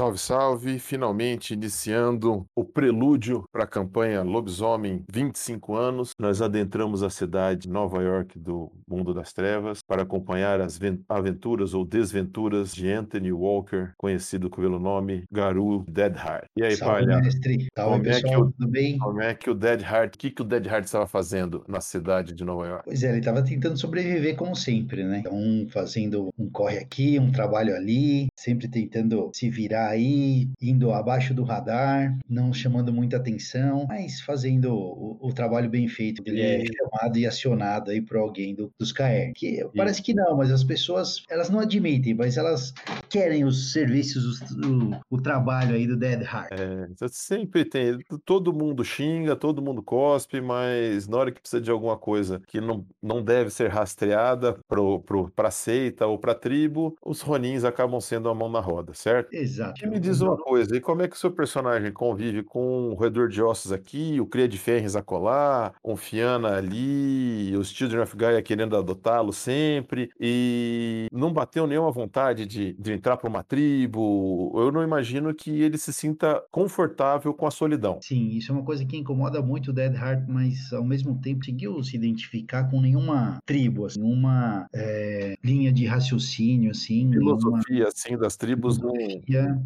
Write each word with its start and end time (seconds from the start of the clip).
Salve, 0.00 0.18
salve! 0.18 0.78
Finalmente 0.78 1.52
iniciando 1.52 2.46
o 2.56 2.64
prelúdio 2.64 3.44
para 3.52 3.64
a 3.64 3.66
campanha 3.66 4.22
Lobisomem 4.22 5.04
25 5.12 5.76
anos. 5.76 6.12
Nós 6.18 6.40
adentramos 6.40 7.02
a 7.02 7.10
cidade 7.10 7.64
de 7.64 7.68
Nova 7.68 8.02
York 8.02 8.38
do 8.38 8.72
Mundo 8.88 9.12
das 9.12 9.34
Trevas 9.34 9.80
para 9.86 10.00
acompanhar 10.00 10.58
as 10.58 10.80
aventuras 11.06 11.74
ou 11.74 11.84
desventuras 11.84 12.74
de 12.74 12.90
Anthony 12.90 13.30
Walker, 13.30 13.90
conhecido 13.98 14.48
pelo 14.48 14.78
nome 14.78 15.24
Garu 15.30 15.84
Deadheart. 15.86 16.46
E 16.56 16.64
aí, 16.64 16.76
salve, 16.76 17.04
palha? 17.04 17.20
mestre! 17.20 17.66
Salve, 17.76 17.92
como 17.92 18.02
pessoal, 18.02 18.32
é 18.32 18.36
que 18.36 18.42
o, 18.42 18.52
tudo 18.52 18.68
bem? 18.68 18.98
Como 18.98 19.20
é 19.20 19.34
que 19.34 19.50
o 19.50 19.54
Deadheart, 19.54 20.14
o 20.14 20.18
que, 20.18 20.30
que 20.30 20.40
o 20.40 20.46
Deadheart 20.46 20.86
estava 20.86 21.06
fazendo 21.06 21.62
na 21.68 21.82
cidade 21.82 22.32
de 22.32 22.42
Nova 22.42 22.66
York? 22.66 22.84
Pois 22.86 23.02
é, 23.02 23.10
ele 23.10 23.18
estava 23.18 23.42
tentando 23.42 23.78
sobreviver 23.78 24.34
como 24.34 24.56
sempre, 24.56 25.04
né? 25.04 25.18
Então, 25.18 25.68
fazendo 25.70 26.30
um 26.38 26.48
corre 26.48 26.78
aqui, 26.78 27.18
um 27.18 27.30
trabalho 27.30 27.76
ali, 27.76 28.28
sempre 28.34 28.66
tentando 28.66 29.30
se 29.34 29.50
virar 29.50 29.89
aí, 29.90 30.48
indo 30.60 30.92
abaixo 30.92 31.34
do 31.34 31.42
radar, 31.42 32.16
não 32.28 32.52
chamando 32.52 32.92
muita 32.92 33.16
atenção, 33.16 33.86
mas 33.88 34.20
fazendo 34.20 34.74
o, 34.74 35.18
o 35.20 35.32
trabalho 35.32 35.68
bem 35.68 35.88
feito. 35.88 36.22
Ele 36.24 36.40
é 36.40 36.64
chamado 36.64 37.18
e 37.18 37.26
acionado 37.26 37.90
aí 37.90 38.00
por 38.00 38.16
alguém 38.16 38.54
do, 38.54 38.72
dos 38.78 38.92
KR. 38.92 39.32
Que 39.34 39.64
parece 39.76 40.02
que 40.02 40.14
não, 40.14 40.36
mas 40.36 40.50
as 40.50 40.64
pessoas, 40.64 41.22
elas 41.28 41.50
não 41.50 41.60
admitem, 41.60 42.14
mas 42.14 42.36
elas 42.36 42.72
querem 43.08 43.44
os 43.44 43.72
serviços, 43.72 44.40
o, 44.52 45.00
o 45.10 45.20
trabalho 45.20 45.74
aí 45.74 45.86
do 45.86 45.96
Dead 45.96 46.22
Heart. 46.22 46.52
É, 46.52 47.08
sempre 47.08 47.64
tem, 47.64 47.98
todo 48.24 48.52
mundo 48.52 48.84
xinga, 48.84 49.34
todo 49.36 49.62
mundo 49.62 49.82
cospe, 49.82 50.40
mas 50.40 51.08
na 51.08 51.16
hora 51.16 51.32
que 51.32 51.40
precisa 51.40 51.60
de 51.60 51.70
alguma 51.70 51.96
coisa 51.96 52.40
que 52.46 52.60
não, 52.60 52.86
não 53.02 53.22
deve 53.22 53.50
ser 53.50 53.68
rastreada 53.68 54.56
pro, 54.68 55.00
pro, 55.00 55.30
pra 55.30 55.50
seita 55.50 56.06
ou 56.06 56.18
pra 56.18 56.34
tribo, 56.34 56.96
os 57.04 57.20
Ronins 57.20 57.64
acabam 57.64 58.00
sendo 58.00 58.28
a 58.28 58.34
mão 58.34 58.48
na 58.48 58.60
roda, 58.60 58.94
certo? 58.94 59.32
Exato. 59.32 59.79
E 59.82 59.86
me 59.86 60.00
diz 60.00 60.20
uma 60.20 60.36
coisa, 60.36 60.76
e 60.76 60.80
como 60.80 61.02
é 61.02 61.08
que 61.08 61.16
o 61.16 61.18
seu 61.18 61.30
personagem 61.30 61.92
convive 61.92 62.42
com 62.42 62.88
o 62.88 62.94
roedor 62.94 63.28
de 63.28 63.42
ossos 63.42 63.72
aqui, 63.72 64.20
o 64.20 64.26
cria 64.26 64.48
de 64.48 64.58
ferros 64.58 64.96
acolá, 64.96 65.72
um 65.84 65.96
Fiana 65.96 66.56
ali, 66.56 67.54
os 67.56 67.70
Children 67.70 68.02
of 68.02 68.16
Gaia 68.16 68.42
querendo 68.42 68.76
adotá-lo 68.76 69.32
sempre, 69.32 70.10
e 70.18 71.06
não 71.12 71.32
bateu 71.32 71.66
nenhuma 71.66 71.90
vontade 71.90 72.46
de, 72.46 72.72
de 72.74 72.92
entrar 72.92 73.16
para 73.16 73.28
uma 73.28 73.42
tribo? 73.42 74.52
Eu 74.56 74.72
não 74.72 74.82
imagino 74.82 75.34
que 75.34 75.50
ele 75.62 75.78
se 75.78 75.92
sinta 75.92 76.42
confortável 76.50 77.34
com 77.34 77.46
a 77.46 77.50
solidão. 77.50 77.98
Sim, 78.02 78.30
isso 78.30 78.50
é 78.50 78.54
uma 78.54 78.64
coisa 78.64 78.84
que 78.84 78.96
incomoda 78.96 79.42
muito 79.42 79.70
o 79.70 79.72
Dead 79.72 79.94
Heart, 79.94 80.24
mas 80.28 80.72
ao 80.72 80.84
mesmo 80.84 81.18
tempo 81.20 81.40
conseguiu 81.50 81.82
se 81.82 81.96
identificar 81.96 82.64
com 82.70 82.80
nenhuma 82.80 83.40
tribo, 83.44 83.86
assim, 83.86 84.00
nenhuma 84.00 84.68
é, 84.72 85.36
linha 85.42 85.72
de 85.72 85.86
raciocínio, 85.86 86.70
assim. 86.70 87.10
Filosofia, 87.10 87.62
nenhuma... 87.68 87.88
assim, 87.88 88.16
das 88.16 88.36
tribos. 88.36 88.78
Filosofia, 88.78 89.59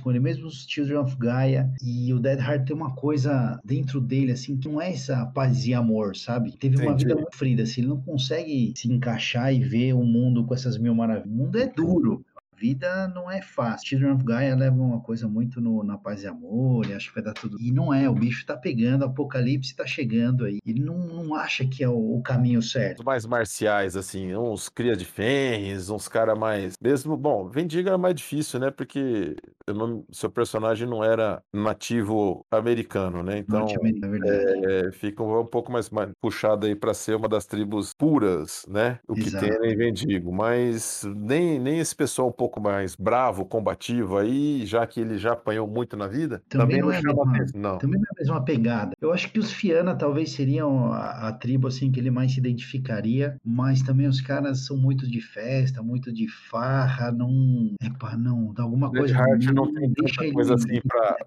com 0.00 0.10
ele, 0.10 0.20
mesmo 0.20 0.46
os 0.46 0.66
Children 0.68 0.98
of 0.98 1.16
Gaia. 1.16 1.72
E 1.82 2.12
o 2.12 2.18
Dead 2.18 2.38
Heart 2.38 2.66
tem 2.66 2.76
uma 2.76 2.94
coisa 2.94 3.60
dentro 3.64 4.00
dele, 4.00 4.32
assim, 4.32 4.56
que 4.56 4.68
não 4.68 4.80
é 4.80 4.90
essa 4.92 5.26
paz 5.26 5.66
e 5.66 5.74
amor, 5.74 6.16
sabe? 6.16 6.52
Teve 6.52 6.74
Entendi. 6.74 6.88
uma 6.88 6.96
vida 6.96 7.14
muito 7.14 7.36
frida, 7.36 7.62
assim, 7.62 7.82
ele 7.82 7.88
não 7.88 8.00
consegue 8.00 8.72
se 8.76 8.90
encaixar 8.90 9.54
e 9.54 9.60
ver 9.60 9.94
o 9.94 10.04
mundo 10.04 10.44
com 10.44 10.54
essas 10.54 10.78
mil 10.78 10.94
maravilhas. 10.94 11.30
O 11.30 11.36
mundo 11.36 11.58
é 11.58 11.66
duro 11.66 12.24
vida 12.58 13.08
não 13.08 13.30
é 13.30 13.42
fácil. 13.42 13.88
Children 13.88 14.12
of 14.12 14.24
Gaia 14.24 14.54
leva 14.54 14.76
uma 14.76 15.00
coisa 15.00 15.28
muito 15.28 15.60
no, 15.60 15.82
na 15.82 15.98
paz 15.98 16.22
e 16.22 16.26
amor, 16.26 16.86
e 16.86 16.94
acho 16.94 17.08
que 17.08 17.14
vai 17.14 17.24
dar 17.24 17.34
tudo. 17.34 17.60
E 17.60 17.70
não 17.70 17.92
é, 17.92 18.08
o 18.08 18.14
bicho 18.14 18.46
tá 18.46 18.56
pegando, 18.56 19.02
o 19.02 19.06
apocalipse 19.06 19.74
tá 19.74 19.86
chegando 19.86 20.44
aí. 20.44 20.58
Ele 20.66 20.80
não, 20.80 20.98
não 20.98 21.34
acha 21.34 21.66
que 21.66 21.82
é 21.82 21.88
o, 21.88 22.16
o 22.16 22.22
caminho 22.22 22.62
certo. 22.62 23.00
Os 23.00 23.04
mais 23.04 23.26
marciais, 23.26 23.96
assim, 23.96 24.34
uns 24.34 24.68
cria 24.68 24.96
de 24.96 25.04
fênix, 25.04 25.90
uns 25.90 26.08
cara 26.08 26.34
mais. 26.34 26.74
Mesmo, 26.80 27.16
bom, 27.16 27.48
Vendiga 27.48 27.90
era 27.90 27.98
mais 27.98 28.14
difícil, 28.14 28.60
né? 28.60 28.70
Porque 28.70 29.36
não, 29.72 30.04
seu 30.10 30.30
personagem 30.30 30.88
não 30.88 31.02
era 31.02 31.42
nativo 31.52 32.44
americano, 32.50 33.22
né? 33.22 33.38
Então 33.38 33.66
é, 33.66 34.88
é, 34.88 34.92
fica 34.92 35.22
um 35.22 35.46
pouco 35.46 35.72
mais, 35.72 35.88
mais 35.90 36.10
puxado 36.20 36.66
aí 36.66 36.74
para 36.74 36.92
ser 36.92 37.16
uma 37.16 37.28
das 37.28 37.46
tribos 37.46 37.94
puras, 37.94 38.64
né? 38.68 38.98
O 39.08 39.14
que 39.14 39.28
Exato. 39.28 39.46
tem 39.46 39.72
em 39.72 39.76
Vendigo. 39.76 40.32
Mas 40.32 41.02
nem, 41.16 41.58
nem 41.58 41.78
esse 41.78 41.94
pessoal 41.94 42.28
um 42.28 42.32
pouco 42.32 42.43
pouco 42.44 42.60
mais 42.60 42.94
bravo, 42.94 43.46
combativo 43.46 44.18
aí, 44.18 44.66
já 44.66 44.86
que 44.86 45.00
ele 45.00 45.16
já 45.16 45.32
apanhou 45.32 45.66
muito 45.66 45.96
na 45.96 46.06
vida, 46.06 46.42
também, 46.46 46.76
também 46.76 46.82
não, 46.82 46.92
é 46.92 47.00
chama 47.00 47.24
mesma, 47.24 47.58
não. 47.58 47.78
Também 47.78 47.98
não 47.98 48.04
é 48.04 48.10
a 48.10 48.20
mesma 48.20 48.44
pegada. 48.44 48.92
Eu 49.00 49.14
acho 49.14 49.32
que 49.32 49.38
os 49.38 49.50
Fiana 49.50 49.94
talvez 49.94 50.32
seriam 50.32 50.92
a, 50.92 51.28
a, 51.28 51.32
tribo 51.32 51.68
assim 51.68 51.90
que 51.90 51.98
ele 51.98 52.10
mais 52.10 52.32
se 52.32 52.38
identificaria, 52.38 53.38
mas 53.42 53.80
também 53.80 54.06
os 54.06 54.20
caras 54.20 54.66
são 54.66 54.76
muito 54.76 55.08
de 55.08 55.22
festa, 55.22 55.82
muito 55.82 56.12
de 56.12 56.28
farra, 56.28 57.10
não, 57.10 57.74
epa, 57.82 58.14
não, 58.14 58.52
dá 58.52 58.62
alguma 58.62 58.90
Red 58.90 58.98
coisa 58.98 59.14
Heart 59.14 59.44
não, 59.46 59.64
não 59.64 59.72
tem 59.72 59.92
tanta 59.94 60.32
coisa 60.34 60.54
assim 60.54 60.80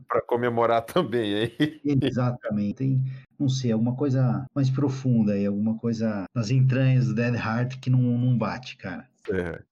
para 0.07 0.21
comemorar 0.21 0.83
também, 0.83 1.33
hein? 1.33 1.51
Exatamente. 1.83 2.75
Tem, 2.75 3.03
não 3.39 3.49
sei, 3.49 3.71
alguma 3.71 3.95
coisa 3.95 4.45
mais 4.53 4.69
profunda 4.69 5.33
aí, 5.33 5.47
alguma 5.47 5.79
coisa 5.79 6.25
nas 6.35 6.51
entranhas 6.51 7.07
do 7.07 7.15
Dead 7.15 7.33
Heart 7.33 7.79
que 7.79 7.89
não, 7.89 8.01
não 8.01 8.37
bate, 8.37 8.77
cara. 8.77 9.07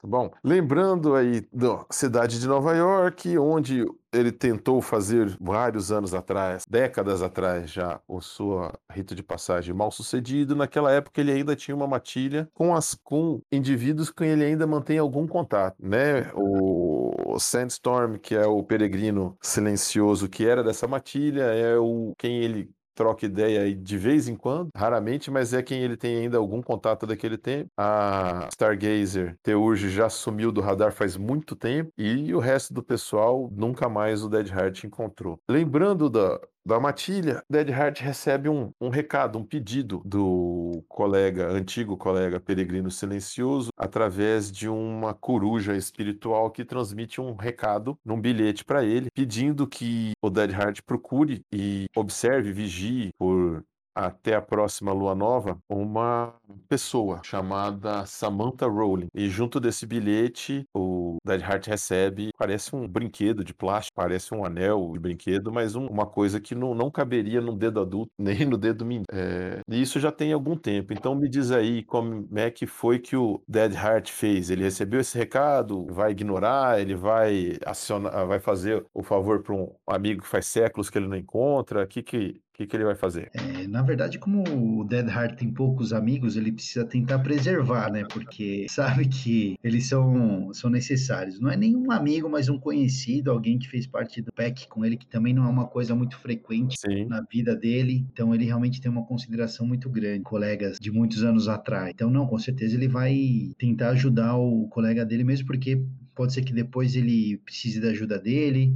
Bom, 0.03 0.31
lembrando 0.43 1.15
aí 1.15 1.47
da 1.51 1.85
cidade 1.89 2.39
de 2.39 2.47
Nova 2.47 2.73
York, 2.75 3.37
onde 3.37 3.85
ele 4.13 4.31
tentou 4.31 4.81
fazer 4.81 5.35
vários 5.39 5.91
anos 5.91 6.13
atrás, 6.13 6.63
décadas 6.69 7.21
atrás 7.21 7.69
já, 7.69 7.99
o 8.07 8.21
seu 8.21 8.71
rito 8.91 9.13
de 9.13 9.21
passagem 9.21 9.73
mal 9.73 9.91
sucedido. 9.91 10.55
Naquela 10.55 10.91
época 10.91 11.19
ele 11.19 11.31
ainda 11.31 11.55
tinha 11.55 11.75
uma 11.75 11.87
matilha 11.87 12.49
com 12.53 12.73
as 12.73 12.95
com 13.03 13.41
indivíduos 13.51 14.09
com 14.09 14.23
ele 14.23 14.43
ainda 14.43 14.65
mantém 14.65 14.97
algum 14.97 15.27
contato, 15.27 15.75
né? 15.79 16.31
O 16.33 17.37
Sandstorm, 17.39 18.15
que 18.17 18.35
é 18.35 18.45
o 18.45 18.63
peregrino 18.63 19.37
silencioso 19.41 20.29
que 20.29 20.45
era 20.45 20.63
dessa 20.63 20.87
matilha, 20.87 21.43
é 21.43 21.77
o 21.77 22.13
quem 22.17 22.39
ele 22.39 22.69
troca 22.95 23.25
ideia 23.25 23.61
aí 23.61 23.75
de 23.75 23.97
vez 23.97 24.27
em 24.27 24.35
quando, 24.35 24.69
raramente, 24.75 25.29
mas 25.29 25.53
é 25.53 25.61
quem 25.61 25.81
ele 25.83 25.97
tem 25.97 26.17
ainda 26.17 26.37
algum 26.37 26.61
contato 26.61 27.05
daquele 27.05 27.37
tempo. 27.37 27.69
A 27.77 28.47
Stargazer 28.51 29.35
Teurge 29.43 29.89
já 29.89 30.09
sumiu 30.09 30.51
do 30.51 30.61
radar 30.61 30.91
faz 30.91 31.17
muito 31.17 31.55
tempo 31.55 31.91
e 31.97 32.33
o 32.33 32.39
resto 32.39 32.73
do 32.73 32.81
pessoal 32.81 33.49
nunca 33.51 33.89
mais 33.89 34.23
o 34.23 34.29
Dead 34.29 34.47
Heart 34.49 34.85
encontrou. 34.85 35.39
Lembrando 35.49 36.09
da, 36.09 36.39
da 36.65 36.79
matilha, 36.79 37.43
Dead 37.49 37.69
Heart 37.69 38.01
recebe 38.01 38.49
um, 38.49 38.71
um 38.81 38.89
recado, 38.89 39.37
um 39.37 39.43
pedido 39.43 40.01
do 40.03 40.83
colega, 40.87 41.47
antigo 41.49 41.95
colega 41.95 42.39
peregrino 42.39 42.89
silencioso, 42.89 43.69
através 43.77 44.51
de 44.51 44.67
uma 44.67 45.13
coruja 45.13 45.75
espiritual 45.75 46.49
que 46.49 46.65
transmite 46.65 47.21
um 47.21 47.35
recado 47.35 47.97
num 48.03 48.19
bilhete 48.19 48.65
para 48.65 48.83
ele, 48.83 49.09
pedindo 49.13 49.67
que 49.67 50.13
o 50.21 50.29
Dead 50.29 50.51
Heart 50.51 50.81
procure 50.83 51.41
e 51.53 51.85
observe, 51.95 52.51
vigie 52.51 53.11
por 53.17 53.63
até 53.95 54.35
a 54.35 54.41
próxima 54.41 54.91
lua 54.91 55.15
nova 55.15 55.57
uma 55.69 56.33
pessoa 56.67 57.21
chamada 57.23 58.05
Samantha 58.05 58.67
Rowling. 58.67 59.07
E 59.13 59.29
junto 59.29 59.59
desse 59.59 59.85
bilhete, 59.85 60.65
o 60.75 61.17
Dead 61.25 61.41
Heart 61.41 61.67
recebe, 61.67 62.29
parece 62.37 62.75
um 62.75 62.87
brinquedo 62.87 63.43
de 63.43 63.53
plástico, 63.53 63.95
parece 63.95 64.33
um 64.33 64.43
anel 64.43 64.91
de 64.93 64.99
brinquedo, 64.99 65.51
mas 65.51 65.75
um, 65.75 65.87
uma 65.87 66.05
coisa 66.05 66.39
que 66.39 66.53
não, 66.53 66.75
não 66.75 66.91
caberia 66.91 67.39
no 67.39 67.55
dedo 67.55 67.79
adulto, 67.79 68.11
nem 68.19 68.45
no 68.45 68.57
dedo 68.57 68.85
menino. 68.85 69.05
É, 69.11 69.61
e 69.69 69.81
isso 69.81 69.99
já 69.99 70.11
tem 70.11 70.33
algum 70.33 70.57
tempo. 70.57 70.93
Então 70.93 71.15
me 71.15 71.29
diz 71.29 71.51
aí 71.51 71.83
como 71.83 72.27
é 72.35 72.51
que 72.51 72.67
foi 72.67 72.99
que 72.99 73.15
o 73.15 73.41
Dead 73.47 73.73
Heart 73.73 74.11
fez. 74.11 74.49
Ele 74.49 74.63
recebeu 74.63 74.99
esse 74.99 75.17
recado, 75.17 75.85
vai 75.89 76.11
ignorar, 76.11 76.81
ele 76.81 76.95
vai 76.95 77.57
acionar, 77.65 78.25
vai 78.27 78.39
fazer 78.39 78.85
o 78.93 79.03
favor 79.03 79.41
para 79.41 79.53
um 79.55 79.73
amigo 79.87 80.21
que 80.21 80.27
faz 80.27 80.47
séculos 80.47 80.89
que 80.89 80.97
ele 80.97 81.07
não 81.07 81.17
encontra. 81.17 81.83
O 81.83 81.87
que 81.87 82.03
que 82.03 82.41
o 82.55 82.57
que, 82.57 82.65
que 82.65 82.77
ele 82.77 82.85
vai 82.85 82.95
fazer? 82.95 83.29
É, 83.33 83.67
na 83.67 83.81
verdade, 83.81 84.17
como 84.17 84.41
o 84.47 84.85
Dead 84.85 85.09
Heart 85.09 85.37
tem 85.37 85.51
poucos 85.51 85.91
amigos, 85.91 86.37
ele 86.37 86.53
precisa 86.53 86.85
tentar 86.85 87.19
preservar, 87.19 87.91
né? 87.91 88.05
Porque 88.09 88.65
sabe 88.69 89.09
que 89.09 89.57
eles 89.61 89.89
são, 89.89 90.53
são 90.53 90.69
necessários. 90.69 91.37
Não 91.37 91.51
é 91.51 91.57
nenhum 91.57 91.91
amigo, 91.91 92.29
mas 92.29 92.47
um 92.47 92.57
conhecido, 92.57 93.29
alguém 93.29 93.59
que 93.59 93.67
fez 93.67 93.85
parte 93.85 94.21
do 94.21 94.31
pack 94.31 94.69
com 94.69 94.85
ele, 94.85 94.95
que 94.95 95.05
também 95.05 95.33
não 95.33 95.43
é 95.43 95.49
uma 95.49 95.67
coisa 95.67 95.93
muito 95.93 96.17
frequente 96.17 96.77
Sim. 96.79 97.07
na 97.07 97.21
vida 97.29 97.53
dele. 97.53 98.07
Então, 98.13 98.33
ele 98.33 98.45
realmente 98.45 98.79
tem 98.79 98.89
uma 98.89 99.05
consideração 99.05 99.67
muito 99.67 99.89
grande, 99.89 100.23
colegas 100.23 100.79
de 100.79 100.89
muitos 100.89 101.25
anos 101.25 101.49
atrás. 101.49 101.91
Então, 101.93 102.09
não, 102.09 102.25
com 102.25 102.39
certeza 102.39 102.75
ele 102.75 102.87
vai 102.87 103.51
tentar 103.57 103.89
ajudar 103.89 104.37
o 104.37 104.69
colega 104.69 105.05
dele, 105.05 105.25
mesmo 105.25 105.45
porque 105.45 105.83
pode 106.15 106.33
ser 106.33 106.41
que 106.41 106.53
depois 106.53 106.95
ele 106.95 107.37
precise 107.39 107.81
da 107.81 107.89
ajuda 107.89 108.17
dele, 108.17 108.73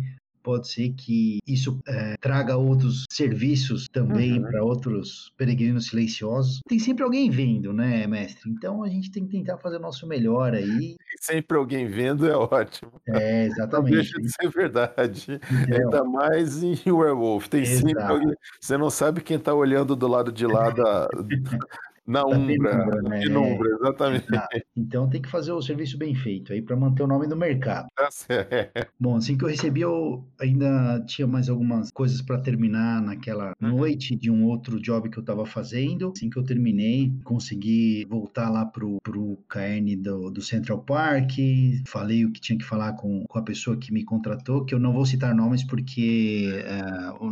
pode 0.50 0.68
ser 0.68 0.90
que 0.94 1.38
isso 1.48 1.80
é, 1.88 2.16
traga 2.20 2.58
outros 2.58 3.04
serviços 3.12 3.88
também 3.88 4.40
uhum. 4.40 4.50
para 4.50 4.64
outros 4.64 5.32
peregrinos 5.38 5.86
silenciosos. 5.86 6.60
Tem 6.68 6.80
sempre 6.80 7.04
alguém 7.04 7.30
vendo, 7.30 7.72
né, 7.72 8.08
mestre? 8.08 8.50
Então 8.50 8.82
a 8.84 8.90
gente 8.90 9.12
tem 9.12 9.28
que 9.28 9.32
tentar 9.32 9.60
fazer 9.60 9.78
o 9.78 9.80
nosso 9.80 10.08
melhor 10.08 10.56
aí. 10.56 10.96
sempre 11.22 11.56
alguém 11.56 11.86
vendo 11.86 12.28
é 12.28 12.36
ótimo. 12.36 12.92
É, 13.08 13.46
exatamente. 13.46 13.92
Não 13.92 14.02
deixa 14.02 14.20
de 14.20 14.30
ser 14.32 14.50
verdade. 14.50 15.40
Então, 15.68 15.84
Ainda 15.84 16.04
mais 16.04 16.64
em 16.64 16.76
Werewolf. 16.92 17.48
Tem 17.48 17.62
exato. 17.62 17.88
sempre 17.88 18.04
alguém. 18.04 18.34
Você 18.60 18.76
não 18.76 18.90
sabe 18.90 19.22
quem 19.22 19.38
está 19.38 19.54
olhando 19.54 19.96
do 19.96 20.08
lado 20.08 20.32
de 20.32 20.48
lá 20.48 20.72
da, 20.72 21.08
na 22.10 22.26
Umbra, 22.26 22.48
penumbra, 22.48 23.02
né? 23.04 23.20
penumbra, 23.20 23.70
exatamente. 23.70 24.26
Então 24.76 25.08
tem 25.08 25.22
que 25.22 25.30
fazer 25.30 25.52
o 25.52 25.62
serviço 25.62 25.96
bem 25.96 26.16
feito 26.16 26.52
aí 26.52 26.62
para 26.62 26.76
manter 26.76 27.04
o 27.04 27.08
nome 27.08 27.28
no 27.28 27.36
mercado. 27.36 27.88
Tá 27.96 28.10
certo. 28.10 28.92
Bom, 29.00 29.16
assim 29.16 29.38
que 29.38 29.44
eu 29.44 29.48
recebi, 29.48 29.82
eu 29.82 30.26
ainda 30.40 31.04
tinha 31.06 31.28
mais 31.28 31.50
algumas 31.50 31.92
coisas 31.92 32.20
para 32.22 32.40
terminar 32.40 33.00
naquela 33.00 33.54
uhum. 33.62 33.70
noite 33.70 34.16
de 34.16 34.32
um 34.32 34.46
outro 34.46 34.82
job 34.82 35.08
que 35.10 35.20
eu 35.20 35.22
estava 35.22 35.46
fazendo. 35.46 36.12
Assim 36.16 36.32
que 36.32 36.38
eu 36.38 36.44
terminei, 36.44 37.14
consegui 37.24 38.06
voltar 38.10 38.50
lá 38.50 38.66
pro, 38.66 38.98
pro 39.04 39.38
KN 39.48 39.96
do, 40.02 40.32
do 40.32 40.42
Central 40.42 40.80
Park, 40.80 41.34
falei 41.86 42.26
o 42.26 42.32
que 42.32 42.42
tinha 42.42 42.58
que 42.58 42.66
falar 42.66 42.94
com, 42.94 43.24
com 43.28 43.38
a 43.38 43.44
pessoa 43.44 43.78
que 43.78 43.94
me 43.94 44.04
contratou, 44.04 44.66
que 44.66 44.74
eu 44.74 44.80
não 44.80 44.94
vou 44.94 45.06
citar 45.06 45.36
nomes 45.36 45.64
porque 45.64 46.64
é, 46.66 46.82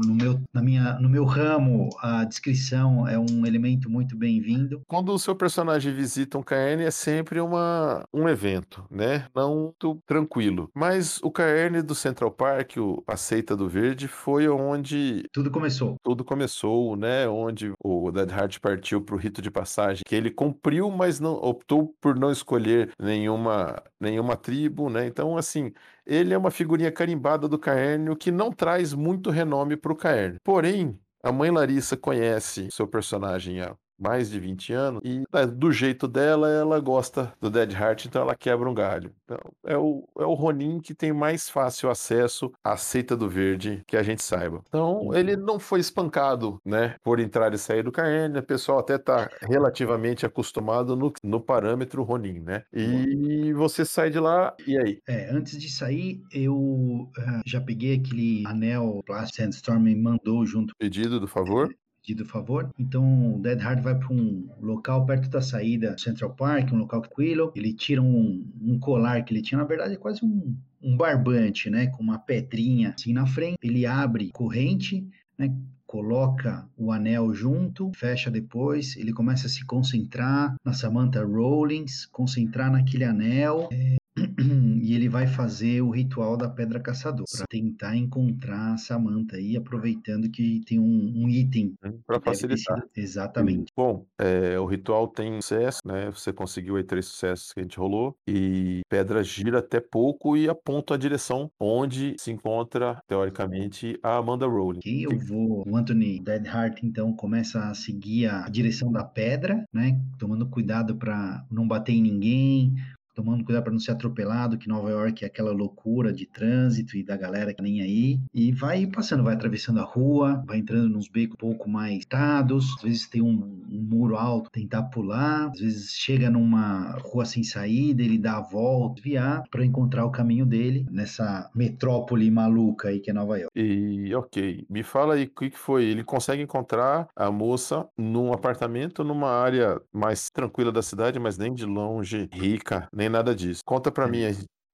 no, 0.05 0.13
meu, 0.13 0.39
na 0.53 0.61
minha, 0.61 0.99
no 0.99 1.09
meu 1.09 1.25
ramo 1.25 1.89
a 1.99 2.23
descrição 2.25 3.07
é 3.07 3.17
um 3.17 3.43
elemento 3.43 3.89
muito 3.89 4.15
bem-vindo 4.15 4.66
quando 4.87 5.13
o 5.13 5.19
seu 5.19 5.35
personagem 5.35 5.93
visita 5.93 6.37
um 6.37 6.43
Caerne 6.43 6.83
é 6.83 6.91
sempre 6.91 7.39
uma, 7.39 8.03
um 8.13 8.27
evento, 8.27 8.85
né? 8.89 9.27
Não 9.35 9.67
muito 9.67 10.01
tranquilo. 10.05 10.69
Mas 10.73 11.19
o 11.21 11.31
Caerne 11.31 11.81
do 11.81 11.95
Central 11.95 12.31
Park, 12.31 12.77
o, 12.77 13.03
a 13.07 13.17
Seita 13.17 13.55
do 13.55 13.67
Verde, 13.67 14.07
foi 14.07 14.47
onde... 14.47 15.23
Tudo 15.31 15.51
começou. 15.51 15.95
Tudo 16.03 16.23
começou, 16.23 16.95
né? 16.95 17.27
Onde 17.27 17.73
o 17.83 18.11
Dead 18.11 18.29
Heart 18.31 18.59
partiu 18.59 19.01
para 19.01 19.15
o 19.15 19.17
rito 19.17 19.41
de 19.41 19.51
passagem, 19.51 20.03
que 20.05 20.15
ele 20.15 20.31
cumpriu, 20.31 20.89
mas 20.89 21.19
não 21.19 21.33
optou 21.33 21.93
por 22.01 22.17
não 22.17 22.31
escolher 22.31 22.91
nenhuma, 22.99 23.81
nenhuma 23.99 24.35
tribo, 24.35 24.89
né? 24.89 25.05
Então, 25.05 25.37
assim, 25.37 25.71
ele 26.05 26.33
é 26.33 26.37
uma 26.37 26.51
figurinha 26.51 26.91
carimbada 26.91 27.47
do 27.47 27.59
Caerne, 27.59 28.09
o 28.09 28.15
que 28.15 28.31
não 28.31 28.51
traz 28.51 28.93
muito 28.93 29.29
renome 29.29 29.75
para 29.75 29.91
o 29.91 29.95
Caerne. 29.95 30.37
Porém, 30.43 30.99
a 31.23 31.31
mãe 31.31 31.51
Larissa 31.51 31.97
conhece 31.97 32.69
seu 32.71 32.87
personagem 32.87 33.61
há 33.61 33.75
mais 33.97 34.29
de 34.29 34.39
20 34.39 34.73
anos, 34.73 35.01
e 35.03 35.23
né, 35.33 35.45
do 35.45 35.71
jeito 35.71 36.07
dela, 36.07 36.49
ela 36.49 36.79
gosta 36.79 37.33
do 37.41 37.49
Dead 37.49 37.71
Heart, 37.71 38.05
então 38.05 38.21
ela 38.21 38.35
quebra 38.35 38.69
um 38.69 38.73
galho. 38.73 39.11
Então, 39.23 39.39
é 39.65 39.77
o, 39.77 40.07
é 40.19 40.25
o 40.25 40.33
Ronin 40.33 40.79
que 40.79 40.93
tem 40.93 41.11
mais 41.11 41.49
fácil 41.49 41.89
acesso 41.89 42.51
à 42.63 42.77
seita 42.77 43.15
do 43.15 43.29
verde 43.29 43.83
que 43.87 43.97
a 43.97 44.03
gente 44.03 44.23
saiba. 44.23 44.61
Então, 44.67 45.13
ele 45.13 45.35
não 45.35 45.59
foi 45.59 45.79
espancado, 45.79 46.59
né, 46.65 46.95
por 47.03 47.19
entrar 47.19 47.53
e 47.53 47.57
sair 47.57 47.83
do 47.83 47.91
Caerne, 47.91 48.39
o 48.39 48.43
pessoal 48.43 48.79
até 48.79 48.97
tá 48.97 49.29
relativamente 49.41 50.25
acostumado 50.25 50.95
no, 50.95 51.11
no 51.23 51.41
parâmetro 51.41 52.03
Ronin, 52.03 52.39
né? 52.39 52.63
E 52.73 53.53
você 53.53 53.85
sai 53.85 54.09
de 54.09 54.19
lá, 54.19 54.55
e 54.65 54.77
aí? 54.77 54.99
É, 55.07 55.29
antes 55.29 55.57
de 55.57 55.69
sair, 55.69 56.21
eu 56.31 56.55
uh, 56.55 57.41
já 57.45 57.61
peguei 57.61 57.95
aquele 57.95 58.43
anel 58.45 59.01
Plastic 59.05 59.35
Sandstorm 59.35 59.83
me 59.83 59.95
mandou 59.95 60.45
junto. 60.45 60.75
Pedido 60.77 61.19
do 61.19 61.27
favor? 61.27 61.73
Pedido 62.07 62.25
favor. 62.25 62.69
Então, 62.79 63.35
o 63.35 63.39
Dead 63.41 63.59
Hard 63.59 63.81
vai 63.81 63.93
para 63.93 64.13
um 64.13 64.47
local 64.61 65.05
perto 65.05 65.29
da 65.29 65.41
saída 65.41 65.97
Central 65.97 66.33
Park, 66.33 66.71
um 66.71 66.77
local 66.77 67.01
tranquilo. 67.01 67.51
Ele 67.53 67.73
tira 67.73 68.01
um, 68.01 68.45
um 68.61 68.79
colar 68.79 69.23
que 69.23 69.33
ele 69.33 69.41
tinha, 69.41 69.57
na 69.57 69.65
verdade, 69.65 69.95
é 69.95 69.97
quase 69.97 70.23
um, 70.23 70.55
um 70.81 70.95
barbante, 70.95 71.69
né? 71.69 71.87
Com 71.87 72.01
uma 72.01 72.17
pedrinha 72.17 72.93
assim 72.95 73.11
na 73.11 73.25
frente. 73.27 73.57
Ele 73.61 73.85
abre 73.85 74.31
corrente, 74.31 75.05
né? 75.37 75.53
coloca 75.85 76.67
o 76.77 76.91
anel 76.91 77.33
junto, 77.33 77.91
fecha 77.95 78.29
depois, 78.29 78.97
ele 78.97 79.13
começa 79.13 79.47
a 79.47 79.49
se 79.49 79.65
concentrar 79.65 80.53
na 80.63 80.73
Samantha 80.73 81.23
Rollins, 81.23 82.05
concentrar 82.05 82.69
naquele 82.69 83.05
anel. 83.05 83.69
É, 83.71 83.95
e 84.81 84.93
ele 84.93 85.09
vai 85.09 85.27
fazer 85.27 85.81
o 85.81 85.89
ritual 85.89 86.35
da 86.35 86.49
pedra 86.49 86.79
caçadora 86.79 87.25
para 87.31 87.45
tentar 87.47 87.95
encontrar 87.95 88.73
a 88.73 88.77
Samantha 88.77 89.37
aí, 89.37 89.55
aproveitando 89.55 90.29
que 90.29 90.61
tem 90.65 90.79
um, 90.79 91.13
um 91.15 91.29
item 91.29 91.75
hum, 91.83 91.99
para 92.05 92.19
facilitar. 92.19 92.79
Sido... 92.79 92.89
Exatamente. 92.95 93.71
Bom, 93.75 94.05
é, 94.17 94.59
o 94.59 94.65
ritual 94.65 95.07
tem 95.07 95.41
sucesso, 95.41 95.79
né? 95.85 96.09
Você 96.11 96.33
conseguiu 96.33 96.75
aí 96.75 96.83
três 96.83 97.05
sucessos 97.05 97.53
que 97.53 97.59
a 97.59 97.63
gente 97.63 97.77
rolou 97.77 98.15
e 98.27 98.81
pedra 98.89 99.23
gira 99.23 99.59
até 99.59 99.79
pouco 99.79 100.35
e 100.35 100.49
aponta 100.49 100.95
a 100.95 100.97
direção 100.97 101.51
onde 101.59 102.15
se 102.17 102.31
encontra 102.31 103.01
teoricamente 103.07 103.99
a 104.01 104.17
Amanda 104.17 104.45
Rowling. 104.45 104.79
Que 104.79 105.03
eu 105.03 105.17
vou, 105.19 105.63
o 105.67 105.77
Anthony 105.77 106.19
Deadheart 106.19 106.83
então 106.83 107.13
começa 107.13 107.69
a 107.69 107.73
seguir 107.73 108.27
a 108.27 108.49
direção 108.49 108.91
da 108.91 109.03
pedra, 109.03 109.63
né? 109.73 109.99
Tomando 110.17 110.47
cuidado 110.47 110.95
para 110.95 111.45
não 111.51 111.67
bater 111.67 111.93
em 111.93 112.01
ninguém, 112.01 112.75
tomando 113.17 113.43
cuidado 113.43 113.63
para 113.63 113.73
não 113.73 113.79
ser 113.79 113.91
atropelado, 113.91 114.59
que 114.59 114.69
Nova 114.69 114.91
York 114.91 115.23
é 115.23 115.27
aquela 115.27 115.51
loucura 115.51 116.13
de 116.13 116.27
trânsito 116.27 116.95
e 116.95 117.03
da 117.03 117.17
galera 117.17 117.51
que 117.51 117.63
nem 117.63 117.81
aí. 117.81 118.19
E 118.31 118.51
vai 118.51 118.85
passando, 118.85 119.23
vai 119.23 119.33
atravessando 119.33 119.79
a 119.79 119.83
rua, 119.83 120.43
vai 120.45 120.59
entrando 120.59 120.87
nos 120.87 121.09
becos 121.09 121.33
um 121.33 121.37
pouco 121.37 121.67
mais 121.67 122.05
tados, 122.05 122.75
às 122.77 122.83
vezes 122.83 123.07
tem 123.07 123.23
um, 123.23 123.65
um 123.71 123.81
muro 123.81 124.15
alto, 124.15 124.51
tentar 124.51 124.83
pular, 124.83 125.49
às 125.49 125.59
vezes 125.59 125.93
chega 125.93 126.29
numa 126.29 126.95
rua 126.99 127.25
sem 127.25 127.43
saída, 127.43 128.03
ele 128.03 128.19
dá 128.19 128.37
a 128.37 128.41
volta, 128.41 129.01
desviar 129.01 129.43
para 129.49 129.65
encontrar 129.65 130.05
o 130.05 130.11
caminho 130.11 130.45
dele 130.45 130.85
nessa 130.91 131.49
metrópole 131.55 132.29
maluca 132.29 132.89
aí 132.89 132.99
que 132.99 133.09
é 133.09 133.13
Nova 133.13 133.39
York. 133.39 133.51
E 133.55 134.13
ok, 134.13 134.63
me 134.69 134.83
fala 134.83 135.15
aí 135.15 135.23
o 135.23 135.29
que 135.29 135.49
foi. 135.49 135.85
Ele 135.85 136.03
consegue 136.03 136.43
encontrar 136.43 137.07
a 137.15 137.31
moça 137.31 137.87
num 137.97 138.31
apartamento 138.31 139.03
numa 139.03 139.31
área 139.31 139.81
mais 139.91 140.29
tranquila 140.29 140.71
da 140.71 140.83
cidade, 140.83 141.17
mas 141.19 141.37
nem 141.37 141.53
de 141.53 141.65
longe 141.65 142.29
rica, 142.31 142.87
nem 142.93 143.06
nem 143.07 143.11
nada 143.11 143.33
disso. 143.33 143.61
Conta 143.65 143.91
para 143.91 144.07
mim 144.07 144.23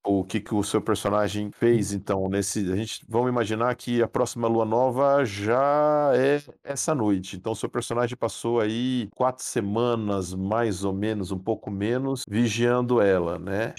o 0.05 0.23
que, 0.23 0.39
que 0.39 0.53
o 0.53 0.63
seu 0.63 0.81
personagem 0.81 1.49
fez, 1.51 1.93
então, 1.93 2.27
nesse. 2.29 2.71
A 2.71 2.75
gente 2.75 3.05
vamos 3.07 3.29
imaginar 3.29 3.73
que 3.75 4.01
a 4.01 4.07
próxima 4.07 4.47
lua 4.47 4.65
nova 4.65 5.23
já 5.23 6.11
é 6.13 6.41
essa 6.63 6.93
noite. 6.93 7.37
Então, 7.37 7.53
o 7.53 7.55
seu 7.55 7.69
personagem 7.69 8.17
passou 8.17 8.59
aí 8.59 9.07
quatro 9.15 9.43
semanas, 9.43 10.33
mais 10.33 10.83
ou 10.83 10.93
menos, 10.93 11.31
um 11.31 11.39
pouco 11.39 11.71
menos, 11.71 12.23
vigiando 12.27 13.01
ela, 13.01 13.39
né? 13.39 13.73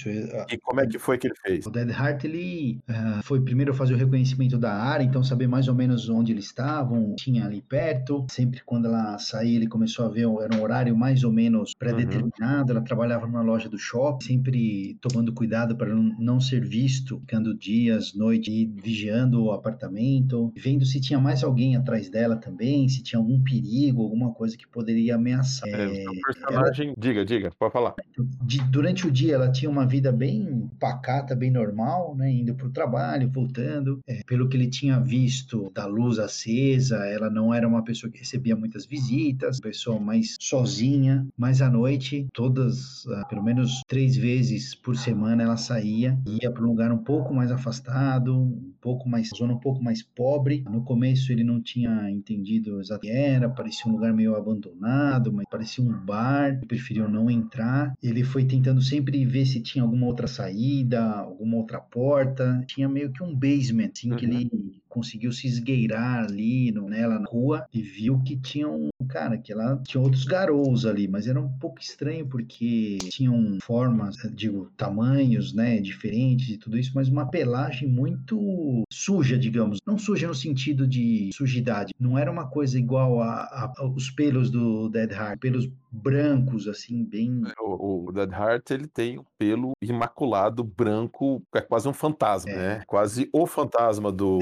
E 0.50 0.59
como 0.59 0.81
é 0.81 0.87
que 0.87 0.99
foi 0.99 1.19
que 1.19 1.26
ele 1.26 1.35
fez? 1.43 1.67
O 1.67 1.71
Dead 1.71 1.91
Heart, 1.91 2.25
ele 2.25 2.81
uh, 2.88 3.23
foi 3.23 3.41
primeiro 3.41 3.75
fazer 3.75 3.94
o 3.94 3.97
reconhecimento 3.97 4.56
da 4.59 4.73
área, 4.75 5.05
então 5.05 5.23
saber 5.23 5.47
mais 5.47 5.69
ou 5.69 5.75
menos 5.75 6.09
onde 6.09 6.32
eles 6.32 6.47
estavam, 6.47 7.15
tinha 7.17 7.44
ali 7.44 7.61
perto. 7.61 8.27
Sempre 8.31 8.63
quando 8.65 8.87
ela 8.87 9.19
saía, 9.19 9.56
ele 9.56 9.67
começou 9.67 10.06
a 10.06 10.08
ver, 10.08 10.27
era 10.41 10.56
um 10.56 10.63
horário 10.63 10.96
mais 10.96 11.22
ou 11.22 11.32
menos 11.32 11.70
uhum. 11.70 11.79
pré-determinado. 11.79 12.72
Uhum. 12.72 12.79
Ela 12.79 12.82
trabalhava 12.82 13.27
numa 13.27 13.43
loja 13.43 13.69
do 13.69 13.79
shopping, 13.79 14.25
sempre 14.25 14.96
tomando 15.01 15.32
cuidado 15.32 15.77
para 15.77 15.94
não 15.94 16.14
não 16.19 16.41
ser 16.41 16.67
visto, 16.67 17.19
ficando 17.21 17.56
dias, 17.56 18.15
noites, 18.15 18.69
vigiando 18.83 19.44
o 19.44 19.53
apartamento, 19.53 20.53
vendo 20.56 20.85
se 20.85 21.01
tinha 21.01 21.19
mais 21.19 21.43
alguém 21.43 21.77
atrás 21.77 22.11
dela 22.11 22.37
também, 22.37 22.89
se 22.89 23.03
tinha 23.03 23.19
algum 23.19 23.43
perigo, 23.43 24.03
alguma 24.03 24.33
coisa 24.33 24.56
que 24.56 24.67
poderia 24.67 25.15
ameaçar. 25.17 25.69
É, 25.69 26.03
é, 26.03 26.05
personagem, 26.27 26.89
ela, 26.89 26.97
diga, 26.99 27.25
diga, 27.25 27.51
pode 27.59 27.73
falar. 27.73 27.94
De, 28.43 28.59
durante 28.71 29.06
o 29.06 29.11
dia 29.11 29.35
ela 29.35 29.51
tinha 29.51 29.71
uma 29.71 29.87
vida 29.87 30.13
bem 30.13 30.69
pacata, 30.79 31.35
bem 31.35 31.51
normal, 31.51 32.15
né, 32.17 32.31
indo 32.31 32.55
para 32.55 32.67
o 32.67 32.71
trabalho, 32.71 33.31
voltando. 33.31 34.01
É, 34.06 34.23
pelo 34.27 34.49
que 34.49 34.56
ele 34.56 34.69
tinha 34.69 35.01
visto 35.01 35.71
da 35.75 35.87
luz 35.87 36.19
acesa, 36.19 36.97
ela 37.06 37.31
não 37.31 37.53
era 37.53 37.67
uma 37.67 37.83
pessoa 37.83 38.11
que 38.11 38.19
recebia 38.19 38.56
muitas 38.56 38.87
visitas, 38.87 39.61
pessoa 39.61 39.99
mais 39.99 40.37
sozinha, 40.41 41.27
mas 41.37 41.63
à 41.63 41.71
noite, 41.71 42.27
todas, 42.33 43.06
ah, 43.09 43.25
pelo 43.29 43.43
menos 43.43 43.83
três 43.89 44.17
vezes 44.17 44.75
por 44.75 44.97
semana 44.97 45.43
ela 45.43 45.56
saía 45.56 46.04
ia 46.27 46.51
para 46.51 46.63
um 46.63 46.67
lugar 46.67 46.91
um 46.93 46.99
pouco 46.99 47.32
mais 47.32 47.51
afastado, 47.51 48.34
um 48.37 48.73
pouco 48.81 49.08
mais 49.08 49.29
zona 49.37 49.55
um 49.55 49.61
pouco 49.61 49.82
mais 49.82 50.03
pobre. 50.03 50.65
No 50.70 50.82
começo 50.82 51.32
ele 51.32 51.44
não 51.44 51.61
tinha 51.61 52.11
entendido 52.11 52.81
exatamente 52.81 52.94
o 52.94 53.01
que 53.01 53.11
era, 53.11 53.49
parecia 53.49 53.91
um 53.91 53.94
lugar 53.94 54.13
meio 54.13 54.34
abandonado, 54.34 55.32
mas 55.32 55.44
parecia 55.51 55.84
um 55.84 55.93
bar. 55.93 56.55
Ele 56.55 56.67
preferiu 56.67 57.08
não 57.08 57.31
entrar. 57.31 57.93
Ele 58.03 58.23
foi 58.23 58.44
tentando 58.44 58.81
sempre 58.81 59.25
ver 59.25 59.46
se 59.46 59.61
tinha 59.61 59.82
alguma 59.82 60.06
outra 60.06 60.27
saída, 60.27 61.03
alguma 61.03 61.56
outra 61.56 61.81
porta. 61.81 62.63
Tinha 62.67 62.89
meio 62.89 63.13
que 63.13 63.23
um 63.23 63.34
basement, 63.34 63.91
assim, 63.94 64.11
uhum. 64.11 64.17
que 64.17 64.25
ele 64.25 64.51
conseguiu 64.89 65.32
se 65.32 65.49
esgueirar 65.49 66.25
ali 66.25 66.70
no, 66.70 66.89
nela 66.89 67.19
na 67.19 67.27
rua 67.27 67.67
e 67.73 67.82
viu 67.82 68.23
que 68.23 68.37
tinha 68.37 68.69
um 68.69 68.91
cara 69.05 69.39
que 69.39 69.53
ela 69.53 69.81
tinha 69.87 70.03
outros 70.03 70.25
garous 70.25 70.84
ali, 70.87 71.06
mas 71.08 71.27
era 71.27 71.41
um 71.41 71.49
pouco 71.58 71.81
estranho 71.81 72.27
porque 72.27 72.99
tinham 73.11 73.58
formas, 73.63 74.17
digo, 74.32 74.70
tamanhos, 74.77 75.53
né, 75.53 75.81
diferentes 75.81 76.49
e 76.51 76.56
tudo 76.58 76.79
isso, 76.79 76.93
mas 76.94 77.08
uma 77.08 77.27
pelagem 77.27 77.89
muito 77.89 78.82
suja, 78.93 79.39
digamos. 79.39 79.79
Não 79.87 79.99
suja 79.99 80.27
no 80.29 80.34
sentido 80.34 80.87
de 80.87 81.31
sujidade. 81.32 81.93
Não 81.99 82.19
era 82.19 82.31
uma 82.31 82.46
coisa 82.49 82.79
igual 82.79 83.20
a, 83.20 83.32
a, 83.43 83.73
a 83.79 83.84
os 83.87 84.11
pelos 84.11 84.51
do 84.51 84.89
Dead 84.89 85.11
Heart, 85.13 85.39
pelos 85.41 85.69
brancos, 85.91 86.67
assim, 86.67 87.05
bem. 87.05 87.43
É, 87.46 87.63
o, 87.63 88.06
o 88.08 88.13
Dead 88.13 88.31
Heart 88.32 88.70
ele 88.73 88.87
tem 88.87 89.19
um 89.19 89.25
pelo 89.39 89.73
imaculado, 89.81 90.65
branco, 90.65 91.43
é 91.55 91.61
quase 91.61 91.89
um 91.89 91.93
fantasma, 91.93 92.51
É. 92.51 92.56
né? 92.56 92.82
Quase 92.87 93.29
o 93.32 93.46
fantasma 93.46 94.11
do, 94.11 94.39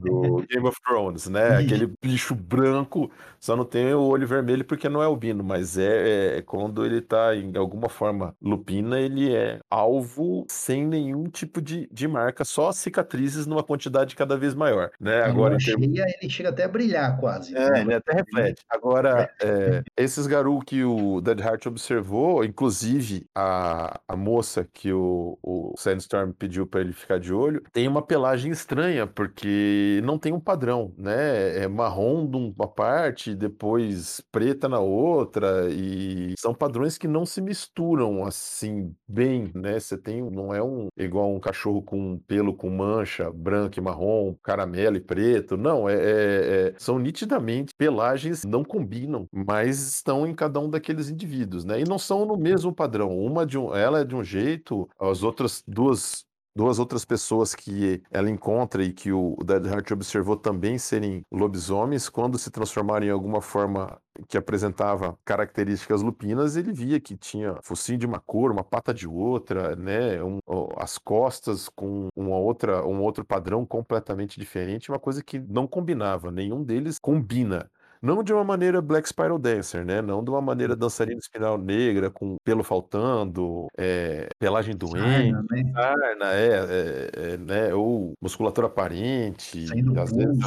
do 0.00 0.44
Game 0.50 0.66
of 0.66 0.76
Thrones, 0.84 1.28
né? 1.28 1.56
Aquele 1.58 1.92
bicho 2.02 2.34
branco, 2.34 3.10
só 3.38 3.54
não 3.56 3.64
tem 3.64 3.94
o 3.94 4.05
olho 4.08 4.26
vermelho 4.26 4.64
porque 4.64 4.88
não 4.88 5.02
é 5.02 5.06
albino, 5.06 5.42
mas 5.42 5.76
é, 5.78 6.38
é 6.38 6.42
quando 6.42 6.84
ele 6.84 7.00
tá 7.00 7.34
em 7.34 7.56
alguma 7.56 7.88
forma 7.88 8.34
lupina, 8.40 8.98
ele 9.00 9.34
é 9.34 9.60
alvo 9.70 10.46
sem 10.48 10.86
nenhum 10.86 11.24
tipo 11.24 11.60
de, 11.60 11.88
de 11.92 12.08
marca, 12.08 12.44
só 12.44 12.72
cicatrizes 12.72 13.46
numa 13.46 13.62
quantidade 13.62 14.14
cada 14.16 14.36
vez 14.36 14.54
maior, 14.54 14.90
né? 15.00 15.22
Agora, 15.22 15.54
em 15.54 15.58
termos- 15.58 15.86
cheia, 15.86 16.06
ele 16.20 16.30
chega 16.30 16.48
até 16.50 16.64
a 16.64 16.68
brilhar 16.68 17.18
quase. 17.18 17.56
é, 17.56 17.70
né? 17.70 17.80
ele 17.82 17.94
até 17.94 18.12
reflete. 18.14 18.62
Agora, 18.68 19.30
é, 19.42 19.82
esses 19.96 20.26
Garou 20.26 20.60
que 20.60 20.84
o 20.84 21.20
Dead 21.20 21.40
Heart 21.40 21.66
observou, 21.66 22.44
inclusive 22.44 23.26
a, 23.34 24.00
a 24.08 24.16
moça 24.16 24.66
que 24.72 24.92
o, 24.92 25.38
o 25.42 25.74
Sandstorm 25.76 26.32
pediu 26.32 26.66
para 26.66 26.80
ele 26.80 26.92
ficar 26.92 27.18
de 27.18 27.32
olho, 27.32 27.62
tem 27.72 27.86
uma 27.88 28.02
pelagem 28.02 28.50
estranha, 28.50 29.06
porque 29.06 30.00
não 30.04 30.18
tem 30.18 30.32
um 30.32 30.40
padrão, 30.40 30.92
né? 30.96 31.58
É 31.64 31.68
marrom 31.68 32.26
de 32.26 32.36
uma 32.36 32.68
parte, 32.68 33.34
depois 33.34 33.95
preta 34.32 34.68
na 34.68 34.78
outra, 34.80 35.68
e 35.70 36.34
são 36.38 36.54
padrões 36.54 36.98
que 36.98 37.08
não 37.08 37.24
se 37.26 37.40
misturam 37.40 38.24
assim 38.24 38.94
bem, 39.08 39.50
né? 39.54 39.78
Você 39.80 39.96
tem, 39.96 40.22
não 40.30 40.54
é 40.54 40.62
um 40.62 40.88
igual 40.96 41.32
um 41.34 41.40
cachorro 41.40 41.82
com 41.82 42.18
pelo 42.26 42.54
com 42.54 42.70
mancha, 42.70 43.30
branco 43.32 43.78
e 43.78 43.82
marrom, 43.82 44.34
caramelo 44.42 44.96
e 44.96 45.00
preto, 45.00 45.56
não, 45.56 45.88
é, 45.88 45.94
é- 45.94 46.68
é- 46.68 46.74
são 46.78 46.98
nitidamente 46.98 47.72
pelagens 47.76 48.44
não 48.44 48.64
combinam, 48.64 49.26
mas 49.32 49.78
estão 49.88 50.26
em 50.26 50.34
cada 50.34 50.60
um 50.60 50.68
daqueles 50.70 51.08
indivíduos, 51.10 51.64
né? 51.64 51.80
E 51.80 51.84
não 51.84 51.98
são 51.98 52.24
no 52.26 52.36
mesmo 52.36 52.72
padrão. 52.74 53.16
Uma 53.18 53.46
de 53.46 53.58
um, 53.58 53.74
ela 53.74 54.00
é 54.00 54.04
de 54.04 54.14
um 54.14 54.22
jeito, 54.24 54.88
as 55.00 55.22
outras 55.22 55.62
duas 55.66 56.24
duas 56.56 56.78
outras 56.78 57.04
pessoas 57.04 57.54
que 57.54 58.02
ela 58.10 58.30
encontra 58.30 58.82
e 58.82 58.92
que 58.92 59.12
o 59.12 59.36
Dead 59.44 59.66
Heart 59.66 59.92
observou 59.92 60.36
também 60.36 60.78
serem 60.78 61.22
lobisomens, 61.30 62.08
quando 62.08 62.38
se 62.38 62.50
transformaram 62.50 63.06
em 63.06 63.10
alguma 63.10 63.40
forma 63.42 64.00
que 64.28 64.38
apresentava 64.38 65.18
características 65.24 66.00
lupinas, 66.02 66.56
ele 66.56 66.72
via 66.72 66.98
que 66.98 67.16
tinha 67.16 67.56
focinho 67.62 67.98
de 67.98 68.06
uma 68.06 68.18
cor, 68.18 68.50
uma 68.50 68.64
pata 68.64 68.94
de 68.94 69.06
outra, 69.06 69.76
né? 69.76 70.22
Um- 70.22 70.38
as 70.78 70.98
costas 70.98 71.68
com 71.68 72.08
uma 72.16 72.36
outra, 72.38 72.86
um 72.86 73.02
outro 73.02 73.24
padrão 73.24 73.66
completamente 73.66 74.38
diferente, 74.40 74.90
uma 74.90 74.98
coisa 74.98 75.22
que 75.22 75.38
não 75.38 75.66
combinava. 75.66 76.30
Nenhum 76.30 76.62
deles 76.64 76.98
combina. 76.98 77.70
Não 78.00 78.22
de 78.22 78.32
uma 78.32 78.44
maneira 78.44 78.80
Black 78.80 79.08
Spiral 79.08 79.38
Dancer, 79.38 79.84
né? 79.84 80.02
Não 80.02 80.22
de 80.22 80.30
uma 80.30 80.40
maneira 80.40 80.76
dançarina 80.76 81.18
espiral 81.18 81.58
negra, 81.58 82.10
com 82.10 82.36
pelo 82.44 82.62
faltando, 82.62 83.66
é, 83.76 84.28
pelagem 84.38 84.76
doente, 84.76 85.32
né? 85.32 85.72
sarna, 85.72 86.32
é, 86.32 86.48
é, 86.48 87.10
é, 87.32 87.36
né? 87.36 87.74
Ou 87.74 88.12
musculatura 88.20 88.66
aparente, 88.66 89.66
Saindo 89.66 89.98
às 90.00 90.12
vezes 90.12 90.38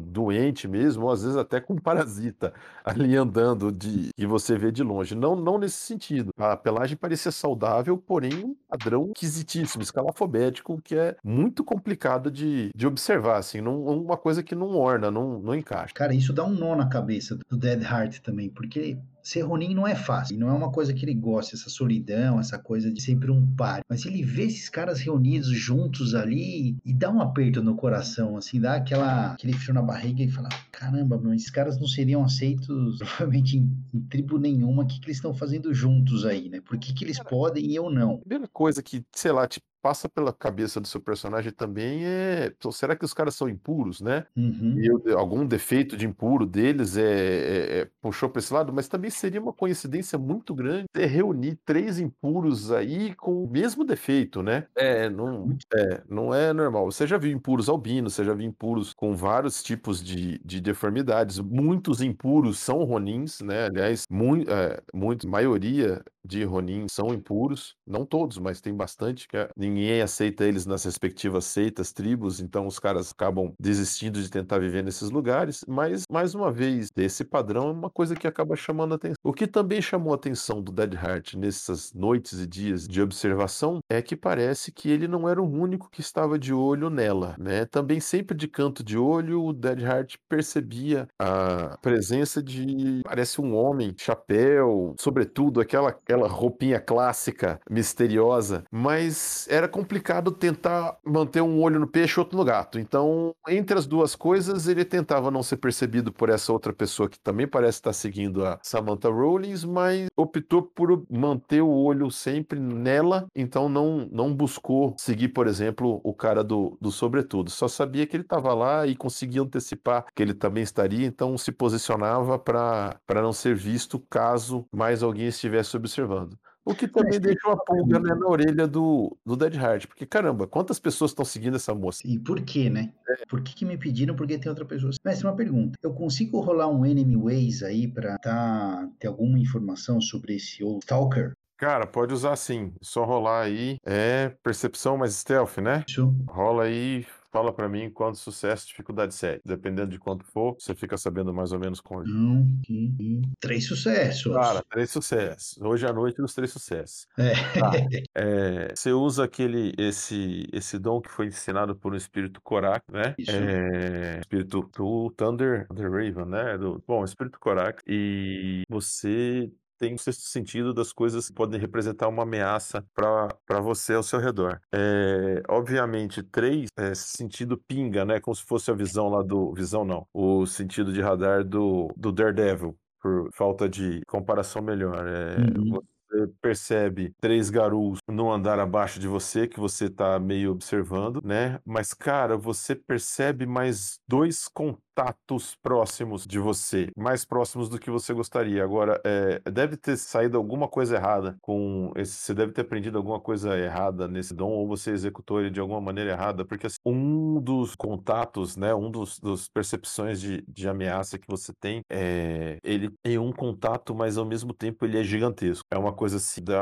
doente 0.00 0.66
mesmo, 0.68 1.04
ou 1.04 1.10
às 1.10 1.22
vezes 1.22 1.36
até 1.36 1.60
com 1.60 1.76
parasita 1.76 2.52
ali 2.84 3.16
andando 3.16 3.70
de 3.70 4.10
e 4.16 4.26
você 4.26 4.56
vê 4.56 4.70
de 4.70 4.82
longe. 4.82 5.14
Não, 5.14 5.34
não 5.36 5.58
nesse 5.58 5.78
sentido. 5.78 6.30
A 6.36 6.56
pelagem 6.56 6.96
parecia 6.96 7.30
saudável, 7.30 7.96
porém 7.96 8.44
um 8.44 8.56
padrão 8.68 9.12
esquisitíssimo, 9.14 9.82
escalafobético, 9.82 10.80
que 10.82 10.94
é 10.94 11.16
muito 11.24 11.64
complicado 11.64 12.30
de, 12.30 12.70
de 12.74 12.86
observar, 12.86 13.38
assim, 13.38 13.60
não, 13.60 13.82
uma 13.84 14.16
coisa 14.16 14.42
que 14.42 14.54
não 14.54 14.76
orna, 14.76 15.10
não, 15.10 15.38
não 15.40 15.54
encaixa. 15.54 15.94
Cara, 15.94 16.14
isso 16.14 16.32
dá 16.32 16.44
um 16.44 16.52
nó 16.52 16.76
na 16.76 16.88
cabeça 16.88 17.38
do 17.48 17.56
Dead 17.56 17.82
Heart 17.82 18.20
também, 18.20 18.48
porque 18.48 18.98
ser 19.22 19.42
Ronin 19.42 19.74
não 19.74 19.86
é 19.86 19.94
fácil, 19.94 20.38
não 20.38 20.48
é 20.48 20.52
uma 20.52 20.70
coisa 20.70 20.92
que 20.92 21.04
ele 21.04 21.14
gosta, 21.14 21.54
essa 21.54 21.70
solidão, 21.70 22.40
essa 22.40 22.58
coisa 22.58 22.92
de 22.92 23.00
sempre 23.00 23.30
um 23.30 23.46
par. 23.54 23.82
Mas 23.88 24.04
ele 24.04 24.22
vê 24.22 24.44
esses 24.44 24.68
caras 24.68 25.00
reunidos 25.00 25.48
juntos 25.48 26.14
ali 26.14 26.76
e 26.84 26.92
dá 26.92 27.10
um 27.10 27.20
aperto 27.20 27.62
no 27.62 27.76
coração, 27.76 28.36
assim, 28.36 28.60
dá 28.60 28.74
aquela, 28.74 29.32
aquele 29.32 29.52
frio 29.52 29.74
na 29.74 29.82
barriga 29.82 30.22
e 30.22 30.30
fala: 30.30 30.48
caramba, 30.70 31.18
meu, 31.18 31.32
esses 31.32 31.50
caras 31.50 31.78
não 31.78 31.86
seriam 31.86 32.24
aceitos 32.24 32.98
provavelmente 32.98 33.56
em, 33.56 33.70
em 33.94 34.00
tribo 34.00 34.38
nenhuma. 34.38 34.82
O 34.82 34.86
que, 34.86 34.98
que 34.98 35.06
eles 35.06 35.16
estão 35.16 35.34
fazendo 35.34 35.72
juntos 35.72 36.24
aí, 36.26 36.48
né? 36.48 36.60
Por 36.60 36.78
que, 36.78 36.92
que 36.92 37.04
eles 37.04 37.18
podem 37.18 37.64
e 37.64 37.74
eu 37.74 37.90
não? 37.90 38.14
A 38.14 38.18
primeira 38.18 38.48
coisa 38.48 38.82
que, 38.82 39.04
sei 39.14 39.32
lá, 39.32 39.46
te 39.46 39.60
passa 39.82 40.08
pela 40.08 40.32
cabeça 40.32 40.80
do 40.80 40.86
seu 40.86 41.00
personagem 41.00 41.52
também 41.52 42.04
é, 42.06 42.52
será 42.72 42.96
que 42.96 43.04
os 43.04 43.12
caras 43.12 43.34
são 43.34 43.48
impuros, 43.48 44.00
né? 44.00 44.26
Uhum. 44.36 44.78
E 44.78 44.86
eu- 44.86 45.18
algum 45.18 45.44
defeito 45.46 45.96
de 45.96 46.06
impuro 46.06 46.46
deles 46.46 46.96
é, 46.96 47.02
é- 47.02 47.78
é- 47.82 47.90
puxou 48.00 48.28
para 48.30 48.38
esse 48.40 48.52
lado, 48.54 48.72
mas 48.72 48.88
também 48.88 49.10
seria 49.10 49.40
uma 49.40 49.52
coincidência 49.52 50.18
muito 50.18 50.54
grande 50.54 50.86
ter 50.92 51.06
reunir 51.06 51.58
três 51.64 51.98
impuros 51.98 52.70
aí 52.72 53.14
com 53.14 53.44
o 53.44 53.50
mesmo 53.50 53.84
defeito, 53.84 54.42
né? 54.42 54.66
É, 54.76 55.10
não 55.10 55.48
é, 55.74 56.02
não 56.08 56.34
é 56.34 56.52
normal. 56.52 56.90
Você 56.90 57.06
já 57.06 57.18
viu 57.18 57.30
impuros 57.32 57.68
albinos, 57.68 58.14
você 58.14 58.24
já 58.24 58.34
viu 58.34 58.46
impuros 58.46 58.92
com 58.94 59.14
vários 59.16 59.62
tipos 59.62 60.02
de, 60.02 60.38
de 60.44 60.60
deformidades. 60.60 61.38
Muitos 61.38 62.00
impuros 62.00 62.58
são 62.58 62.84
ronins, 62.84 63.40
né? 63.40 63.66
Aliás, 63.66 64.04
mui, 64.10 64.44
é, 64.48 64.80
muito, 64.94 65.28
maioria 65.28 66.02
de 66.24 66.44
Ronin 66.44 66.86
são 66.88 67.12
impuros, 67.12 67.76
não 67.86 68.06
todos, 68.06 68.38
mas 68.38 68.60
tem 68.60 68.74
bastante 68.74 69.26
que 69.26 69.36
é- 69.36 69.50
ninguém 69.72 70.02
aceita 70.02 70.44
eles 70.44 70.66
nas 70.66 70.84
respectivas 70.84 71.44
seitas, 71.44 71.92
tribos, 71.92 72.40
então 72.40 72.66
os 72.66 72.78
caras 72.78 73.12
acabam 73.12 73.52
desistindo 73.58 74.20
de 74.20 74.30
tentar 74.30 74.58
viver 74.58 74.82
nesses 74.82 75.10
lugares, 75.10 75.64
mas 75.66 76.04
mais 76.10 76.34
uma 76.34 76.52
vez, 76.52 76.90
esse 76.96 77.24
padrão 77.24 77.68
é 77.68 77.72
uma 77.72 77.90
coisa 77.90 78.14
que 78.14 78.26
acaba 78.26 78.56
chamando 78.56 78.92
a 78.92 78.96
atenção. 78.96 79.16
O 79.22 79.32
que 79.32 79.46
também 79.46 79.80
chamou 79.80 80.12
a 80.12 80.16
atenção 80.16 80.62
do 80.62 80.72
Dead 80.72 80.94
Heart 80.94 81.34
nessas 81.34 81.92
noites 81.92 82.40
e 82.40 82.46
dias 82.46 82.86
de 82.86 83.00
observação 83.00 83.80
é 83.88 84.00
que 84.02 84.16
parece 84.16 84.72
que 84.72 84.90
ele 84.90 85.08
não 85.08 85.28
era 85.28 85.40
o 85.40 85.50
único 85.50 85.90
que 85.90 86.00
estava 86.00 86.38
de 86.38 86.52
olho 86.52 86.90
nela, 86.90 87.34
né? 87.38 87.64
Também 87.66 88.00
sempre 88.00 88.36
de 88.36 88.48
canto 88.48 88.82
de 88.84 88.98
olho, 88.98 89.44
o 89.44 89.52
Dead 89.52 89.80
Heart 89.80 90.16
percebia 90.28 91.08
a 91.18 91.76
presença 91.80 92.42
de 92.42 93.00
parece 93.04 93.40
um 93.40 93.54
homem, 93.54 93.94
chapéu, 93.98 94.94
sobretudo 94.98 95.60
aquela 95.60 95.90
aquela 95.90 96.28
roupinha 96.28 96.80
clássica, 96.80 97.60
misteriosa, 97.70 98.64
mas 98.70 99.46
era 99.48 99.61
complicado 99.68 100.30
tentar 100.30 100.96
manter 101.04 101.40
um 101.40 101.60
olho 101.60 101.78
no 101.78 101.86
peixe 101.86 102.18
e 102.18 102.20
outro 102.20 102.36
no 102.36 102.44
gato. 102.44 102.78
Então, 102.78 103.34
entre 103.48 103.78
as 103.78 103.86
duas 103.86 104.14
coisas, 104.14 104.66
ele 104.68 104.84
tentava 104.84 105.30
não 105.30 105.42
ser 105.42 105.56
percebido 105.56 106.12
por 106.12 106.28
essa 106.28 106.52
outra 106.52 106.72
pessoa 106.72 107.08
que 107.08 107.18
também 107.18 107.46
parece 107.46 107.78
estar 107.78 107.92
seguindo 107.92 108.44
a 108.44 108.58
Samantha 108.62 109.08
Rollins, 109.08 109.64
mas 109.64 110.08
optou 110.16 110.62
por 110.62 111.04
manter 111.10 111.62
o 111.62 111.70
olho 111.70 112.10
sempre 112.10 112.58
nela, 112.58 113.26
então 113.34 113.68
não, 113.68 114.08
não 114.10 114.34
buscou 114.34 114.94
seguir, 114.98 115.28
por 115.28 115.46
exemplo, 115.46 116.00
o 116.04 116.14
cara 116.14 116.42
do, 116.42 116.76
do 116.80 116.90
sobretudo. 116.90 117.50
Só 117.50 117.68
sabia 117.68 118.06
que 118.06 118.16
ele 118.16 118.24
estava 118.24 118.54
lá 118.54 118.86
e 118.86 118.96
conseguia 118.96 119.42
antecipar 119.42 120.04
que 120.14 120.22
ele 120.22 120.34
também 120.34 120.62
estaria, 120.62 121.06
então 121.06 121.36
se 121.36 121.52
posicionava 121.52 122.38
para 122.38 123.00
não 123.08 123.32
ser 123.32 123.54
visto 123.54 123.98
caso 124.10 124.66
mais 124.72 125.02
alguém 125.02 125.26
estivesse 125.26 125.76
observando. 125.76 126.38
O 126.64 126.74
que 126.74 126.86
também 126.86 127.12
Mas 127.14 127.20
deixa 127.20 127.46
uma 127.46 127.56
pulga 127.56 127.98
né, 127.98 128.14
na 128.14 128.26
orelha 128.28 128.68
do, 128.68 129.16
do 129.26 129.36
Dead 129.36 129.54
Heart, 129.54 129.86
porque 129.88 130.06
caramba, 130.06 130.46
quantas 130.46 130.78
pessoas 130.78 131.10
estão 131.10 131.24
seguindo 131.24 131.56
essa 131.56 131.74
moça? 131.74 132.02
E 132.04 132.18
por 132.18 132.40
quê, 132.40 132.70
né? 132.70 132.92
Por 133.28 133.42
que, 133.42 133.54
que 133.54 133.64
me 133.64 133.76
pediram? 133.76 134.14
Porque 134.14 134.38
tem 134.38 134.48
outra 134.48 134.64
pessoa. 134.64 134.92
Mas 135.04 135.22
uma 135.24 135.34
pergunta: 135.34 135.76
eu 135.82 135.92
consigo 135.92 136.40
rolar 136.40 136.68
um 136.68 136.86
Enemy 136.86 137.16
Ways 137.16 137.62
aí 137.62 137.88
pra 137.88 138.16
tá, 138.18 138.88
ter 138.98 139.08
alguma 139.08 139.38
informação 139.38 140.00
sobre 140.00 140.36
esse 140.36 140.62
old 140.62 140.84
Stalker? 140.84 141.32
Cara, 141.56 141.86
pode 141.86 142.12
usar 142.12 142.34
sim, 142.36 142.72
só 142.80 143.04
rolar 143.04 143.42
aí, 143.42 143.76
é 143.86 144.34
percepção 144.42 144.96
mais 144.96 145.14
stealth, 145.14 145.58
né? 145.58 145.84
Isso. 145.86 146.12
Rola 146.28 146.64
aí, 146.64 147.06
fala 147.32 147.52
pra 147.52 147.68
mim 147.68 147.90
quanto 147.90 148.18
sucesso, 148.18 148.68
dificuldade 148.68 149.14
7. 149.14 149.40
Dependendo 149.44 149.90
de 149.90 149.98
quanto 149.98 150.24
for, 150.26 150.54
você 150.58 150.74
fica 150.74 150.96
sabendo 150.98 151.32
mais 151.32 151.50
ou 151.52 151.58
menos 151.58 151.80
com 151.80 151.98
Um, 152.02 152.60
e- 152.68 152.92
e- 153.00 153.22
três 153.40 153.66
sucessos. 153.66 154.32
Cara, 154.32 154.62
três 154.70 154.90
sucessos. 154.90 155.58
Hoje 155.60 155.86
à 155.86 155.92
noite 155.92 156.20
os 156.20 156.34
três 156.34 156.50
sucessos. 156.52 157.06
É. 157.18 157.32
Tá. 157.58 157.70
É, 158.14 158.74
você 158.74 158.92
usa 158.92 159.24
aquele 159.24 159.72
esse 159.78 160.46
esse 160.52 160.78
dom 160.78 161.00
que 161.00 161.08
foi 161.10 161.26
ensinado 161.26 161.74
por 161.74 161.92
um 161.92 161.96
espírito 161.96 162.40
Korak, 162.42 162.84
né? 162.92 163.14
Isso. 163.18 163.30
É, 163.30 164.20
espírito 164.20 164.68
do 164.76 165.10
Thunder, 165.16 165.66
the 165.74 165.82
Raven, 165.84 166.26
né? 166.26 166.58
Do, 166.58 166.82
bom, 166.86 167.02
espírito 167.04 167.38
Korak 167.40 167.82
e 167.86 168.62
você 168.68 169.50
tem 169.82 169.94
o 169.94 169.98
sexto 169.98 170.22
sentido 170.22 170.72
das 170.72 170.92
coisas 170.92 171.26
que 171.26 171.34
podem 171.34 171.58
representar 171.58 172.06
uma 172.06 172.22
ameaça 172.22 172.86
para 172.94 173.60
você 173.60 173.94
ao 173.94 174.02
seu 174.04 174.20
redor. 174.20 174.60
É, 174.72 175.42
obviamente, 175.48 176.22
três, 176.22 176.68
é, 176.76 176.94
sentido 176.94 177.58
pinga, 177.58 178.04
né? 178.04 178.20
Como 178.20 178.32
se 178.32 178.44
fosse 178.44 178.70
a 178.70 178.74
visão 178.74 179.08
lá 179.08 179.24
do. 179.24 179.52
Visão 179.52 179.84
não. 179.84 180.06
O 180.14 180.46
sentido 180.46 180.92
de 180.92 181.00
radar 181.00 181.42
do, 181.42 181.92
do 181.96 182.12
Daredevil, 182.12 182.78
por 183.00 183.28
falta 183.32 183.68
de 183.68 184.02
comparação 184.06 184.62
melhor. 184.62 185.04
É, 185.04 185.36
Uhum. 185.58 185.80
Você 186.12 186.26
percebe 186.40 187.14
três 187.20 187.48
garus 187.48 187.98
no 188.08 188.30
andar 188.30 188.58
abaixo 188.58 189.00
de 189.00 189.08
você, 189.08 189.48
que 189.48 189.58
você 189.58 189.88
tá 189.88 190.18
meio 190.18 190.52
observando, 190.52 191.20
né? 191.24 191.58
Mas, 191.64 191.94
cara, 191.94 192.36
você 192.36 192.74
percebe 192.74 193.46
mais 193.46 193.98
dois 194.06 194.46
contatos 194.46 195.56
próximos 195.62 196.26
de 196.26 196.38
você, 196.38 196.90
mais 196.96 197.24
próximos 197.24 197.68
do 197.68 197.78
que 197.78 197.90
você 197.90 198.12
gostaria. 198.12 198.62
Agora, 198.62 199.00
é, 199.04 199.40
deve 199.50 199.76
ter 199.76 199.96
saído 199.96 200.36
alguma 200.36 200.68
coisa 200.68 200.96
errada 200.96 201.36
com 201.40 201.92
esse. 201.96 202.12
Você 202.12 202.34
deve 202.34 202.52
ter 202.52 202.60
aprendido 202.60 202.98
alguma 202.98 203.18
coisa 203.20 203.56
errada 203.58 204.06
nesse 204.06 204.34
dom, 204.34 204.50
ou 204.50 204.66
você 204.68 204.90
executou 204.90 205.40
ele 205.40 205.50
de 205.50 205.60
alguma 205.60 205.80
maneira 205.80 206.10
errada, 206.10 206.44
porque 206.44 206.66
assim, 206.66 206.76
um 206.84 207.40
dos 207.40 207.74
contatos, 207.74 208.56
né, 208.56 208.74
um 208.74 208.90
dos, 208.90 209.18
dos 209.18 209.48
percepções 209.48 210.20
de, 210.20 210.44
de 210.46 210.68
ameaça 210.68 211.18
que 211.18 211.26
você 211.28 211.52
tem, 211.58 211.80
é, 211.90 212.58
ele 212.62 212.90
tem 213.02 213.18
um 213.18 213.32
contato, 213.32 213.94
mas 213.94 214.18
ao 214.18 214.24
mesmo 214.26 214.52
tempo 214.52 214.84
ele 214.84 214.98
é 214.98 215.02
gigantesco. 215.02 215.64
É 215.70 215.78
uma 215.78 215.92
coisa 216.02 216.16
assim, 216.16 216.42
dá 216.42 216.60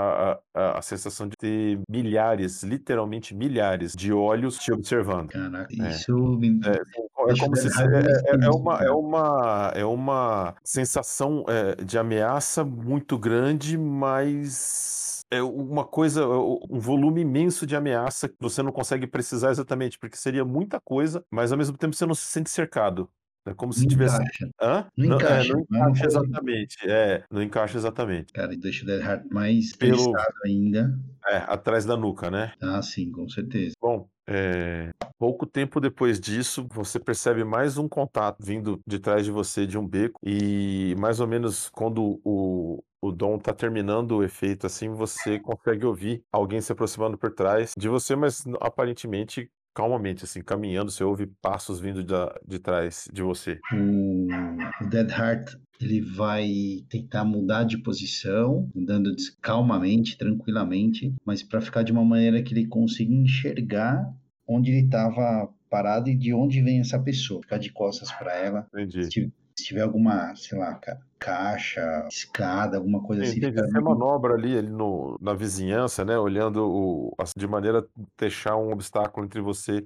a, 0.54 0.61
a, 0.75 0.78
a 0.78 0.82
sensação 0.82 1.26
de 1.26 1.35
ter 1.35 1.80
milhares, 1.88 2.62
literalmente 2.62 3.35
milhares 3.35 3.94
de 3.94 4.12
olhos 4.12 4.59
te 4.59 4.70
observando. 4.70 5.28
Caraca, 5.30 5.73
É. 5.80 5.88
isso 5.88 6.14
me 6.38 6.61
É, 6.62 6.73
é 7.32 7.37
como 7.38 7.56
se 7.56 7.70
se- 7.70 7.82
é, 7.82 8.32
é- 8.35 8.44
é 8.44 8.50
uma, 8.50 8.85
é, 8.85 8.90
uma, 8.90 9.73
é 9.76 9.85
uma 9.85 10.54
sensação 10.62 11.42
é, 11.49 11.82
de 11.82 11.97
ameaça 11.99 12.62
muito 12.62 13.16
grande, 13.18 13.78
mas 13.78 15.20
é 15.30 15.42
uma 15.42 15.87
coisa, 15.87 16.26
um 16.28 16.78
volume 16.78 17.23
imenso 17.23 17.66
de 17.66 17.75
ameaça 17.75 18.28
que 18.28 18.35
você 18.38 18.62
não 18.62 18.73
consegue 18.73 19.06
precisar 19.06 19.50
exatamente, 19.52 19.99
porque 19.99 20.16
seria 20.18 20.44
muita 20.44 20.78
coisa, 20.80 21.25
mas 21.30 21.50
ao 21.50 21.56
mesmo 21.56 21.78
tempo 21.78 21.94
você 21.97 22.04
não 22.04 22.14
se 22.14 22.26
sente 22.26 22.50
cercado. 22.50 23.09
É 23.47 23.54
como 23.54 23.73
se 23.73 23.80
Não 23.82 23.88
tivesse. 23.88 24.16
encaixa. 24.16 24.49
Hã? 24.61 24.87
Não 24.97 25.04
é, 25.12 25.16
encaixa, 25.16 25.52
não 25.54 25.66
não 25.70 25.78
é 25.78 25.82
uma 25.82 25.90
encaixa 25.90 26.06
exatamente. 26.06 26.76
É, 26.85 27.25
não 27.30 27.42
encaixa 27.42 27.78
exatamente. 27.78 28.32
Cara, 28.32 28.56
deixa 28.56 28.85
o 28.85 28.87
Dead 28.87 29.00
Heart 29.02 29.25
mais 29.30 29.75
Pelo- 29.76 30.12
ainda. 30.44 30.99
É, 31.26 31.37
atrás 31.37 31.85
da 31.85 31.97
nuca, 31.97 32.30
né? 32.30 32.52
Ah, 32.62 32.80
sim, 32.82 33.11
com 33.11 33.28
certeza. 33.28 33.75
Bom, 33.80 34.09
é, 34.26 34.90
pouco 35.18 35.47
tempo 35.47 35.80
depois 35.80 36.18
disso, 36.20 36.66
você 36.70 36.99
percebe 36.99 37.44
mais 37.44 37.76
um 37.78 37.88
contato 37.88 38.38
vindo 38.44 38.80
de 38.87 38.99
trás 38.99 39.25
de 39.25 39.30
você 39.30 39.66
de 39.66 39.76
um 39.78 39.87
beco 39.87 40.18
e 40.25 40.94
mais 40.99 41.20
ou 41.20 41.26
menos 41.26 41.68
quando 41.70 42.20
o, 42.25 42.82
o 43.02 43.12
Dom 43.12 43.38
tá 43.38 43.52
terminando 43.52 44.12
o 44.18 44.25
efeito 44.25 44.66
assim, 44.66 44.88
você 44.90 45.38
consegue 45.38 45.85
ouvir 45.85 46.23
alguém 46.32 46.61
se 46.61 46.73
aproximando 46.73 47.18
por 47.18 47.32
trás 47.32 47.73
de 47.76 47.88
você, 47.88 48.16
mas 48.16 48.42
aparentemente 48.61 49.50
calmamente, 49.75 50.25
assim, 50.25 50.43
caminhando, 50.43 50.91
você 50.91 51.05
ouve 51.05 51.27
passos 51.41 51.81
vindo 51.81 52.05
da, 52.05 52.35
de 52.47 52.59
trás 52.59 53.09
de 53.12 53.23
você. 53.23 53.59
O, 53.73 54.27
Dead 54.89 55.11
Heart 55.11 55.55
ele 55.81 56.00
vai 56.03 56.49
tentar 56.91 57.25
mudar 57.25 57.65
de 57.65 57.79
posição, 57.79 58.71
andando 58.77 59.15
calmamente, 59.41 60.19
tranquilamente, 60.19 61.15
mas 61.25 61.43
para 61.43 61.61
ficar 61.61 61.83
de 61.83 61.91
uma 61.91 62.05
maneira 62.05 62.43
que 62.43 62.53
ele 62.53 62.67
consiga 62.67 63.15
enxergar 63.15 64.05
onde 64.47 64.71
ele 64.71 64.85
estava 64.85 65.49
parado 65.71 66.11
e 66.11 66.17
de 66.17 66.35
onde 66.35 66.61
vem 66.61 66.81
essa 66.81 66.99
pessoa. 66.99 67.41
Ficar 67.41 67.59
de 67.59 67.73
costas 67.73 68.12
para 68.12 68.37
ela. 68.37 68.67
Entendi. 68.75 69.05
Se 69.05 69.33
tiver 69.65 69.83
alguma, 69.83 70.35
sei 70.35 70.59
lá, 70.59 70.75
cara, 70.75 71.00
caixa, 71.21 72.07
escada, 72.11 72.79
alguma 72.79 73.03
coisa 73.03 73.23
assim. 73.23 73.35
Fica 73.41 73.62
Você 73.62 73.73
muito- 73.73 73.85
manobra 73.85 74.35
ali, 74.35 74.57
ali 74.59 74.69
no, 74.71 75.17
na 75.21 75.35
vizinhança, 75.35 76.05
né? 76.05 76.19
Olhando 76.19 76.67
o, 76.67 77.15
assim, 77.19 77.35
de 77.37 77.47
maneira 77.47 77.81
a 77.81 78.03
deixar 78.19 78.57
um 78.57 78.73
obstáculo 78.73 79.25
entre 79.27 79.41
você 79.41 79.85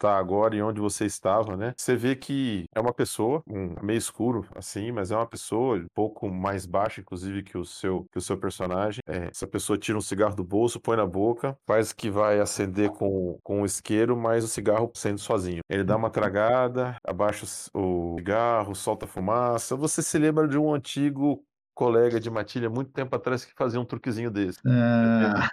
tá 0.00 0.16
agora 0.16 0.56
e 0.56 0.62
onde 0.62 0.80
você 0.80 1.04
estava, 1.04 1.56
né? 1.56 1.74
Você 1.76 1.94
vê 1.94 2.16
que 2.16 2.64
é 2.74 2.80
uma 2.80 2.92
pessoa, 2.92 3.42
um 3.46 3.74
meio 3.82 3.98
escuro 3.98 4.46
assim, 4.54 4.90
mas 4.90 5.10
é 5.10 5.16
uma 5.16 5.26
pessoa 5.26 5.76
um 5.76 5.86
pouco 5.94 6.28
mais 6.30 6.64
baixa, 6.64 7.02
inclusive, 7.02 7.42
que 7.42 7.58
o 7.58 7.64
seu, 7.64 8.06
que 8.10 8.18
o 8.18 8.20
seu 8.20 8.38
personagem. 8.38 9.00
É, 9.06 9.28
essa 9.30 9.46
pessoa 9.46 9.78
tira 9.78 9.98
um 9.98 10.00
cigarro 10.00 10.34
do 10.34 10.42
bolso, 10.42 10.80
põe 10.80 10.96
na 10.96 11.06
boca, 11.06 11.56
faz 11.66 11.92
que 11.92 12.10
vai 12.10 12.40
acender 12.40 12.90
com, 12.90 13.38
com 13.44 13.60
o 13.60 13.66
isqueiro, 13.66 14.16
mas 14.16 14.42
o 14.42 14.48
cigarro 14.48 14.90
sendo 14.94 15.18
sozinho. 15.18 15.60
Ele 15.68 15.84
dá 15.84 15.96
uma 15.96 16.08
tragada, 16.08 16.96
abaixa 17.06 17.44
o 17.74 18.16
cigarro, 18.16 18.74
solta 18.74 19.06
fumaça. 19.06 19.76
Você 19.76 20.02
se 20.02 20.18
lembra 20.18 20.48
de 20.48 20.56
um 20.56 20.72
antigo 20.72 21.44
colega 21.80 22.20
de 22.20 22.28
matilha 22.28 22.68
muito 22.68 22.90
tempo 22.90 23.16
atrás 23.16 23.42
que 23.42 23.54
fazia 23.56 23.80
um 23.80 23.86
truquezinho 23.86 24.30
desse. 24.30 24.58
Ah, 24.66 25.48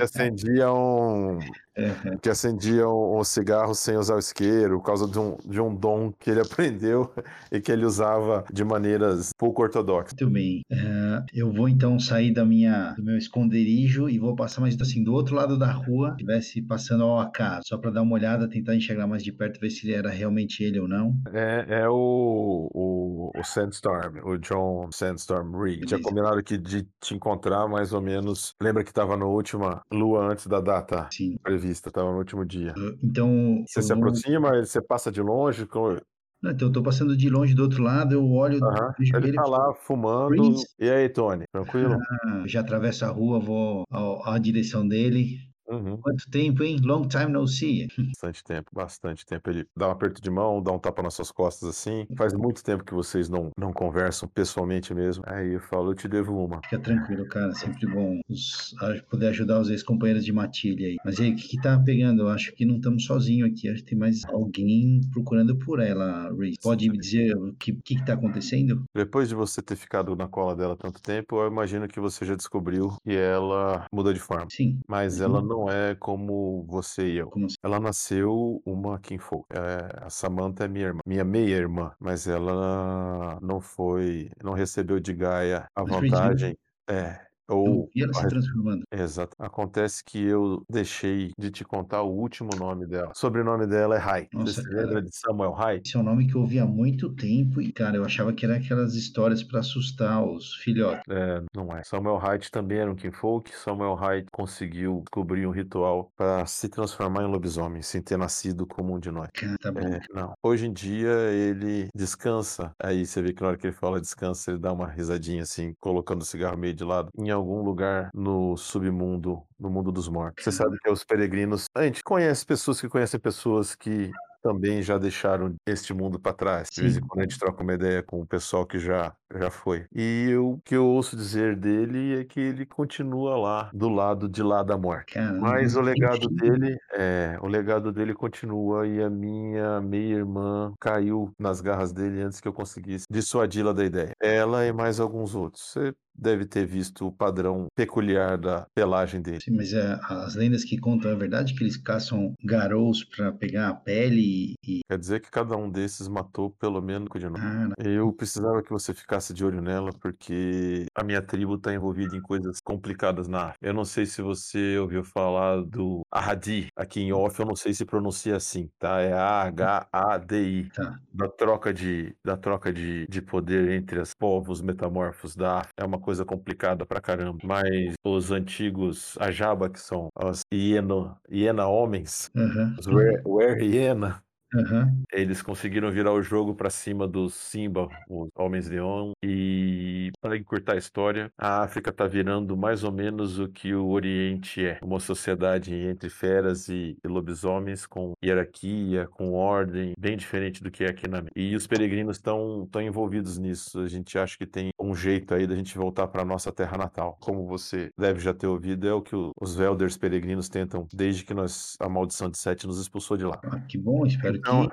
acendia 0.00 0.72
um, 0.72 1.40
é, 1.78 2.16
que 2.20 2.28
acendia 2.28 2.88
um, 2.88 3.18
um 3.18 3.24
cigarro 3.24 3.74
sem 3.74 3.96
usar 3.96 4.16
o 4.16 4.18
isqueiro, 4.18 4.78
por 4.78 4.86
causa 4.86 5.08
de 5.08 5.18
um, 5.18 5.36
de 5.44 5.60
um 5.60 5.74
dom 5.74 6.12
que 6.12 6.30
ele 6.30 6.40
aprendeu 6.42 7.12
e 7.50 7.60
que 7.60 7.70
ele 7.70 7.84
usava 7.84 8.44
de 8.52 8.64
maneiras 8.64 9.32
pouco 9.36 9.62
ortodoxas. 9.62 10.18
Muito 10.20 10.32
bem. 10.32 10.62
Eh, 10.70 11.22
eu 11.34 11.52
vou 11.52 11.68
então 11.68 11.98
sair 11.98 12.32
da 12.32 12.44
minha, 12.44 12.92
do 12.92 13.02
meu 13.02 13.16
esconderijo 13.16 14.08
e 14.08 14.18
vou 14.18 14.34
passar 14.34 14.60
mais 14.60 14.78
assim 14.80 15.02
do 15.02 15.12
outro 15.12 15.34
lado 15.34 15.58
da 15.58 15.70
rua, 15.70 16.08
se 16.08 16.14
estivesse 16.16 16.62
passando 16.62 17.04
ao 17.04 17.20
acaso, 17.20 17.62
só 17.66 17.78
para 17.78 17.90
dar 17.90 18.02
uma 18.02 18.14
olhada, 18.14 18.48
tentar 18.48 18.74
enxergar 18.74 19.06
mais 19.06 19.22
de 19.22 19.32
perto, 19.32 19.60
ver 19.60 19.70
se 19.70 19.86
ele 19.86 19.94
era 19.94 20.10
realmente 20.10 20.62
ele 20.62 20.80
ou 20.80 20.88
não. 20.88 21.14
É, 21.32 21.82
é 21.82 21.88
o, 21.88 22.68
o, 22.72 23.30
o 23.38 23.44
Sandstorm, 23.44 24.18
o 24.24 24.38
John 24.38 24.90
Sandstorm 24.90 25.54
Reed. 25.56 25.84
Tinha 25.86 26.00
combinado 26.00 26.42
que 26.42 26.56
de 26.56 26.86
te 27.00 27.14
encontrar 27.14 27.68
mais 27.68 27.92
ou 27.92 28.00
menos. 28.00 28.54
Lembra 28.60 28.82
que 28.82 28.90
estava 28.90 29.16
na 29.16 29.26
última 29.26 29.82
lua 29.92 30.30
antes 30.30 30.46
da 30.46 30.60
data 30.60 31.08
Sim. 31.12 31.36
prevista, 31.42 31.67
estava 31.72 32.10
no 32.12 32.18
último 32.18 32.44
dia. 32.44 32.74
Eh, 32.76 32.94
Então, 33.02 33.64
Você 33.66 33.82
se 33.82 33.88
vou- 33.94 33.98
aproxima, 33.98 34.48
ele- 34.56 34.66
você 34.66 34.80
passa 34.82 35.10
de 35.12 35.20
longe. 35.22 35.66
com- 35.66 35.96
Não, 36.40 36.52
então 36.52 36.68
eu 36.68 36.72
tô 36.72 36.82
passando 36.82 37.16
de 37.16 37.28
longe 37.28 37.52
do 37.54 37.62
outro 37.62 37.82
lado, 37.82 38.12
eu 38.14 38.24
olho, 38.30 38.60
vejo 38.98 39.16
Ele 39.16 39.32
tá 39.32 39.42
lá 39.44 39.74
fumando. 39.74 40.28
Freeze. 40.28 40.66
E 40.78 40.88
aí, 40.88 41.08
Tony? 41.08 41.44
Tranquilo? 41.52 41.96
ah, 42.24 42.42
já 42.46 42.60
atravesso 42.60 43.04
a 43.04 43.08
rua, 43.08 43.40
vou 43.40 43.84
à 44.24 44.38
direção 44.38 44.86
dele. 44.86 45.38
Uhum. 45.68 45.98
Quanto 45.98 46.30
tempo, 46.30 46.62
hein? 46.62 46.78
Long 46.82 47.06
time 47.06 47.26
no 47.26 47.46
see. 47.46 47.86
Bastante 48.08 48.42
tempo, 48.42 48.70
bastante 48.72 49.26
tempo. 49.26 49.50
Ele 49.50 49.66
dá 49.76 49.88
um 49.88 49.90
aperto 49.90 50.20
de 50.22 50.30
mão, 50.30 50.62
dá 50.62 50.72
um 50.72 50.78
tapa 50.78 51.02
nas 51.02 51.14
suas 51.14 51.30
costas 51.30 51.68
assim. 51.68 52.06
Faz 52.16 52.32
muito 52.34 52.62
tempo 52.64 52.84
que 52.84 52.94
vocês 52.94 53.28
não, 53.28 53.50
não 53.58 53.72
conversam 53.72 54.28
pessoalmente 54.28 54.94
mesmo. 54.94 55.22
Aí 55.26 55.52
eu 55.54 55.60
falo, 55.60 55.90
eu 55.90 55.94
te 55.94 56.08
devo 56.08 56.42
uma. 56.42 56.60
Fica 56.64 56.80
tranquilo, 56.80 57.26
cara. 57.26 57.52
Sempre 57.54 57.86
bom 57.86 58.18
os- 58.28 58.74
poder 59.10 59.28
ajudar 59.28 59.60
os 59.60 59.70
ex-companheiros 59.70 60.24
de 60.24 60.32
matilha 60.32 60.86
aí. 60.86 60.96
Mas 61.04 61.20
aí, 61.20 61.32
o 61.32 61.36
que, 61.36 61.48
que 61.48 61.60
tá 61.60 61.78
pegando? 61.78 62.22
Eu 62.22 62.28
acho 62.28 62.52
que 62.54 62.64
não 62.64 62.76
estamos 62.76 63.04
sozinhos 63.04 63.50
aqui. 63.50 63.68
Acho 63.68 63.82
que 63.82 63.90
tem 63.90 63.98
mais 63.98 64.24
alguém 64.28 65.00
procurando 65.12 65.56
por 65.58 65.80
ela, 65.80 66.32
Reese. 66.34 66.56
Pode 66.62 66.88
me 66.90 66.98
dizer 66.98 67.36
o 67.36 67.52
que, 67.54 67.72
que, 67.84 67.96
que 67.96 68.04
tá 68.04 68.14
acontecendo? 68.14 68.84
Depois 68.96 69.28
de 69.28 69.34
você 69.34 69.60
ter 69.62 69.76
ficado 69.76 70.16
na 70.16 70.28
cola 70.28 70.56
dela 70.56 70.76
tanto 70.76 71.00
tempo, 71.02 71.40
eu 71.42 71.46
imagino 71.48 71.86
que 71.88 72.00
você 72.00 72.24
já 72.24 72.34
descobriu 72.34 72.96
que 73.04 73.14
ela 73.14 73.84
mudou 73.92 74.12
de 74.12 74.20
forma. 74.20 74.46
Sim. 74.50 74.78
Mas 74.88 75.18
Uhum. 75.18 75.24
ela 75.26 75.42
não 75.42 75.57
é 75.66 75.94
como 75.94 76.64
você 76.66 77.06
e 77.06 77.16
eu. 77.16 77.30
Assim? 77.34 77.56
Ela 77.62 77.80
nasceu 77.80 78.62
uma 78.64 78.98
Kinfolk. 78.98 79.46
É, 79.50 80.04
a 80.04 80.10
Samantha 80.10 80.64
é 80.64 80.68
minha 80.68 80.86
irmã, 80.86 81.00
minha 81.06 81.24
meia-irmã, 81.24 81.92
mas 81.98 82.26
ela 82.26 83.38
não 83.40 83.60
foi, 83.60 84.30
não 84.42 84.52
recebeu 84.52 85.00
de 85.00 85.12
Gaia 85.14 85.66
a 85.74 85.82
vantagem. 85.82 86.56
É, 86.88 87.27
ou 87.48 87.88
vi 87.94 88.02
ela 88.02 88.12
se 88.12 88.28
transformando. 88.28 88.82
Exato. 88.92 89.36
Acontece 89.38 90.02
que 90.04 90.22
eu 90.22 90.62
deixei 90.70 91.32
de 91.38 91.50
te 91.50 91.64
contar 91.64 92.02
o 92.02 92.10
último 92.10 92.50
nome 92.56 92.86
dela. 92.86 93.12
O 93.14 93.18
sobrenome 93.18 93.66
dela 93.66 93.96
é 93.96 93.98
Rai. 93.98 94.28
Nossa, 94.32 94.54
Você 94.54 94.62
cara. 94.62 94.82
lembra 94.82 95.02
de 95.02 95.16
Samuel 95.16 95.52
Rai? 95.52 95.80
Esse 95.84 95.96
é 95.96 96.00
um 96.00 96.02
nome 96.02 96.26
que 96.26 96.34
eu 96.34 96.40
ouvi 96.42 96.58
há 96.58 96.66
muito 96.66 97.14
tempo 97.14 97.60
e, 97.60 97.72
cara, 97.72 97.96
eu 97.96 98.04
achava 98.04 98.32
que 98.32 98.44
era 98.44 98.56
aquelas 98.56 98.94
histórias 98.94 99.42
pra 99.42 99.60
assustar 99.60 100.24
os 100.24 100.54
filhotes. 100.56 101.02
É, 101.08 101.42
não 101.54 101.74
é. 101.76 101.82
Samuel 101.84 102.16
Hyde 102.16 102.50
também 102.50 102.78
era 102.78 102.90
um 102.90 102.94
Kinfolk. 102.94 103.50
Samuel 103.54 103.94
Hyde 103.94 104.26
conseguiu 104.32 105.02
descobrir 105.04 105.46
um 105.46 105.50
ritual 105.50 106.10
para 106.16 106.44
se 106.46 106.68
transformar 106.68 107.22
em 107.22 107.30
lobisomem, 107.30 107.82
sem 107.82 108.02
ter 108.02 108.16
nascido 108.16 108.66
como 108.66 108.94
um 108.94 108.98
de 108.98 109.10
nós. 109.10 109.28
Cara, 109.32 109.56
tá 109.58 109.72
bom. 109.72 109.80
É, 109.80 110.00
não. 110.12 110.32
Hoje 110.42 110.66
em 110.66 110.72
dia 110.72 111.10
ele 111.30 111.88
descansa. 111.94 112.72
Aí 112.82 113.06
você 113.06 113.22
vê 113.22 113.32
que 113.32 113.42
na 113.42 113.48
hora 113.48 113.56
que 113.56 113.66
ele 113.66 113.74
fala 113.74 114.00
descansa, 114.00 114.50
ele 114.50 114.60
dá 114.60 114.72
uma 114.72 114.88
risadinha 114.88 115.42
assim, 115.42 115.72
colocando 115.80 116.22
o 116.22 116.24
cigarro 116.24 116.56
meio 116.56 116.74
de 116.74 116.84
lado, 116.84 117.10
em 117.16 117.30
algum 117.38 117.62
lugar 117.62 118.10
no 118.14 118.56
submundo, 118.56 119.42
no 119.58 119.70
mundo 119.70 119.90
dos 119.92 120.08
mortos. 120.08 120.44
Você 120.44 120.52
sabe 120.52 120.76
que 120.78 120.88
é 120.88 120.92
os 120.92 121.04
peregrinos. 121.04 121.66
A 121.74 121.82
gente 121.84 122.02
conhece 122.02 122.44
pessoas 122.44 122.80
que 122.80 122.88
conhecem 122.88 123.18
pessoas 123.20 123.74
que 123.74 124.10
também 124.40 124.80
já 124.82 124.96
deixaram 124.98 125.54
este 125.66 125.92
mundo 125.92 126.18
para 126.20 126.32
trás. 126.32 126.68
De 126.72 126.80
vez 126.80 126.96
em 126.96 127.00
quando 127.00 127.20
a 127.20 127.22
gente 127.24 127.38
troca 127.38 127.60
uma 127.62 127.74
ideia 127.74 128.02
com 128.04 128.20
o 128.20 128.26
pessoal 128.26 128.64
que 128.64 128.78
já, 128.78 129.12
já 129.36 129.50
foi. 129.50 129.84
E 129.92 130.28
eu- 130.30 130.52
o 130.52 130.60
que 130.64 130.76
eu 130.76 130.86
ouço 130.86 131.16
dizer 131.16 131.56
dele 131.56 132.20
é 132.20 132.24
que 132.24 132.38
ele 132.38 132.64
continua 132.64 133.36
lá, 133.36 133.70
do 133.74 133.88
lado 133.88 134.28
de 134.28 134.42
lá 134.42 134.62
da 134.62 134.78
morte. 134.78 135.14
Caramba, 135.14 135.40
Mas 135.40 135.74
o 135.74 135.80
legado 135.80 136.28
dele, 136.28 136.76
é, 136.94 137.36
o 137.42 137.48
legado 137.48 137.92
dele 137.92 138.14
continua 138.14 138.86
e 138.86 139.02
a 139.02 139.10
minha 139.10 139.80
meia-irmã 139.80 140.72
caiu 140.80 141.32
nas 141.38 141.60
garras 141.60 141.92
dele 141.92 142.22
antes 142.22 142.40
que 142.40 142.46
eu 142.48 142.52
conseguisse 142.52 143.06
dissuadi-la 143.10 143.72
da 143.72 143.84
ideia. 143.84 144.12
Ela 144.22 144.64
e 144.66 144.72
mais 144.72 145.00
alguns 145.00 145.34
outros. 145.34 145.64
Você 145.72 145.92
deve 146.18 146.44
ter 146.44 146.66
visto 146.66 147.06
o 147.06 147.12
padrão 147.12 147.66
peculiar 147.74 148.36
da 148.38 148.66
pelagem 148.74 149.22
dele. 149.22 149.40
Sim, 149.40 149.56
mas 149.56 149.72
é, 149.72 149.98
as 150.02 150.34
lendas 150.34 150.64
que 150.64 150.78
contam 150.78 151.10
é 151.10 151.14
verdade 151.16 151.54
que 151.54 151.62
eles 151.62 151.76
caçam 151.76 152.34
garous 152.44 153.04
para 153.04 153.32
pegar 153.32 153.68
a 153.68 153.74
pele 153.74 154.54
e. 154.66 154.80
Quer 154.88 154.98
dizer 154.98 155.20
que 155.20 155.30
cada 155.30 155.56
um 155.56 155.70
desses 155.70 156.08
matou 156.08 156.50
pelo 156.50 156.80
menos 156.80 157.08
de 157.18 157.26
novo. 157.28 157.38
Ah, 157.40 157.68
Eu 157.78 158.12
precisava 158.12 158.62
que 158.62 158.70
você 158.70 158.92
ficasse 158.94 159.32
de 159.32 159.44
olho 159.44 159.60
nela, 159.60 159.90
porque 160.00 160.86
a 160.94 161.04
minha 161.04 161.22
tribo 161.22 161.54
está 161.54 161.72
envolvida 161.72 162.16
em 162.16 162.20
coisas 162.20 162.60
complicadas 162.60 163.28
na 163.28 163.48
África. 163.48 163.66
Eu 163.66 163.74
não 163.74 163.84
sei 163.84 164.06
se 164.06 164.20
você 164.22 164.78
ouviu 164.78 165.04
falar 165.04 165.62
do 165.62 166.02
Ahadi, 166.10 166.68
aqui 166.76 167.00
em 167.00 167.12
off, 167.12 167.38
eu 167.38 167.46
não 167.46 167.56
sei 167.56 167.72
se 167.74 167.84
pronuncia 167.84 168.36
assim, 168.36 168.68
tá? 168.78 169.00
É 169.00 169.12
A-H-A-D-I. 169.12 170.68
tá. 170.70 170.98
Da 171.12 171.28
troca 171.28 171.72
de, 171.72 172.14
da 172.24 172.36
troca 172.36 172.72
de, 172.72 173.06
de 173.08 173.20
poder 173.22 173.70
entre 173.72 174.00
os 174.00 174.14
povos 174.14 174.60
metamorfos 174.60 175.34
da 175.34 175.58
África. 175.58 175.74
É 175.76 175.84
uma 175.84 175.98
coisa 176.08 176.24
complicada 176.24 176.86
pra 176.86 177.02
caramba. 177.02 177.38
Mas 177.44 177.92
os 178.02 178.30
antigos 178.32 179.14
Ajaba, 179.20 179.68
que 179.68 179.78
são 179.78 180.08
os 180.18 180.40
hiena, 180.50 181.20
hiena 181.30 181.66
homens, 181.68 182.30
Aham. 182.34 182.76
os 182.78 182.86
were, 182.86 183.22
were 183.26 183.62
hiena, 183.62 184.22
Aham. 184.54 185.02
eles 185.12 185.42
conseguiram 185.42 185.90
virar 185.90 186.12
o 186.12 186.22
jogo 186.22 186.54
pra 186.54 186.70
cima 186.70 187.06
dos 187.06 187.34
Simba, 187.34 187.88
os 188.08 188.30
Homens-Leão. 188.34 189.12
E 189.22 190.10
para 190.20 190.36
encurtar 190.38 190.72
a 190.74 190.76
história, 190.78 191.30
a 191.36 191.62
África 191.62 191.92
tá 191.92 192.06
virando 192.06 192.56
mais 192.56 192.82
ou 192.82 192.90
menos 192.90 193.38
o 193.38 193.48
que 193.48 193.74
o 193.74 193.88
Oriente 193.88 194.64
é. 194.64 194.78
Uma 194.82 195.00
sociedade 195.00 195.74
entre 195.74 196.08
feras 196.08 196.68
e, 196.68 196.96
e 197.04 197.08
lobisomens 197.08 197.86
com 197.86 198.12
hierarquia, 198.24 199.06
com 199.08 199.32
ordem, 199.34 199.92
bem 199.98 200.16
diferente 200.16 200.62
do 200.62 200.70
que 200.70 200.84
é 200.84 200.88
aqui 200.90 201.06
na 201.06 201.18
América. 201.18 201.38
E 201.38 201.54
os 201.54 201.66
peregrinos 201.66 202.16
estão 202.16 202.64
estão 202.64 202.80
envolvidos 202.80 203.38
nisso. 203.38 203.80
A 203.80 203.88
gente 203.88 204.18
acha 204.18 204.36
que 204.38 204.46
tem 204.46 204.70
um 204.80 204.94
jeito 204.94 205.34
aí 205.34 205.46
da 205.46 205.54
gente 205.54 205.76
voltar 205.76 206.08
para 206.08 206.24
nossa 206.24 206.50
terra 206.52 206.76
natal. 206.78 207.16
Como 207.20 207.46
você 207.46 207.90
deve 207.98 208.18
já 208.20 208.32
ter 208.32 208.46
ouvido, 208.46 208.86
é 208.88 208.92
o 208.94 209.02
que 209.02 209.14
o- 209.14 209.30
os 209.40 209.54
Velders 209.54 209.96
peregrinos 209.96 210.48
tentam 210.48 210.86
desde 210.92 211.24
que 211.24 211.34
nós 211.34 211.76
a 211.80 211.88
maldição 211.88 212.30
de 212.30 212.38
Sete 212.38 212.66
nos 212.66 212.80
expulsou 212.80 213.16
de 213.16 213.24
lá. 213.24 213.38
Ah, 213.44 213.60
que 213.68 213.76
bom, 213.76 214.06
espero 214.06 214.37
Então, 214.38 214.68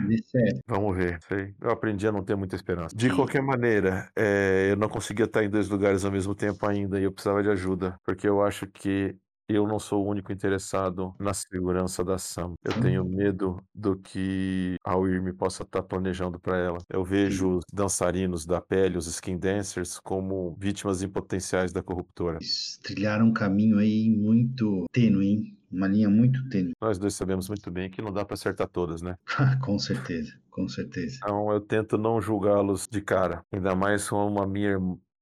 dê 0.00 0.18
certo. 0.22 0.62
Vamos 0.66 0.96
ver. 0.96 1.18
Sei. 1.22 1.54
Eu 1.60 1.70
aprendi 1.70 2.06
a 2.06 2.12
não 2.12 2.22
ter 2.24 2.36
muita 2.36 2.56
esperança. 2.56 2.96
De 2.96 3.10
qualquer 3.10 3.42
maneira, 3.42 4.10
é, 4.16 4.68
eu 4.70 4.76
não 4.76 4.88
conseguia 4.88 5.24
estar 5.24 5.44
em 5.44 5.50
dois 5.50 5.68
lugares 5.68 6.04
ao 6.04 6.12
mesmo 6.12 6.34
tempo 6.34 6.66
ainda 6.66 6.98
e 6.98 7.04
eu 7.04 7.12
precisava 7.12 7.42
de 7.42 7.50
ajuda, 7.50 7.98
porque 8.04 8.28
eu 8.28 8.42
acho 8.42 8.66
que 8.66 9.16
eu 9.48 9.66
não 9.66 9.78
sou 9.78 10.04
o 10.04 10.08
único 10.08 10.32
interessado 10.32 11.14
na 11.18 11.32
segurança 11.32 12.04
da 12.04 12.18
Sam. 12.18 12.54
Eu 12.62 12.80
tenho 12.80 13.04
medo 13.04 13.62
do 13.74 13.96
que 13.96 14.76
a 14.84 14.96
Wyrm 14.96 15.32
possa 15.32 15.62
estar 15.62 15.82
planejando 15.82 16.38
para 16.38 16.58
ela. 16.58 16.78
Eu 16.90 17.04
vejo 17.04 17.58
os 17.58 17.64
dançarinos 17.72 18.44
da 18.44 18.60
pele, 18.60 18.98
os 18.98 19.06
skin 19.06 19.38
dancers, 19.38 19.98
como 19.98 20.54
vítimas 20.58 21.02
em 21.02 21.08
potenciais 21.08 21.72
da 21.72 21.82
corruptora. 21.82 22.38
Eles 22.40 22.78
trilharam 22.82 23.26
um 23.26 23.32
caminho 23.32 23.78
aí 23.78 24.10
muito 24.10 24.84
tênue, 24.92 25.26
hein? 25.26 25.58
Uma 25.70 25.86
linha 25.86 26.08
muito 26.08 26.48
tênue. 26.48 26.72
Nós 26.80 26.98
dois 26.98 27.14
sabemos 27.14 27.48
muito 27.48 27.70
bem 27.70 27.90
que 27.90 28.00
não 28.00 28.12
dá 28.12 28.24
para 28.24 28.34
acertar 28.34 28.68
todas, 28.68 29.02
né? 29.02 29.16
com 29.62 29.78
certeza, 29.78 30.32
com 30.50 30.66
certeza. 30.66 31.18
Então 31.22 31.52
eu 31.52 31.60
tento 31.60 31.98
não 31.98 32.20
julgá-los 32.20 32.86
de 32.90 33.00
cara, 33.00 33.42
ainda 33.52 33.74
mais 33.74 34.08
com 34.08 34.26
uma 34.26 34.46
minha 34.46 34.78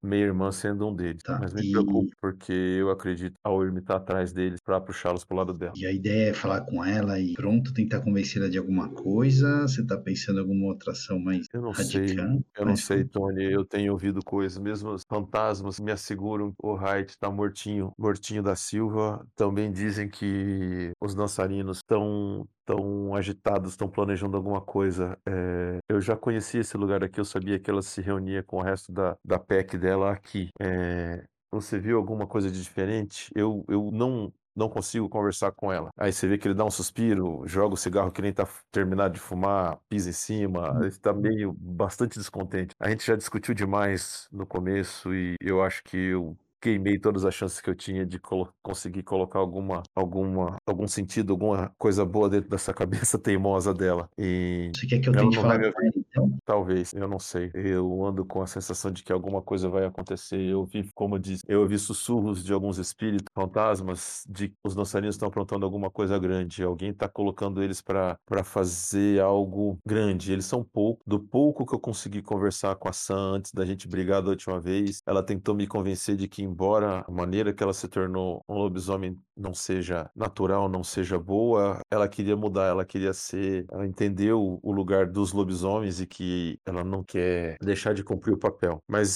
irm- 0.06 0.10
meia-irmã 0.10 0.50
sendo 0.52 0.88
um 0.88 0.94
deles. 0.94 1.22
Tá, 1.24 1.38
Mas 1.40 1.52
me 1.52 1.62
e- 1.62 1.70
preocupo, 1.70 2.10
porque 2.20 2.52
eu 2.52 2.90
acredito 2.90 3.34
que 3.34 3.40
a 3.44 3.50
Wyrm 3.50 3.78
tá 3.80 3.96
atrás 3.96 4.32
deles 4.32 4.60
pra 4.64 4.80
puxá-los 4.80 5.24
pro 5.24 5.36
lado 5.36 5.52
dela. 5.52 5.72
E 5.76 5.86
a 5.86 5.92
ideia 5.92 6.30
é 6.30 6.34
falar 6.34 6.62
com 6.62 6.84
ela 6.84 7.18
e 7.20 7.32
pronto, 7.34 7.72
tentar 7.72 8.00
convencê-la 8.00 8.48
de 8.48 8.58
alguma 8.58 8.88
coisa. 8.90 9.62
Você 9.62 9.84
tá 9.86 9.96
pensando 9.98 10.38
em 10.38 10.40
alguma 10.42 10.66
outra 10.66 10.92
ação 10.92 11.18
mais 11.18 11.46
Eu 11.52 11.62
não 11.62 11.74
sei, 11.74 12.14
radical? 12.14 12.40
eu 12.56 12.64
não 12.66 12.76
sei, 12.76 13.04
Tony. 13.04 13.44
Eu 13.52 13.64
tenho 13.64 13.92
ouvido 13.92 14.20
coisas, 14.24 14.58
mesmo 14.58 14.90
os 14.90 15.02
fantasmas 15.08 15.78
me 15.80 15.92
asseguram 15.92 16.50
que 16.50 16.56
o 16.62 16.74
Wright 16.74 17.18
tá 17.18 17.30
mortinho, 17.30 17.92
mortinho 17.98 18.42
da 18.42 18.56
Silva. 18.56 19.26
Também 19.34 19.70
dizem 19.72 20.08
que 20.08 20.92
os 21.00 21.14
dançarinos 21.14 21.78
estão 21.78 22.46
tão 22.66 23.14
agitados, 23.14 23.70
estão 23.70 23.88
planejando 23.88 24.36
alguma 24.36 24.60
coisa. 24.60 25.18
É, 25.26 25.78
eu 25.88 26.00
já 26.00 26.16
conhecia 26.16 26.60
esse 26.60 26.76
lugar 26.76 27.02
aqui, 27.04 27.20
eu 27.20 27.24
sabia 27.24 27.58
que 27.58 27.70
ela 27.70 27.80
se 27.82 28.02
reunia 28.02 28.42
com 28.42 28.58
o 28.58 28.62
resto 28.62 28.92
da, 28.92 29.16
da 29.24 29.38
PEC 29.38 29.78
dela 29.78 30.12
aqui. 30.12 30.50
É, 30.60 31.24
você 31.50 31.78
viu 31.78 31.96
alguma 31.96 32.26
coisa 32.26 32.50
de 32.50 32.60
diferente? 32.62 33.30
Eu, 33.34 33.64
eu 33.68 33.90
não. 33.92 34.32
Não 34.58 34.70
consigo 34.70 35.06
conversar 35.06 35.52
com 35.52 35.70
ela. 35.70 35.90
Aí 35.98 36.10
você 36.10 36.26
vê 36.26 36.38
que 36.38 36.48
ele 36.48 36.54
dá 36.54 36.64
um 36.64 36.70
suspiro, 36.70 37.42
joga 37.46 37.74
o 37.74 37.76
cigarro 37.76 38.10
que 38.10 38.22
nem 38.22 38.32
tá 38.32 38.48
terminado 38.70 39.12
de 39.12 39.20
fumar, 39.20 39.78
pisa 39.86 40.08
em 40.08 40.14
cima, 40.14 40.78
ele 40.80 40.96
tá 40.96 41.12
meio 41.12 41.52
bastante 41.52 42.18
descontente. 42.18 42.74
A 42.80 42.88
gente 42.88 43.06
já 43.06 43.14
discutiu 43.16 43.52
demais 43.52 44.26
no 44.32 44.46
começo 44.46 45.14
e 45.14 45.34
eu 45.42 45.62
acho 45.62 45.84
que 45.84 45.98
eu 45.98 46.38
queimei 46.66 46.98
todas 46.98 47.24
as 47.24 47.32
chances 47.32 47.60
que 47.60 47.70
eu 47.70 47.76
tinha 47.76 48.04
de 48.04 48.18
colo- 48.18 48.52
conseguir 48.60 49.04
colocar 49.04 49.38
alguma, 49.38 49.84
alguma, 49.94 50.56
algum 50.66 50.88
sentido, 50.88 51.32
alguma 51.32 51.72
coisa 51.78 52.04
boa 52.04 52.28
dentro 52.28 52.50
dessa 52.50 52.74
cabeça 52.74 53.16
teimosa 53.22 53.72
dela. 53.72 54.08
E 54.18 54.72
Você 54.74 54.86
quer 54.86 54.98
que 54.98 55.08
eu 55.08 55.12
tente 55.12 55.36
falar 55.36 55.58
vai 55.58 55.72
com 55.72 55.80
ela, 55.80 55.92
então? 55.96 56.36
Talvez, 56.44 56.92
eu 56.92 57.06
não 57.06 57.20
sei. 57.20 57.52
Eu 57.54 58.04
ando 58.04 58.24
com 58.24 58.42
a 58.42 58.46
sensação 58.48 58.90
de 58.90 59.04
que 59.04 59.12
alguma 59.12 59.40
coisa 59.40 59.68
vai 59.68 59.84
acontecer. 59.84 60.40
Eu 60.40 60.64
vi, 60.64 60.90
como 60.92 61.14
eu 61.14 61.18
disse, 61.20 61.44
eu 61.46 61.60
ouvi 61.60 61.78
sussurros 61.78 62.44
de 62.44 62.52
alguns 62.52 62.78
espíritos, 62.78 63.26
fantasmas, 63.32 64.24
de 64.28 64.48
que 64.48 64.56
os 64.64 64.74
dançarinos 64.74 65.14
estão 65.14 65.28
aprontando 65.28 65.64
alguma 65.64 65.88
coisa 65.90 66.18
grande. 66.18 66.64
Alguém 66.64 66.90
está 66.90 67.08
colocando 67.08 67.62
eles 67.62 67.80
para 67.80 68.16
para 68.26 68.42
fazer 68.42 69.20
algo 69.20 69.78
grande. 69.86 70.32
Eles 70.32 70.46
são 70.46 70.64
pouco. 70.64 71.00
Do 71.06 71.20
pouco 71.20 71.64
que 71.64 71.74
eu 71.74 71.78
consegui 71.80 72.22
conversar 72.22 72.74
com 72.76 72.88
a 72.88 72.92
Sam 72.92 73.36
antes 73.36 73.52
da 73.52 73.64
gente 73.64 73.86
brigar 73.88 74.22
da 74.22 74.30
última 74.30 74.58
vez, 74.60 75.00
ela 75.06 75.22
tentou 75.22 75.54
me 75.54 75.66
convencer 75.66 76.16
de 76.16 76.26
que, 76.28 76.42
embora 76.56 77.04
a 77.06 77.10
maneira 77.12 77.52
que 77.52 77.62
ela 77.62 77.74
se 77.74 77.86
tornou 77.86 78.42
um 78.48 78.54
lobisomem 78.54 79.18
não 79.36 79.52
seja 79.52 80.10
natural, 80.16 80.66
não 80.70 80.82
seja 80.82 81.18
boa, 81.18 81.80
ela 81.90 82.08
queria 82.08 82.34
mudar, 82.34 82.64
ela 82.68 82.86
queria 82.86 83.12
ser, 83.12 83.66
ela 83.70 83.86
entendeu 83.86 84.58
o 84.62 84.72
lugar 84.72 85.06
dos 85.06 85.32
lobisomens 85.34 86.00
e 86.00 86.06
que 86.06 86.58
ela 86.64 86.82
não 86.82 87.04
quer 87.04 87.56
deixar 87.60 87.92
de 87.92 88.02
cumprir 88.02 88.32
o 88.32 88.38
papel. 88.38 88.78
Mas 88.88 89.10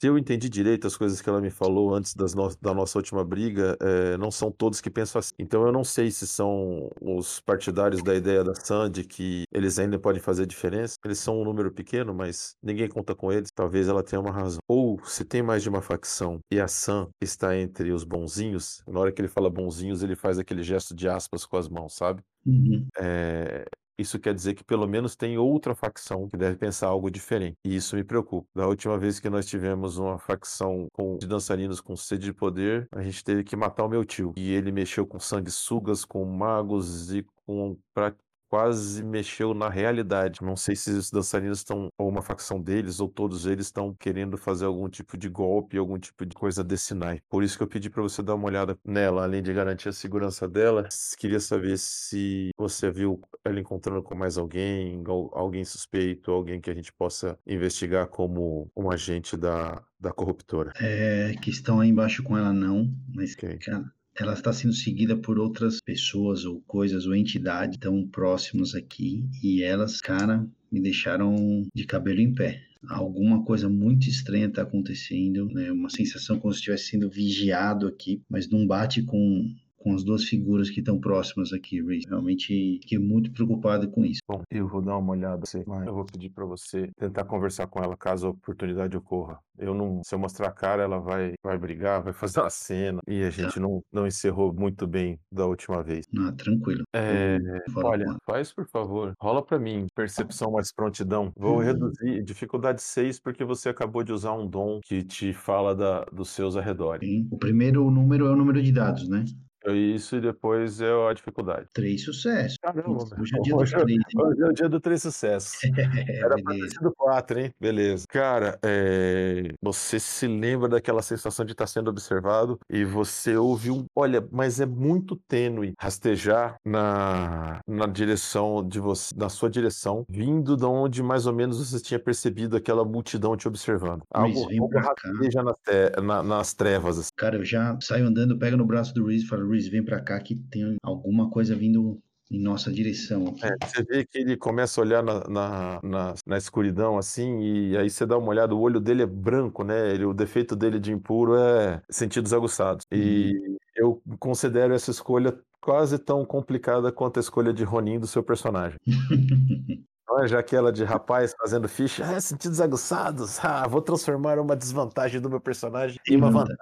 se 0.00 0.06
eu 0.06 0.16
entendi 0.16 0.48
direito 0.48 0.86
as 0.86 0.96
coisas 0.96 1.20
que 1.20 1.28
ela 1.28 1.40
me 1.40 1.50
falou 1.50 1.92
antes 1.92 2.14
no- 2.14 2.54
da 2.62 2.72
nossa 2.72 2.96
última 2.98 3.24
briga, 3.24 3.76
eh, 3.80 4.16
não 4.16 4.30
são 4.30 4.52
todos 4.52 4.80
que 4.80 4.88
pensam 4.90 5.18
assim. 5.18 5.32
Então 5.38 5.66
eu 5.66 5.72
não 5.72 5.82
sei 5.82 6.10
se 6.12 6.26
são 6.28 6.88
os 7.00 7.40
partidários 7.40 8.00
da 8.02 8.14
ideia 8.14 8.44
da 8.44 8.54
Sandy 8.54 9.02
que 9.04 9.42
eles 9.52 9.78
ainda 9.80 9.98
podem 9.98 10.20
fazer 10.22 10.46
diferença. 10.46 10.94
Eles 11.04 11.18
são 11.18 11.40
um 11.40 11.44
número 11.44 11.72
pequeno, 11.72 12.14
mas 12.14 12.54
ninguém 12.62 12.88
conta 12.88 13.14
com 13.14 13.32
eles. 13.32 13.50
Talvez 13.52 13.88
ela 13.88 14.04
tenha 14.04 14.20
uma 14.20 14.30
razão. 14.30 14.60
Ou 14.68 15.00
se 15.04 15.24
tem 15.24 15.42
mais 15.42 15.62
de 15.64 15.68
uma 15.68 15.82
facção 15.82 16.38
e 16.52 16.60
a 16.60 16.68
Sam 16.74 17.08
está 17.20 17.56
entre 17.56 17.92
os 17.92 18.04
bonzinhos, 18.04 18.82
na 18.86 19.00
hora 19.00 19.12
que 19.12 19.20
ele 19.20 19.28
fala 19.28 19.50
bonzinhos, 19.50 20.02
ele 20.02 20.16
faz 20.16 20.38
aquele 20.38 20.62
gesto 20.62 20.94
de 20.94 21.08
aspas 21.08 21.46
com 21.46 21.56
as 21.56 21.68
mãos, 21.68 21.94
sabe? 21.94 22.22
Uhum. 22.46 22.86
É, 22.98 23.64
Isso 23.98 24.18
quer 24.18 24.34
dizer 24.34 24.54
que 24.54 24.64
pelo 24.64 24.86
menos 24.88 25.14
tem 25.16 25.38
outra 25.38 25.74
facção 25.74 26.28
que 26.28 26.36
deve 26.36 26.56
pensar 26.56 26.88
algo 26.88 27.10
diferente. 27.10 27.56
E 27.64 27.76
isso 27.76 27.94
me 27.96 28.02
preocupa. 28.04 28.48
Da 28.54 28.66
última 28.66 28.98
vez 28.98 29.20
que 29.20 29.30
nós 29.30 29.46
tivemos 29.46 29.98
uma 29.98 30.18
facção 30.18 30.88
com, 30.92 31.16
de 31.16 31.26
dançarinos 31.28 31.80
com 31.80 31.96
sede 31.96 32.24
de 32.26 32.32
poder, 32.34 32.88
a 32.92 33.02
gente 33.02 33.22
teve 33.22 33.44
que 33.44 33.54
matar 33.56 33.84
o 33.84 33.88
meu 33.88 34.04
tio. 34.04 34.32
E 34.36 34.50
ele 34.52 34.72
mexeu 34.72 35.06
com 35.06 35.20
sanguessugas, 35.20 36.04
com 36.04 36.24
magos 36.24 37.12
e 37.14 37.24
com 37.46 37.78
pra- 37.94 38.14
quase 38.54 39.02
mexeu 39.02 39.52
na 39.54 39.68
realidade. 39.68 40.40
Não 40.42 40.56
sei 40.56 40.76
se 40.76 40.90
os 40.90 41.10
dançarinos 41.10 41.58
estão, 41.58 41.88
ou 41.98 42.08
uma 42.08 42.22
facção 42.22 42.60
deles, 42.62 43.00
ou 43.00 43.08
todos 43.08 43.46
eles 43.46 43.66
estão 43.66 43.92
querendo 43.98 44.36
fazer 44.38 44.64
algum 44.64 44.88
tipo 44.88 45.16
de 45.16 45.28
golpe, 45.28 45.76
algum 45.76 45.98
tipo 45.98 46.24
de 46.24 46.34
coisa 46.36 46.62
desse 46.62 46.94
naipe. 46.94 47.22
Por 47.28 47.42
isso 47.42 47.56
que 47.56 47.62
eu 47.62 47.68
pedi 47.68 47.90
para 47.90 48.02
você 48.02 48.22
dar 48.22 48.34
uma 48.36 48.46
olhada 48.46 48.76
nela, 48.84 49.24
além 49.24 49.42
de 49.42 49.52
garantir 49.52 49.88
a 49.88 49.92
segurança 49.92 50.48
dela. 50.48 50.88
Queria 51.18 51.40
saber 51.40 51.76
se 51.78 52.50
você 52.56 52.90
viu 52.90 53.20
ela 53.44 53.58
encontrando 53.58 54.02
com 54.02 54.14
mais 54.14 54.38
alguém, 54.38 55.02
al- 55.06 55.30
alguém 55.36 55.64
suspeito, 55.64 56.30
alguém 56.30 56.60
que 56.60 56.70
a 56.70 56.74
gente 56.74 56.92
possa 56.92 57.36
investigar 57.46 58.06
como 58.08 58.70
um 58.76 58.90
agente 58.90 59.36
da, 59.36 59.82
da 59.98 60.12
corruptora. 60.12 60.72
É, 60.80 61.34
que 61.42 61.50
estão 61.50 61.80
aí 61.80 61.88
embaixo 61.88 62.22
com 62.22 62.36
ela, 62.38 62.52
não. 62.52 62.88
Mas, 63.12 63.34
Ok. 63.34 63.58
cara, 63.58 63.92
ela 64.16 64.32
está 64.32 64.52
sendo 64.52 64.72
seguida 64.72 65.16
por 65.16 65.38
outras 65.38 65.80
pessoas 65.80 66.44
ou 66.44 66.60
coisas 66.66 67.06
ou 67.06 67.14
entidades 67.14 67.78
tão 67.78 68.06
próximos 68.06 68.74
aqui. 68.74 69.24
E 69.42 69.62
elas, 69.62 70.00
cara, 70.00 70.46
me 70.70 70.80
deixaram 70.80 71.66
de 71.74 71.84
cabelo 71.84 72.20
em 72.20 72.34
pé. 72.34 72.62
Alguma 72.88 73.44
coisa 73.44 73.68
muito 73.68 74.08
estranha 74.08 74.46
está 74.46 74.62
acontecendo, 74.62 75.46
né? 75.46 75.72
Uma 75.72 75.88
sensação 75.88 76.38
como 76.38 76.52
se 76.52 76.58
estivesse 76.58 76.90
sendo 76.90 77.08
vigiado 77.08 77.86
aqui, 77.86 78.20
mas 78.28 78.48
não 78.48 78.66
bate 78.66 79.02
com, 79.02 79.48
com 79.84 79.94
as 79.94 80.02
duas 80.02 80.24
figuras 80.24 80.70
que 80.70 80.80
estão 80.80 80.98
próximas 80.98 81.52
aqui, 81.52 81.82
Reese. 81.82 82.06
Realmente 82.08 82.78
fiquei 82.82 82.98
muito 82.98 83.30
preocupado 83.30 83.90
com 83.90 84.02
isso. 84.04 84.20
Bom, 84.26 84.42
eu 84.50 84.66
vou 84.66 84.80
dar 84.80 84.96
uma 84.96 85.12
olhada, 85.12 85.42
mas 85.66 85.86
eu 85.86 85.94
vou 85.94 86.06
pedir 86.06 86.30
para 86.30 86.46
você 86.46 86.88
tentar 86.98 87.24
conversar 87.26 87.66
com 87.66 87.82
ela 87.84 87.94
caso 87.94 88.28
a 88.28 88.30
oportunidade 88.30 88.96
ocorra. 88.96 89.38
Eu 89.58 89.74
não, 89.74 90.00
se 90.02 90.14
eu 90.14 90.18
mostrar 90.18 90.48
a 90.48 90.52
cara, 90.52 90.82
ela 90.82 90.98
vai, 90.98 91.34
vai 91.44 91.58
brigar, 91.58 92.02
vai 92.02 92.12
fazer 92.14 92.40
uma 92.40 92.50
cena 92.50 93.00
e 93.06 93.22
a 93.22 93.30
gente 93.30 93.60
não, 93.60 93.82
não 93.92 94.06
encerrou 94.06 94.52
muito 94.54 94.86
bem 94.86 95.18
da 95.30 95.46
última 95.46 95.82
vez. 95.82 96.06
Ah, 96.18 96.32
tranquilo. 96.32 96.82
É, 96.94 97.38
olha, 97.76 98.06
com 98.06 98.16
faz 98.24 98.52
por 98.52 98.66
favor, 98.66 99.12
rola 99.20 99.44
pra 99.44 99.58
mim, 99.58 99.86
percepção 99.94 100.50
mais 100.50 100.72
prontidão. 100.72 101.30
Vou 101.36 101.58
Uhum. 101.58 101.60
reduzir 101.62 102.24
dificuldade 102.24 102.80
6 102.82 103.20
porque 103.20 103.44
você 103.44 103.68
acabou 103.68 104.02
de 104.02 104.12
usar 104.12 104.32
um 104.32 104.48
dom 104.48 104.80
que 104.82 105.04
te 105.04 105.32
fala 105.32 105.74
da, 105.74 106.04
dos 106.06 106.30
seus 106.30 106.56
arredores. 106.56 107.06
Sim. 107.08 107.28
O 107.30 107.38
primeiro 107.38 107.88
número 107.90 108.26
é 108.26 108.30
o 108.30 108.36
número 108.36 108.62
de 108.62 108.72
dados, 108.72 109.08
né? 109.08 109.24
É 109.66 109.72
Isso 109.72 110.16
e 110.16 110.20
depois 110.20 110.80
é 110.80 110.90
a 110.92 111.12
dificuldade. 111.12 111.66
Três 111.72 112.04
sucessos. 112.04 112.56
Caramba, 112.60 112.88
meu. 112.88 113.20
hoje 113.20 113.36
é 113.36 113.40
dia 113.40 113.54
do 113.54 113.60
Hoje, 113.60 113.72
três, 113.72 113.90
hein? 113.90 114.00
hoje 114.16 114.42
é 114.42 114.46
o 114.46 114.52
dia 114.52 114.68
do 114.68 114.80
três 114.80 115.02
sucessos. 115.02 115.58
É, 116.06 116.18
Era 116.20 116.36
pra 116.42 116.54
ter 116.54 116.68
sido 116.70 116.92
quatro, 116.96 117.38
hein? 117.38 117.50
Beleza. 117.60 118.04
Cara, 118.08 118.58
é, 118.62 119.52
você 119.62 119.98
se 119.98 120.26
lembra 120.26 120.68
daquela 120.68 121.02
sensação 121.02 121.44
de 121.44 121.52
estar 121.52 121.66
sendo 121.66 121.88
observado 121.88 122.58
e 122.70 122.84
você 122.84 123.36
ouve 123.36 123.70
um. 123.70 123.84
Olha, 123.94 124.26
mas 124.30 124.60
é 124.60 124.66
muito 124.66 125.16
tênue 125.28 125.72
rastejar 125.78 126.56
na, 126.64 127.60
na 127.66 127.86
direção 127.86 128.66
de 128.66 128.78
você, 128.80 129.14
na 129.16 129.28
sua 129.28 129.48
direção, 129.50 130.04
vindo 130.08 130.56
de 130.56 130.64
onde 130.64 131.02
mais 131.02 131.26
ou 131.26 131.32
menos 131.32 131.58
você 131.58 131.82
tinha 131.82 131.98
percebido 131.98 132.56
aquela 132.56 132.84
multidão 132.84 133.36
te 133.36 133.48
observando. 133.48 134.02
Algo, 134.12 134.46
rasteja 134.74 135.42
na 135.42 135.54
te- 135.54 136.00
na- 136.02 136.22
nas 136.22 136.54
trevas. 136.54 136.98
assim. 136.98 137.10
Cara, 137.16 137.36
eu 137.36 137.44
já 137.44 137.76
saio 137.80 138.06
andando, 138.06 138.38
pego 138.38 138.56
no 138.56 138.66
braço 138.66 138.92
do 138.94 139.06
Reese 139.06 139.24
e 139.24 139.28
falo, 139.28 139.48
Vem 139.68 139.84
pra 139.84 140.00
cá 140.00 140.18
que 140.20 140.34
tem 140.34 140.76
alguma 140.82 141.30
coisa 141.30 141.54
vindo 141.54 142.00
em 142.30 142.42
nossa 142.42 142.72
direção 142.72 143.28
aqui. 143.28 143.44
É, 143.44 143.66
você 143.66 143.82
vê 143.84 144.04
que 144.04 144.18
ele 144.18 144.36
começa 144.36 144.80
a 144.80 144.84
olhar 144.84 145.02
na, 145.02 145.20
na, 145.28 145.80
na, 145.82 146.14
na 146.26 146.38
escuridão 146.38 146.96
assim, 146.98 147.40
e 147.40 147.76
aí 147.76 147.88
você 147.90 148.06
dá 148.06 148.16
uma 148.16 148.28
olhada, 148.28 148.54
o 148.54 148.60
olho 148.60 148.80
dele 148.80 149.02
é 149.02 149.06
branco, 149.06 149.62
né? 149.62 149.92
Ele, 149.92 150.04
o 150.04 150.14
defeito 150.14 150.56
dele 150.56 150.78
de 150.78 150.92
impuro 150.92 151.36
é 151.36 151.82
sentidos 151.90 152.32
aguçados. 152.32 152.86
E 152.90 153.32
eu 153.76 154.02
considero 154.18 154.74
essa 154.74 154.90
escolha 154.90 155.38
quase 155.60 155.98
tão 155.98 156.24
complicada 156.24 156.90
quanto 156.92 157.18
a 157.18 157.20
escolha 157.20 157.52
de 157.52 157.64
Ronin 157.64 157.98
do 157.98 158.06
seu 158.06 158.22
personagem. 158.22 158.78
É 160.22 160.28
já 160.28 160.38
aquela 160.38 160.70
de 160.70 160.84
rapaz 160.84 161.34
fazendo 161.36 161.68
ficha, 161.68 162.04
ah, 162.04 162.20
sentidos 162.20 162.60
aguçados, 162.60 163.38
ah, 163.44 163.66
vou 163.66 163.82
transformar 163.82 164.38
uma 164.38 164.54
desvantagem 164.54 165.20
do 165.20 165.28
meu 165.28 165.40
personagem 165.40 165.98
em 166.08 166.16
uma 166.16 166.30
vantagem. 166.30 166.56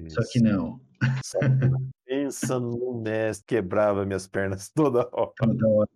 Não. 0.00 0.08
Só 0.10 0.20
que 0.32 0.40
não. 0.40 0.80
Pensa 2.06 2.60
no 2.60 3.00
mestre, 3.02 3.44
quebrava 3.46 4.04
minhas 4.04 4.26
pernas 4.26 4.68
toda 4.68 5.08
hora. 5.12 5.32
Toda 5.36 5.68
hora. 5.68 5.90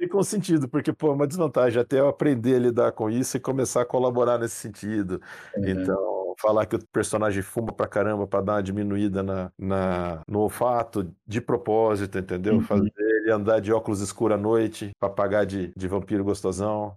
E 0.00 0.08
com 0.08 0.22
sentido, 0.22 0.68
porque, 0.68 0.92
pô, 0.92 1.08
é 1.08 1.12
uma 1.12 1.26
desvantagem 1.26 1.80
até 1.80 2.00
eu 2.00 2.08
aprender 2.08 2.56
a 2.56 2.58
lidar 2.58 2.92
com 2.92 3.10
isso 3.10 3.36
e 3.36 3.40
começar 3.40 3.82
a 3.82 3.86
colaborar 3.86 4.38
nesse 4.38 4.54
sentido. 4.54 5.20
É. 5.54 5.70
Então, 5.70 6.34
falar 6.38 6.66
que 6.66 6.76
o 6.76 6.86
personagem 6.88 7.42
fuma 7.42 7.72
pra 7.72 7.86
caramba 7.86 8.26
pra 8.26 8.40
dar 8.40 8.54
uma 8.54 8.62
diminuída 8.62 9.22
na, 9.22 9.52
na, 9.58 10.22
no 10.26 10.40
olfato 10.40 11.12
de 11.26 11.40
propósito, 11.40 12.18
entendeu? 12.18 12.54
Uhum. 12.54 12.62
Fazer 12.62 12.92
ele 12.96 13.32
andar 13.32 13.60
de 13.60 13.72
óculos 13.72 14.00
escuros 14.00 14.36
à 14.36 14.40
noite 14.40 14.92
pra 14.98 15.10
pagar 15.10 15.44
de, 15.44 15.72
de 15.76 15.88
vampiro 15.88 16.24
gostosão. 16.24 16.96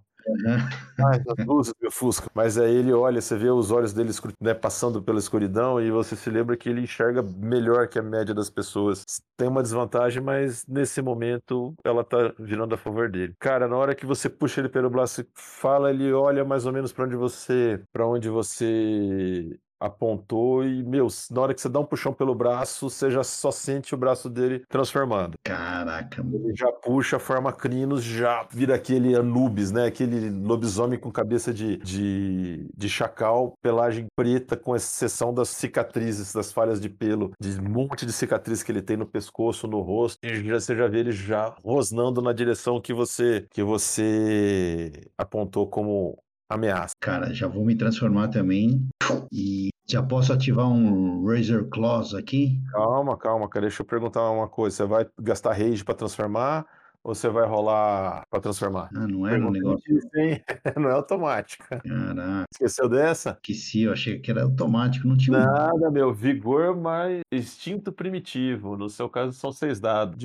Ai, 0.98 1.20
as 1.38 1.46
luzes 1.46 1.74
me 1.80 1.88
ofuscam. 1.88 2.28
Mas 2.34 2.58
aí 2.58 2.74
ele 2.74 2.92
olha, 2.92 3.20
você 3.20 3.36
vê 3.36 3.50
os 3.50 3.70
olhos 3.70 3.92
dele 3.92 4.10
né, 4.40 4.54
passando 4.54 5.02
pela 5.02 5.18
escuridão 5.18 5.80
e 5.80 5.90
você 5.90 6.14
se 6.16 6.30
lembra 6.30 6.56
que 6.56 6.68
ele 6.68 6.82
enxerga 6.82 7.22
melhor 7.22 7.88
que 7.88 7.98
a 7.98 8.02
média 8.02 8.34
das 8.34 8.50
pessoas. 8.50 9.04
Tem 9.36 9.48
uma 9.48 9.62
desvantagem, 9.62 10.22
mas 10.22 10.66
nesse 10.66 11.02
momento 11.02 11.74
ela 11.84 12.04
tá 12.04 12.32
virando 12.38 12.74
a 12.74 12.78
favor 12.78 13.10
dele. 13.10 13.34
Cara, 13.38 13.66
na 13.66 13.76
hora 13.76 13.94
que 13.94 14.06
você 14.06 14.28
puxa 14.28 14.60
ele 14.60 14.68
pelo 14.68 14.90
braço 14.90 15.24
fala, 15.34 15.90
ele 15.90 16.12
olha 16.12 16.44
mais 16.44 16.66
ou 16.66 16.72
menos 16.72 16.92
pra 16.92 17.04
onde 17.04 17.16
você, 17.16 17.80
para 17.92 18.06
onde 18.06 18.28
você 18.28 19.58
apontou 19.82 20.64
e, 20.64 20.82
meu, 20.84 21.08
na 21.30 21.40
hora 21.40 21.54
que 21.54 21.60
você 21.60 21.68
dá 21.68 21.80
um 21.80 21.84
puxão 21.84 22.12
pelo 22.12 22.34
braço, 22.34 22.88
você 22.88 23.10
já 23.10 23.24
só 23.24 23.50
sente 23.50 23.94
o 23.94 23.98
braço 23.98 24.30
dele 24.30 24.64
transformando. 24.68 25.34
Caraca, 25.42 26.22
mano. 26.22 26.46
Ele 26.46 26.56
já 26.56 26.70
puxa, 26.70 27.18
forma 27.18 27.52
crinos, 27.52 28.02
já 28.02 28.46
vira 28.50 28.76
aquele 28.76 29.14
Anubis, 29.16 29.72
né? 29.72 29.86
Aquele 29.86 30.30
lobisomem 30.30 30.98
com 30.98 31.10
cabeça 31.10 31.52
de, 31.52 31.76
de, 31.78 32.68
de 32.74 32.88
chacal, 32.88 33.54
pelagem 33.60 34.06
preta, 34.14 34.56
com 34.56 34.76
exceção 34.76 35.34
das 35.34 35.48
cicatrizes, 35.48 36.32
das 36.32 36.52
falhas 36.52 36.80
de 36.80 36.88
pelo, 36.88 37.32
de 37.40 37.60
um 37.60 37.68
monte 37.68 38.06
de 38.06 38.12
cicatriz 38.12 38.62
que 38.62 38.70
ele 38.70 38.82
tem 38.82 38.96
no 38.96 39.06
pescoço, 39.06 39.66
no 39.66 39.80
rosto. 39.80 40.18
E 40.22 40.44
já, 40.44 40.60
você 40.60 40.76
já 40.76 40.86
vê 40.86 41.00
ele 41.00 41.12
já 41.12 41.54
rosnando 41.64 42.22
na 42.22 42.32
direção 42.32 42.80
que 42.80 42.94
você, 42.94 43.46
que 43.50 43.62
você 43.62 44.92
apontou 45.18 45.66
como 45.66 46.18
ameaça. 46.54 46.94
Cara, 47.00 47.32
já 47.32 47.46
vou 47.46 47.64
me 47.64 47.74
transformar 47.74 48.28
também. 48.28 48.86
E 49.30 49.70
já 49.88 50.02
posso 50.02 50.32
ativar 50.32 50.68
um 50.68 51.24
Razor 51.26 51.68
Claws 51.68 52.14
aqui? 52.14 52.60
Calma, 52.70 53.16
calma, 53.16 53.48
cara. 53.48 53.66
Deixa 53.66 53.82
eu 53.82 53.86
perguntar 53.86 54.30
uma 54.30 54.48
coisa. 54.48 54.76
Você 54.76 54.84
vai 54.86 55.06
gastar 55.20 55.52
rage 55.52 55.84
pra 55.84 55.94
transformar 55.94 56.66
ou 57.04 57.14
você 57.14 57.28
vai 57.28 57.46
rolar 57.46 58.26
pra 58.30 58.40
transformar? 58.40 58.88
Ah, 58.94 59.06
não 59.06 59.26
era 59.26 59.44
um 59.46 59.50
negócio. 59.50 59.82
difícil? 59.86 60.10
Não 60.80 60.88
é 60.88 60.92
automática. 60.92 61.80
Caraca, 61.80 62.44
Esqueceu 62.52 62.88
dessa? 62.88 63.38
que 63.42 63.54
se 63.54 63.82
eu 63.82 63.92
achei 63.92 64.18
que 64.18 64.30
era 64.30 64.42
automático, 64.42 65.06
não 65.06 65.16
tinha. 65.16 65.38
Nada, 65.38 65.90
meu. 65.90 66.12
Vigor 66.14 66.76
mais 66.76 67.20
instinto 67.32 67.92
primitivo. 67.92 68.76
No 68.76 68.88
seu 68.88 69.08
caso, 69.08 69.32
são 69.32 69.52
seis 69.52 69.80
dados. 69.80 70.16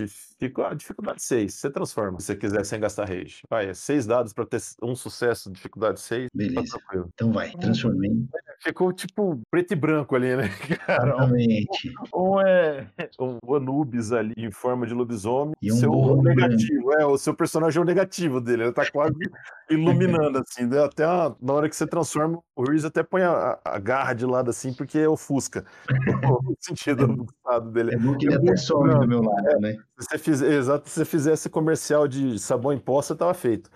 Ah, 0.65 0.73
Dificuldade 0.73 1.21
6. 1.23 1.53
Você 1.53 1.69
transforma, 1.69 2.19
se 2.19 2.27
você 2.27 2.35
quiser, 2.35 2.65
sem 2.65 2.79
gastar 2.79 3.05
rage. 3.07 3.41
Vai, 3.49 3.69
é 3.69 3.73
seis 3.73 4.05
dados 4.05 4.33
pra 4.33 4.45
ter 4.45 4.61
um 4.83 4.95
sucesso, 4.95 5.51
dificuldade 5.51 5.99
6. 5.99 6.25
Tá 6.25 6.29
Beleza. 6.33 6.77
tranquilo. 6.77 7.09
Então 7.13 7.31
vai, 7.31 7.51
transformei. 7.51 8.11
Ficou 8.60 8.91
tipo 8.91 9.39
preto 9.52 9.72
e 9.74 9.76
branco 9.76 10.15
ali, 10.15 10.36
né? 10.36 10.50
Cara, 10.86 11.10
Exatamente. 11.10 11.93
um 12.13 12.39
é 12.41 12.88
um 13.20 13.56
Anubis 13.56 14.12
ali 14.12 14.34
em 14.38 14.52
forma 14.52 14.88
de 14.88 14.93
lobisomem. 14.93 15.54
E 15.62 15.72
um 15.72 15.76
seu 15.76 15.91
burro 15.91 16.24
negativo. 16.24 16.91
É, 16.93 17.06
o 17.06 17.17
seu 17.17 17.34
personagem 17.36 17.80
é 17.80 17.82
o 17.82 17.86
negativo 17.86 18.41
dele. 18.41 18.63
Ele 18.63 18.72
tá 18.74 18.89
quase 18.91 19.13
iluminando, 19.70 20.39
assim. 20.39 20.65
né? 20.65 20.84
Até 20.84 21.04
a- 21.04 21.36
na 21.41 21.54
hora 21.54 21.70
que 21.70 21.76
você 21.76 21.86
transforma, 21.86 22.39
o 22.56 22.63
Reese 22.63 22.88
até 22.88 23.04
põe 23.04 23.22
a, 23.22 23.60
a 23.63 23.78
garra 23.80 24.13
de 24.13 24.26
lado 24.26 24.50
assim, 24.50 24.74
porque 24.74 25.06
ofusca 25.06 25.63
o 26.41 26.56
sentido 26.60 27.04
avançado 27.04 27.72
dele. 27.72 27.93
É 27.93 27.98
bom 27.98 28.17
que 28.17 28.26
ele 28.26 28.34
É 28.34 28.38
até 28.38 28.46
muito 28.46 28.60
some 28.60 28.89
do 28.93 29.08
meu 29.08 29.22
lado, 29.22 29.60
né? 29.60 29.74
Se 30.00 30.08
você 30.10 30.17
fizer, 30.17 30.52
exato, 30.52 30.89
se 30.89 30.96
você 30.96 31.06
fizesse 31.06 31.50
comercial 31.50 32.08
de 32.08 32.39
sabão 32.39 32.74
em 32.74 32.80
pó, 32.80 33.02
você 33.02 33.15
tava 33.15 33.34
feito. 33.34 33.70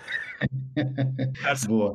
Cara, 1.41 1.56
Boa. 1.67 1.94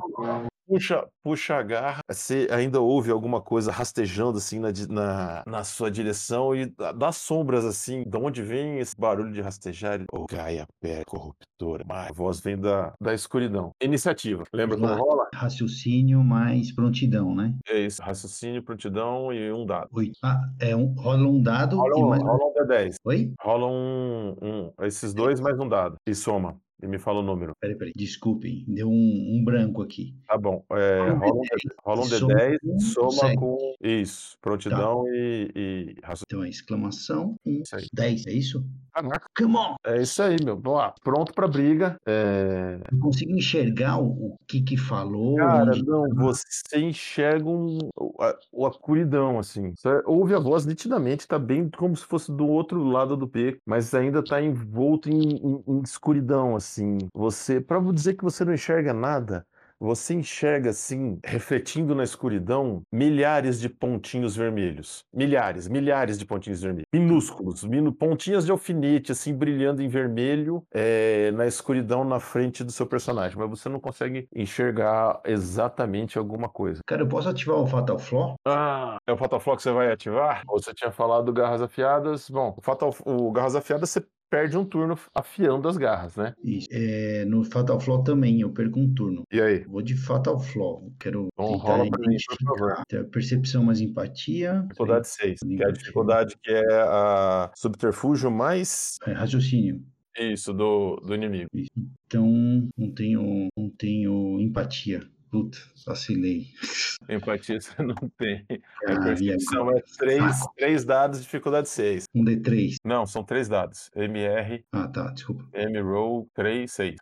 Puxa, 0.67 1.07
puxa 1.23 1.55
a 1.55 1.63
garra, 1.63 1.99
você 2.09 2.47
ainda 2.51 2.81
ouve 2.81 3.09
alguma 3.11 3.41
coisa 3.41 3.71
rastejando 3.71 4.37
assim 4.37 4.59
na, 4.59 4.69
na, 4.89 5.43
na 5.47 5.63
sua 5.63 5.89
direção 5.89 6.55
e 6.55 6.65
da- 6.67 6.91
das 6.91 7.17
sombras 7.17 7.65
assim, 7.65 8.03
de 8.03 8.17
onde 8.17 8.41
vem 8.41 8.79
esse 8.79 8.95
barulho 8.97 9.31
de 9.31 9.41
rastejar? 9.41 10.03
Ô, 10.11 10.25
Gaia 10.29 10.65
Pé, 10.81 11.03
corruptora. 11.05 11.83
Mas 11.87 12.09
a 12.09 12.13
voz 12.13 12.39
vem 12.39 12.57
da, 12.57 12.93
da 13.01 13.13
escuridão. 13.13 13.71
Iniciativa. 13.81 14.43
Lembra 14.53 14.77
como 14.77 14.93
rola? 14.93 15.27
Raciocínio 15.33 16.23
mais 16.23 16.71
prontidão, 16.73 17.33
né? 17.33 17.55
É 17.67 17.79
isso, 17.79 18.01
raciocínio, 18.01 18.61
prontidão 18.63 19.31
e 19.33 19.51
um 19.51 19.65
dado. 19.65 19.87
Oito. 19.93 20.17
Ah, 20.23 20.41
é 20.59 20.75
um, 20.75 20.93
rola 20.93 21.27
um 21.27 21.41
dado 21.41 21.77
Rola 21.77 21.97
e 21.97 22.03
um, 22.03 22.09
mais. 22.09 22.23
rola 22.23 22.45
um 22.45 22.53
D10. 22.53 22.95
Oi? 23.05 23.33
Rola 23.41 23.67
um, 23.67 24.35
um- 24.41 24.85
Esses 24.85 25.13
dois 25.13 25.39
mais 25.39 25.57
um 25.59 25.67
dado. 25.67 25.95
E 26.07 26.13
soma. 26.13 26.57
E 26.81 26.87
me 26.87 26.99
fala 26.99 27.19
o 27.19 27.23
número. 27.23 27.53
Peraí, 27.59 27.75
peraí. 27.75 27.93
Desculpem, 27.95 28.63
deu 28.67 28.87
um, 28.87 28.91
um 29.39 29.43
branco 29.43 29.81
aqui. 29.81 30.13
Tá 30.27 30.37
bom. 30.37 30.63
É, 30.71 31.09
Rola 31.09 31.33
um 31.33 31.41
rola 31.83 32.01
um, 32.01 32.03
D10. 32.05 32.19
D10, 32.19 32.27
rola 32.27 32.29
um 32.29 32.29
Soma 32.29 32.33
D10, 32.35 32.57
com 32.61 32.79
soma 32.79 33.35
com. 33.35 33.73
Isso. 33.81 34.37
Prontidão 34.41 35.03
e, 35.07 35.51
e 35.55 35.95
raciocínio. 36.03 36.25
Então 36.27 36.43
é 36.43 36.49
exclamação, 36.49 37.35
um, 37.45 37.61
Isso 37.63 37.75
aí. 37.75 37.87
10, 37.91 38.27
é 38.27 38.31
isso? 38.33 38.63
Caraca. 38.93 39.27
Come 39.37 39.55
on! 39.57 39.75
É 39.85 40.01
isso 40.01 40.21
aí, 40.21 40.37
meu. 40.43 40.55
Vamos 40.59 40.77
lá. 40.79 40.93
Pronto 41.03 41.33
pra 41.33 41.47
briga. 41.47 41.97
É... 42.07 42.79
Eu 42.91 42.99
consigo 42.99 43.31
enxergar 43.31 43.97
o, 43.99 44.07
o 44.33 44.37
que 44.47 44.61
que 44.61 44.77
falou. 44.77 45.35
Cara, 45.35 45.71
onde- 45.71 45.83
não, 45.83 46.07
você 46.15 46.79
enxerga 46.79 47.49
um, 47.49 47.77
a, 48.19 48.29
a 48.29 48.69
escuridão, 48.69 49.39
assim. 49.39 49.73
Você 49.75 50.01
ouve 50.05 50.35
a 50.35 50.39
voz 50.39 50.65
nitidamente, 50.65 51.27
tá 51.27 51.39
bem 51.39 51.69
como 51.69 51.95
se 51.95 52.05
fosse 52.05 52.31
do 52.31 52.47
outro 52.47 52.83
lado 52.83 53.17
do 53.17 53.25
beco, 53.27 53.59
mas 53.65 53.93
ainda 53.95 54.23
tá 54.23 54.41
envolto 54.41 55.09
em, 55.09 55.37
em- 55.37 55.63
em 55.67 55.81
escuridão, 55.81 56.55
assim. 56.55 56.66
Você, 57.13 57.61
pra 57.61 57.79
dizer 57.79 58.15
que 58.15 58.23
você 58.23 58.43
não 58.43 58.53
enxerga 58.53 58.93
nada, 58.93 59.45
você 59.79 60.15
enxerga 60.15 60.71
assim, 60.71 61.19
refletindo 61.23 61.93
na 61.93 62.03
escuridão, 62.03 62.81
milhares 62.91 63.59
de 63.59 63.69
pontinhos 63.69 64.35
vermelhos. 64.35 65.05
Milhares, 65.13 65.67
milhares 65.67 66.17
de 66.17 66.25
pontinhos 66.25 66.61
vermelhos. 66.61 66.87
Minúsculos, 66.91 67.63
minu, 67.63 67.93
pontinhas 67.93 68.45
de 68.45 68.51
alfinete, 68.51 69.11
assim, 69.11 69.35
brilhando 69.35 69.81
em 69.81 69.87
vermelho 69.87 70.63
é, 70.73 71.31
na 71.31 71.45
escuridão 71.45 72.03
na 72.03 72.19
frente 72.19 72.63
do 72.63 72.71
seu 72.71 72.87
personagem. 72.87 73.37
Mas 73.37 73.49
você 73.49 73.69
não 73.69 73.79
consegue 73.79 74.27
enxergar 74.35 75.21
exatamente 75.25 76.17
alguma 76.17 76.49
coisa. 76.49 76.81
Cara, 76.85 77.03
eu 77.03 77.07
posso 77.07 77.29
ativar 77.29 77.57
o 77.57 77.67
Fatal 77.67 77.99
Flaw? 77.99 78.35
Ah, 78.47 78.97
é 79.05 79.13
o 79.13 79.17
Fatal 79.17 79.39
Flaw 79.39 79.55
que 79.55 79.61
você 79.61 79.71
vai 79.71 79.91
ativar? 79.91 80.41
Você 80.47 80.73
tinha 80.73 80.91
falado 80.91 81.31
garras 81.31 81.61
afiadas. 81.61 82.29
Bom, 82.29 82.55
o, 82.57 82.61
Fatal, 82.61 82.93
o 83.05 83.31
garras 83.31 83.55
afiadas 83.55 83.91
você 83.91 84.03
perde 84.29 84.57
um 84.57 84.65
turno 84.65 84.97
afiando 85.13 85.67
as 85.67 85.77
garras, 85.77 86.15
né? 86.15 86.33
Isso. 86.43 86.67
É, 86.71 87.25
no 87.25 87.43
Fatal 87.43 87.79
Flaw 87.79 88.03
também, 88.03 88.41
eu 88.41 88.51
perco 88.51 88.79
um 88.79 88.93
turno. 88.93 89.23
E 89.31 89.41
aí? 89.41 89.63
Vou 89.65 89.81
de 89.81 89.95
Fatal 89.95 90.39
Flaw. 90.39 90.91
Quero 90.99 91.27
Então 91.33 91.51
tentar 91.53 91.63
rola 91.63 91.89
pra 91.89 92.07
mim, 92.07 92.15
por 92.27 92.57
favor. 92.57 92.83
percepção 93.11 93.63
mais 93.63 93.79
empatia. 93.81 94.61
Dificuldade 94.63 95.07
6, 95.07 95.39
que 95.39 95.63
é 95.63 95.67
a 95.67 95.71
dificuldade 95.71 96.35
que 96.41 96.51
é 96.51 96.73
a 96.81 97.51
subterfúgio 97.55 98.29
mais 98.31 98.97
É, 99.05 99.11
raciocínio. 99.13 99.81
isso 100.19 100.53
do, 100.53 100.97
do 100.97 101.13
inimigo. 101.15 101.49
Isso. 101.53 101.69
Então, 102.07 102.69
não 102.77 102.91
tenho, 102.93 103.47
não 103.57 103.69
tenho 103.69 104.39
empatia. 104.39 105.01
Puta, 105.29 105.57
vacilei. 105.85 106.47
Empatia 107.09 107.59
você 107.59 107.81
não 107.83 107.95
tem. 108.17 108.45
A 108.87 108.93
Ah, 108.93 108.99
percepção 109.03 109.61
agora? 109.63 109.77
é 109.79 109.83
3, 109.97 110.35
Saco. 110.35 110.53
três 110.57 110.85
dados, 110.85 111.21
dificuldade 111.21 111.69
6. 111.69 112.05
Um 112.15 112.23
D3. 112.23 112.75
Não, 112.83 113.05
são 113.05 113.23
três 113.23 113.47
dados. 113.47 113.89
MR, 113.95 114.63
Ah, 114.71 114.87
tá, 114.87 115.07
desculpa. 115.11 115.45
M-Roll, 115.53 116.27
3, 116.33 116.71
6. 116.71 116.95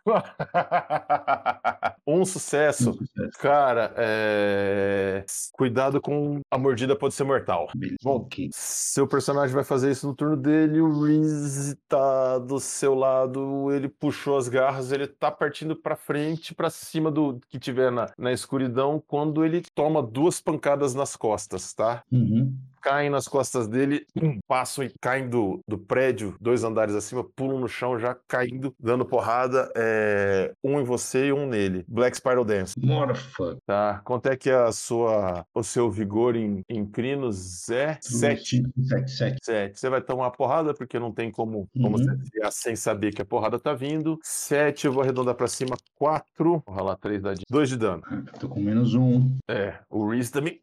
um 2.06 2.24
sucesso. 2.24 2.90
Um 2.90 2.94
sucesso. 2.94 3.38
Cara, 3.40 3.92
é... 3.96 5.24
cuidado 5.52 6.00
com 6.00 6.40
a 6.50 6.58
mordida 6.58 6.94
pode 6.96 7.14
ser 7.14 7.24
mortal. 7.24 7.68
Beleza. 7.74 7.96
Bom, 8.02 8.16
ok. 8.16 8.48
Seu 8.52 9.06
personagem 9.06 9.54
vai 9.54 9.64
fazer 9.64 9.90
isso 9.90 10.06
no 10.06 10.14
turno 10.14 10.36
dele, 10.36 10.80
o 10.80 11.02
Reese 11.04 11.76
tá 11.88 12.38
do 12.38 12.58
seu 12.60 12.94
lado, 12.94 13.72
ele 13.72 13.88
puxou 13.88 14.36
as 14.36 14.48
garras, 14.48 14.92
ele 14.92 15.06
tá 15.06 15.30
partindo 15.30 15.74
pra 15.76 15.96
frente, 15.96 16.54
pra 16.54 16.70
cima 16.70 17.10
do 17.10 17.40
que 17.48 17.58
tiver 17.58 17.90
na, 17.90 18.06
na 18.16 18.32
escuridão, 18.32 19.02
quando 19.06 19.44
ele 19.44 19.60
toma 19.74 20.02
duas 20.02 20.40
pancadas 20.40 20.94
nas 20.94 21.16
costas, 21.16 21.72
tá? 21.74 22.02
Uhum. 22.10 22.54
Caem 22.86 23.10
nas 23.10 23.26
costas 23.26 23.66
dele, 23.66 24.06
passam 24.46 24.84
e 24.84 24.92
caem 25.00 25.28
do, 25.28 25.58
do 25.66 25.76
prédio, 25.76 26.36
dois 26.40 26.62
andares 26.62 26.94
acima, 26.94 27.24
pulam 27.34 27.58
no 27.58 27.66
chão 27.66 27.98
já 27.98 28.16
caindo, 28.28 28.72
dando 28.78 29.04
porrada, 29.04 29.68
é, 29.76 30.52
um 30.62 30.80
em 30.80 30.84
você 30.84 31.26
e 31.26 31.32
um 31.32 31.48
nele. 31.48 31.84
Black 31.88 32.16
Spiral 32.16 32.44
Dance. 32.44 32.74
Motherfucker. 32.78 33.58
Tá, 33.66 34.00
quanto 34.04 34.26
é 34.28 34.36
que 34.36 34.48
a 34.50 34.70
sua, 34.70 35.44
o 35.52 35.64
seu 35.64 35.90
vigor 35.90 36.36
em, 36.36 36.62
em 36.68 36.86
crinos 36.86 37.68
é? 37.70 37.98
Sete. 38.00 38.62
7, 38.84 39.10
7. 39.10 39.38
7. 39.42 39.80
Você 39.80 39.90
vai 39.90 40.00
tomar 40.00 40.30
porrada, 40.30 40.72
porque 40.72 40.96
não 40.96 41.10
tem 41.10 41.28
como, 41.28 41.66
como 41.74 41.96
Uhum. 41.96 42.04
você 42.04 42.14
desviar 42.14 42.52
sem 42.52 42.76
saber 42.76 43.12
que 43.12 43.20
a 43.20 43.26
porrada 43.26 43.58
tá 43.58 43.74
vindo. 43.74 44.16
7, 44.22 44.86
eu 44.86 44.92
vou 44.92 45.02
arredondar 45.02 45.34
pra 45.34 45.48
cima. 45.48 45.76
4. 45.96 46.62
Vou 46.64 46.76
rolar 46.76 46.94
3 46.98 47.20
dadinhos. 47.20 47.46
2 47.50 47.68
de 47.68 47.76
dano. 47.76 48.02
Tô 48.38 48.48
com 48.48 48.60
menos 48.60 48.94
um. 48.94 49.36
É, 49.50 49.74
o 49.90 50.08
Reese 50.08 50.30
também 50.30 50.60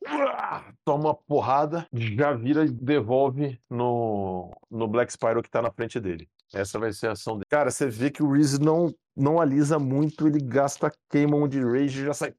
toma 0.86 1.04
uma 1.10 1.14
porrada, 1.16 1.86
já 2.16 2.34
vira 2.34 2.66
e 2.66 2.70
devolve 2.70 3.60
no, 3.70 4.52
no 4.70 4.88
Black 4.88 5.12
Spyro 5.12 5.42
que 5.42 5.50
tá 5.50 5.62
na 5.62 5.72
frente 5.72 6.00
dele. 6.00 6.28
Essa 6.54 6.78
vai 6.78 6.92
ser 6.94 7.08
a 7.08 7.12
ação 7.14 7.34
dele. 7.34 7.46
Cara, 7.50 7.72
você 7.72 7.88
vê 7.88 8.12
que 8.12 8.22
o 8.22 8.32
Reese 8.32 8.60
não, 8.60 8.94
não 9.16 9.40
alisa 9.40 9.80
muito, 9.80 10.28
ele 10.28 10.40
gasta 10.40 10.92
queima 11.10 11.48
de 11.48 11.60
rage 11.60 12.02
e 12.02 12.06
já 12.06 12.14
sai 12.14 12.34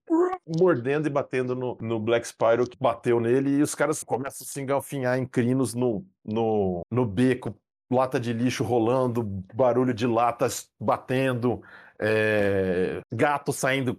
mordendo 0.46 1.06
e 1.06 1.10
batendo 1.10 1.54
no, 1.54 1.76
no 1.80 1.98
Black 1.98 2.26
Spyro 2.26 2.68
que 2.68 2.76
bateu 2.78 3.18
nele 3.18 3.50
e 3.50 3.62
os 3.62 3.74
caras 3.74 4.04
começam 4.04 4.44
a 4.44 4.48
se 4.48 4.60
engalfinhar 4.60 5.18
em 5.18 5.26
crinos 5.26 5.74
no, 5.74 6.04
no, 6.24 6.82
no 6.90 7.06
beco, 7.06 7.56
lata 7.90 8.20
de 8.20 8.32
lixo 8.32 8.62
rolando, 8.62 9.22
barulho 9.54 9.94
de 9.94 10.06
latas 10.06 10.68
batendo, 10.78 11.62
é, 11.98 13.00
gato 13.12 13.52
saindo 13.52 13.98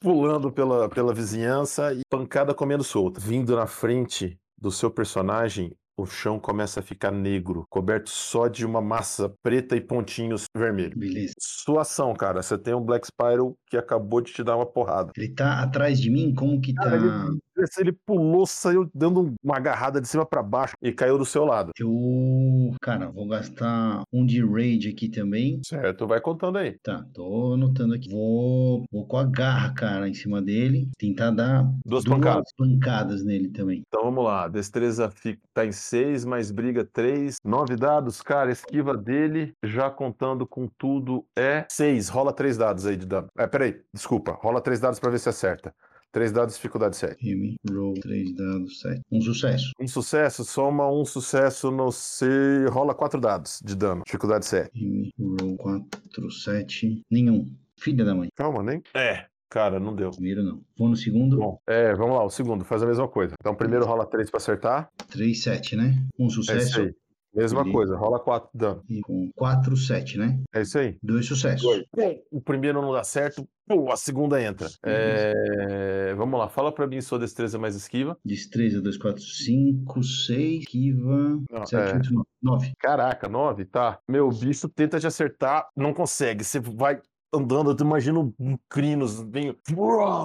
pulando 0.00 0.52
pela, 0.52 0.88
pela 0.88 1.14
vizinhança 1.14 1.92
e 1.92 2.00
pancada 2.10 2.54
comendo 2.54 2.84
solta. 2.84 3.20
Vindo 3.20 3.56
na 3.56 3.66
frente 3.66 4.38
do 4.58 4.70
seu 4.70 4.90
personagem, 4.90 5.72
o 5.96 6.06
chão 6.06 6.40
começa 6.40 6.80
a 6.80 6.82
ficar 6.82 7.12
negro, 7.12 7.64
coberto 7.70 8.10
só 8.10 8.48
de 8.48 8.66
uma 8.66 8.80
massa 8.80 9.32
preta 9.42 9.76
e 9.76 9.80
pontinhos 9.80 10.44
vermelhos. 10.56 10.98
Beleza. 10.98 11.34
Sua 11.38 11.82
ação, 11.82 12.12
cara, 12.14 12.42
você 12.42 12.58
tem 12.58 12.74
um 12.74 12.80
Black 12.80 13.06
Spyro 13.06 13.56
que 13.68 13.76
acabou 13.76 14.20
de 14.20 14.32
te 14.32 14.42
dar 14.42 14.56
uma 14.56 14.66
porrada. 14.66 15.12
Ele 15.16 15.32
tá 15.32 15.62
atrás 15.62 16.00
de 16.00 16.10
mim? 16.10 16.34
Como 16.34 16.60
que 16.60 16.74
tá? 16.74 16.82
Cara, 16.82 17.30
ele, 17.56 17.66
ele 17.78 17.92
pulou, 18.06 18.46
saiu 18.46 18.88
dando 18.94 19.34
uma 19.42 19.56
agarrada 19.56 20.00
de 20.00 20.08
cima 20.08 20.26
pra 20.26 20.42
baixo 20.42 20.74
e 20.82 20.92
caiu 20.92 21.18
do 21.18 21.24
seu 21.24 21.44
lado. 21.44 21.72
Eu. 21.78 22.74
Cara, 22.80 23.10
vou 23.10 23.26
gastar 23.28 24.02
um 24.12 24.24
de 24.24 24.44
rage 24.44 24.88
aqui 24.88 25.08
também. 25.08 25.60
Certo, 25.64 26.06
vai 26.06 26.20
contando 26.20 26.58
aí. 26.58 26.76
Tá, 26.82 27.04
tô 27.12 27.54
anotando 27.54 27.94
aqui. 27.94 28.10
Vou, 28.10 28.84
vou 28.92 29.06
com 29.06 29.16
a 29.16 29.24
garra, 29.24 29.72
cara, 29.74 30.08
em 30.08 30.14
cima 30.14 30.40
dele. 30.42 30.88
Tentar 30.98 31.30
dar 31.30 31.64
Duas 31.84 32.04
pancadas. 32.04 32.52
pancadas 32.56 33.24
nele 33.24 33.48
também. 33.50 33.82
Então 33.86 34.04
vamos 34.04 34.24
lá, 34.24 34.48
destreza 34.48 35.10
fica, 35.10 35.40
tá 35.52 35.64
em 35.64 35.72
6, 35.72 36.24
mais 36.24 36.50
briga 36.50 36.84
3, 36.84 37.36
9 37.44 37.76
dados, 37.76 38.20
cara, 38.22 38.50
esquiva 38.50 38.96
dele, 38.96 39.52
já 39.64 39.90
contando 39.90 40.46
com 40.46 40.68
tudo, 40.78 41.24
é 41.36 41.64
6, 41.70 42.08
rola 42.08 42.32
3 42.32 42.56
dados 42.56 42.86
aí 42.86 42.96
de 42.96 43.06
dano. 43.06 43.28
É, 43.38 43.46
peraí, 43.46 43.80
desculpa, 43.92 44.32
rola 44.40 44.60
3 44.60 44.80
dados 44.80 44.98
pra 45.00 45.10
ver 45.10 45.18
se 45.18 45.28
acerta. 45.28 45.74
3 46.14 46.30
dados, 46.30 46.54
dificuldade 46.54 46.96
7. 46.96 47.28
M, 47.28 47.56
roll, 47.68 47.94
3 47.94 48.36
dados, 48.36 48.78
7. 48.78 49.00
Um 49.10 49.20
sucesso. 49.20 49.72
Um 49.80 49.88
sucesso, 49.88 50.44
soma 50.44 50.88
um 50.88 51.04
sucesso 51.04 51.72
no 51.72 51.90
C, 51.90 52.24
rola 52.70 52.94
4 52.94 53.20
dados 53.20 53.58
de 53.64 53.74
dano, 53.74 54.02
dificuldade 54.06 54.46
7. 54.46 54.70
M, 54.80 55.10
roll, 55.18 55.56
4, 55.56 56.30
7. 56.30 57.02
Nenhum. 57.10 57.52
Filha 57.76 58.04
da 58.04 58.14
mãe. 58.14 58.28
Calma, 58.36 58.62
nem? 58.62 58.80
É, 58.94 59.26
cara, 59.50 59.80
não 59.80 59.92
deu. 59.92 60.12
Primeiro 60.12 60.44
não. 60.44 60.62
Vou 60.78 60.88
no 60.88 60.96
segundo. 60.96 61.36
Bom, 61.36 61.58
é, 61.66 61.92
vamos 61.96 62.14
lá, 62.14 62.24
o 62.24 62.30
segundo, 62.30 62.64
faz 62.64 62.80
a 62.84 62.86
mesma 62.86 63.08
coisa. 63.08 63.34
Então 63.40 63.52
primeiro 63.52 63.84
rola 63.84 64.06
3 64.06 64.30
pra 64.30 64.38
acertar, 64.38 64.88
3, 65.10 65.42
7, 65.42 65.74
né? 65.74 66.00
Um 66.16 66.26
é 66.26 66.28
isso 66.28 66.36
sucesso. 66.36 66.80
aí. 66.80 66.94
Mesma 67.34 67.70
coisa, 67.70 67.96
rola 67.96 68.18
4 68.20 68.50
de 68.52 68.58
dano. 68.58 68.82
E 68.88 69.00
com 69.00 69.30
4, 69.34 69.76
7, 69.76 70.18
né? 70.18 70.40
É 70.54 70.62
isso 70.62 70.78
aí. 70.78 70.96
Dois 71.02 71.26
sucessos. 71.26 71.84
O 72.30 72.40
primeiro 72.40 72.80
não 72.80 72.92
dá 72.92 73.02
certo, 73.02 73.46
pum, 73.66 73.90
a 73.90 73.96
segunda 73.96 74.42
entra. 74.42 74.68
É, 74.84 76.14
Vamos 76.14 76.38
lá, 76.38 76.48
fala 76.48 76.72
pra 76.72 76.86
mim 76.86 77.00
sua 77.00 77.18
destreza 77.18 77.58
mais 77.58 77.74
esquiva. 77.74 78.16
Destreza 78.24 78.80
2, 78.80 78.96
4, 78.98 79.22
5, 79.22 80.02
6, 80.02 80.60
esquiva. 80.60 81.40
Não, 81.50 81.66
7, 81.66 81.74
é. 81.74 81.96
8, 81.96 82.14
9. 82.14 82.26
9. 82.42 82.72
Caraca, 82.78 83.28
nove, 83.28 83.64
tá. 83.64 83.98
Meu, 84.08 84.28
o 84.28 84.32
bicho 84.32 84.68
tenta 84.68 85.00
te 85.00 85.06
acertar, 85.06 85.66
não 85.76 85.94
consegue. 85.94 86.44
Você 86.44 86.60
vai 86.60 87.00
andando, 87.34 87.74
tu 87.74 87.84
imagina 87.84 88.18
um 88.18 88.58
Crinos, 88.68 89.20
vem, 89.20 89.56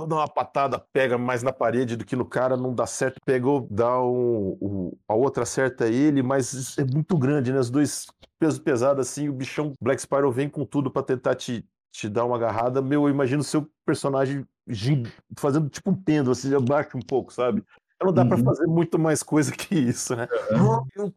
dá 0.07 0.15
uma 0.15 0.27
patada, 0.27 0.79
pega 0.93 1.17
mais 1.17 1.43
na 1.43 1.51
parede 1.51 1.95
do 1.95 2.05
que 2.05 2.15
no 2.15 2.25
cara, 2.25 2.55
não 2.55 2.73
dá 2.73 2.85
certo. 2.85 3.19
Pegou, 3.25 3.67
dá 3.69 4.01
um, 4.01 4.91
a 5.07 5.13
outra 5.13 5.43
acerta 5.43 5.87
ele, 5.87 6.21
mas 6.21 6.77
é 6.77 6.83
muito 6.83 7.17
grande, 7.17 7.51
né? 7.51 7.59
Os 7.59 7.69
dois 7.69 8.07
pesos 8.39 8.59
pesados 8.59 9.07
assim, 9.07 9.29
o 9.29 9.33
bichão 9.33 9.73
Black 9.81 10.01
Spiral 10.01 10.31
vem 10.31 10.49
com 10.49 10.65
tudo 10.65 10.89
pra 10.89 11.03
tentar 11.03 11.35
te, 11.35 11.65
te 11.91 12.07
dar 12.07 12.25
uma 12.25 12.35
agarrada. 12.35 12.81
Meu, 12.81 13.03
eu 13.03 13.09
imagino 13.09 13.43
seu 13.43 13.67
personagem 13.85 14.45
fazendo 15.37 15.69
tipo 15.69 15.89
um 15.89 15.95
pêndulo, 15.95 16.31
assim, 16.31 16.53
abaixa 16.53 16.95
um 16.95 17.01
pouco, 17.01 17.33
sabe? 17.33 17.63
Não 18.01 18.13
dá 18.13 18.23
pra 18.25 18.37
Uhum. 18.37 18.43
fazer 18.43 18.65
muito 18.65 18.97
mais 18.97 19.21
coisa 19.21 19.51
que 19.55 19.75
isso, 19.75 20.15
né? 20.15 20.27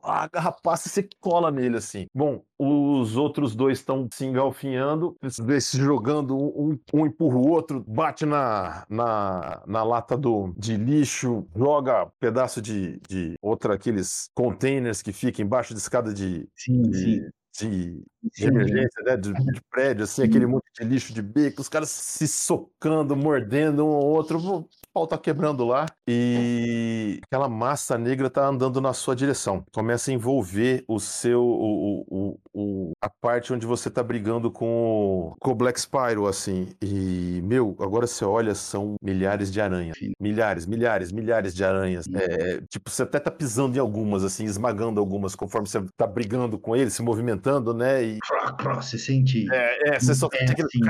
A 0.03 0.29
garra 0.29 0.53
passa 0.53 0.89
e 0.89 0.91
você 0.91 1.09
cola 1.21 1.51
nele 1.51 1.77
assim. 1.77 2.07
Bom, 2.15 2.43
os 2.59 3.17
outros 3.17 3.55
dois 3.55 3.79
estão 3.79 4.09
se 4.13 4.25
engalfinhando, 4.25 5.17
se 5.61 5.79
jogando, 5.79 6.37
um, 6.37 6.79
um 6.93 7.07
empurra 7.07 7.37
o 7.37 7.49
outro, 7.49 7.85
bate 7.87 8.27
na, 8.27 8.85
na, 8.89 9.63
na 9.67 9.83
lata 9.83 10.17
do, 10.17 10.53
de 10.57 10.77
lixo, 10.77 11.47
joga 11.57 12.11
pedaço 12.19 12.61
de, 12.61 13.01
de 13.09 13.35
outra, 13.41 13.75
aqueles 13.75 14.29
containers 14.35 15.03
que 15.03 15.13
ficam 15.13 15.45
embaixo 15.45 15.75
de 15.75 15.81
escada 15.81 16.13
de, 16.13 16.49
Sim, 16.57 16.85
sim. 16.85 16.91
de, 16.91 17.31
de, 17.59 17.91
de 17.91 18.03
Sim, 18.33 18.47
emergência, 18.47 19.03
né? 19.05 19.17
De, 19.17 19.33
de 19.33 19.61
prédio, 19.71 20.05
assim, 20.05 20.23
aquele 20.23 20.47
monte 20.47 20.65
de 20.79 20.85
lixo 20.85 21.13
de 21.13 21.23
beco, 21.23 21.61
os 21.61 21.69
caras 21.69 21.91
se 21.91 22.27
socando, 22.27 23.17
mordendo 23.17 23.85
um 23.85 23.91
ao 23.93 24.05
outro, 24.05 24.69
pau 24.93 25.07
tá 25.07 25.17
quebrando 25.19 25.65
lá 25.65 25.87
e 26.09 27.21
aquela 27.25 27.49
massa 27.49 27.97
negra 27.97 28.29
tá 28.31 28.47
andando 28.47 28.81
na 28.81 28.93
sua 28.93 29.15
direção. 29.17 29.65
Começa 29.73 30.11
a 30.11 30.15
envolver 30.15 30.85
o 30.89 31.01
seu, 31.01 31.43
o, 31.43 32.05
o, 32.09 32.39
o- 32.55 32.93
a 33.01 33.09
parte 33.09 33.53
onde 33.53 33.67
você 33.67 33.91
tá 33.91 34.03
brigando 34.03 34.51
com 34.51 35.31
o, 35.31 35.37
com 35.41 35.51
o 35.51 35.55
Black 35.55 35.81
Spyro, 35.81 36.27
assim. 36.27 36.69
E, 36.83 37.41
meu, 37.43 37.77
agora 37.81 38.07
você 38.07 38.25
olha, 38.25 38.55
são 38.55 38.95
milhares 39.03 39.51
de 39.51 39.61
aranhas. 39.61 39.97
Milhares, 40.21 40.67
milhares, 40.67 41.11
milhares 41.13 41.55
de 41.55 41.65
aranhas. 41.65 42.07
É, 42.15 42.61
tipo, 42.69 42.91
você 42.91 43.03
até 43.03 43.19
tá 43.19 43.31
pisando 43.31 43.77
em 43.77 43.81
algumas, 43.81 44.23
assim, 44.25 44.45
esmagando 44.45 45.01
algumas, 45.01 45.35
conforme 45.35 45.69
você 45.69 45.83
tá 45.97 46.07
brigando 46.07 46.59
com 46.59 46.77
ele, 46.77 46.91
se 46.91 47.03
movimentando, 47.03 47.73
né? 47.75 48.03
E 48.05 48.19
você 48.75 48.99
sente. 48.99 49.47
é, 49.53 49.97
é, 49.97 50.01
você 50.01 50.15
só 50.15 50.29
É, 50.33 50.39
sente 50.39 50.53
aquele, 50.53 50.69
sim. 50.71 50.81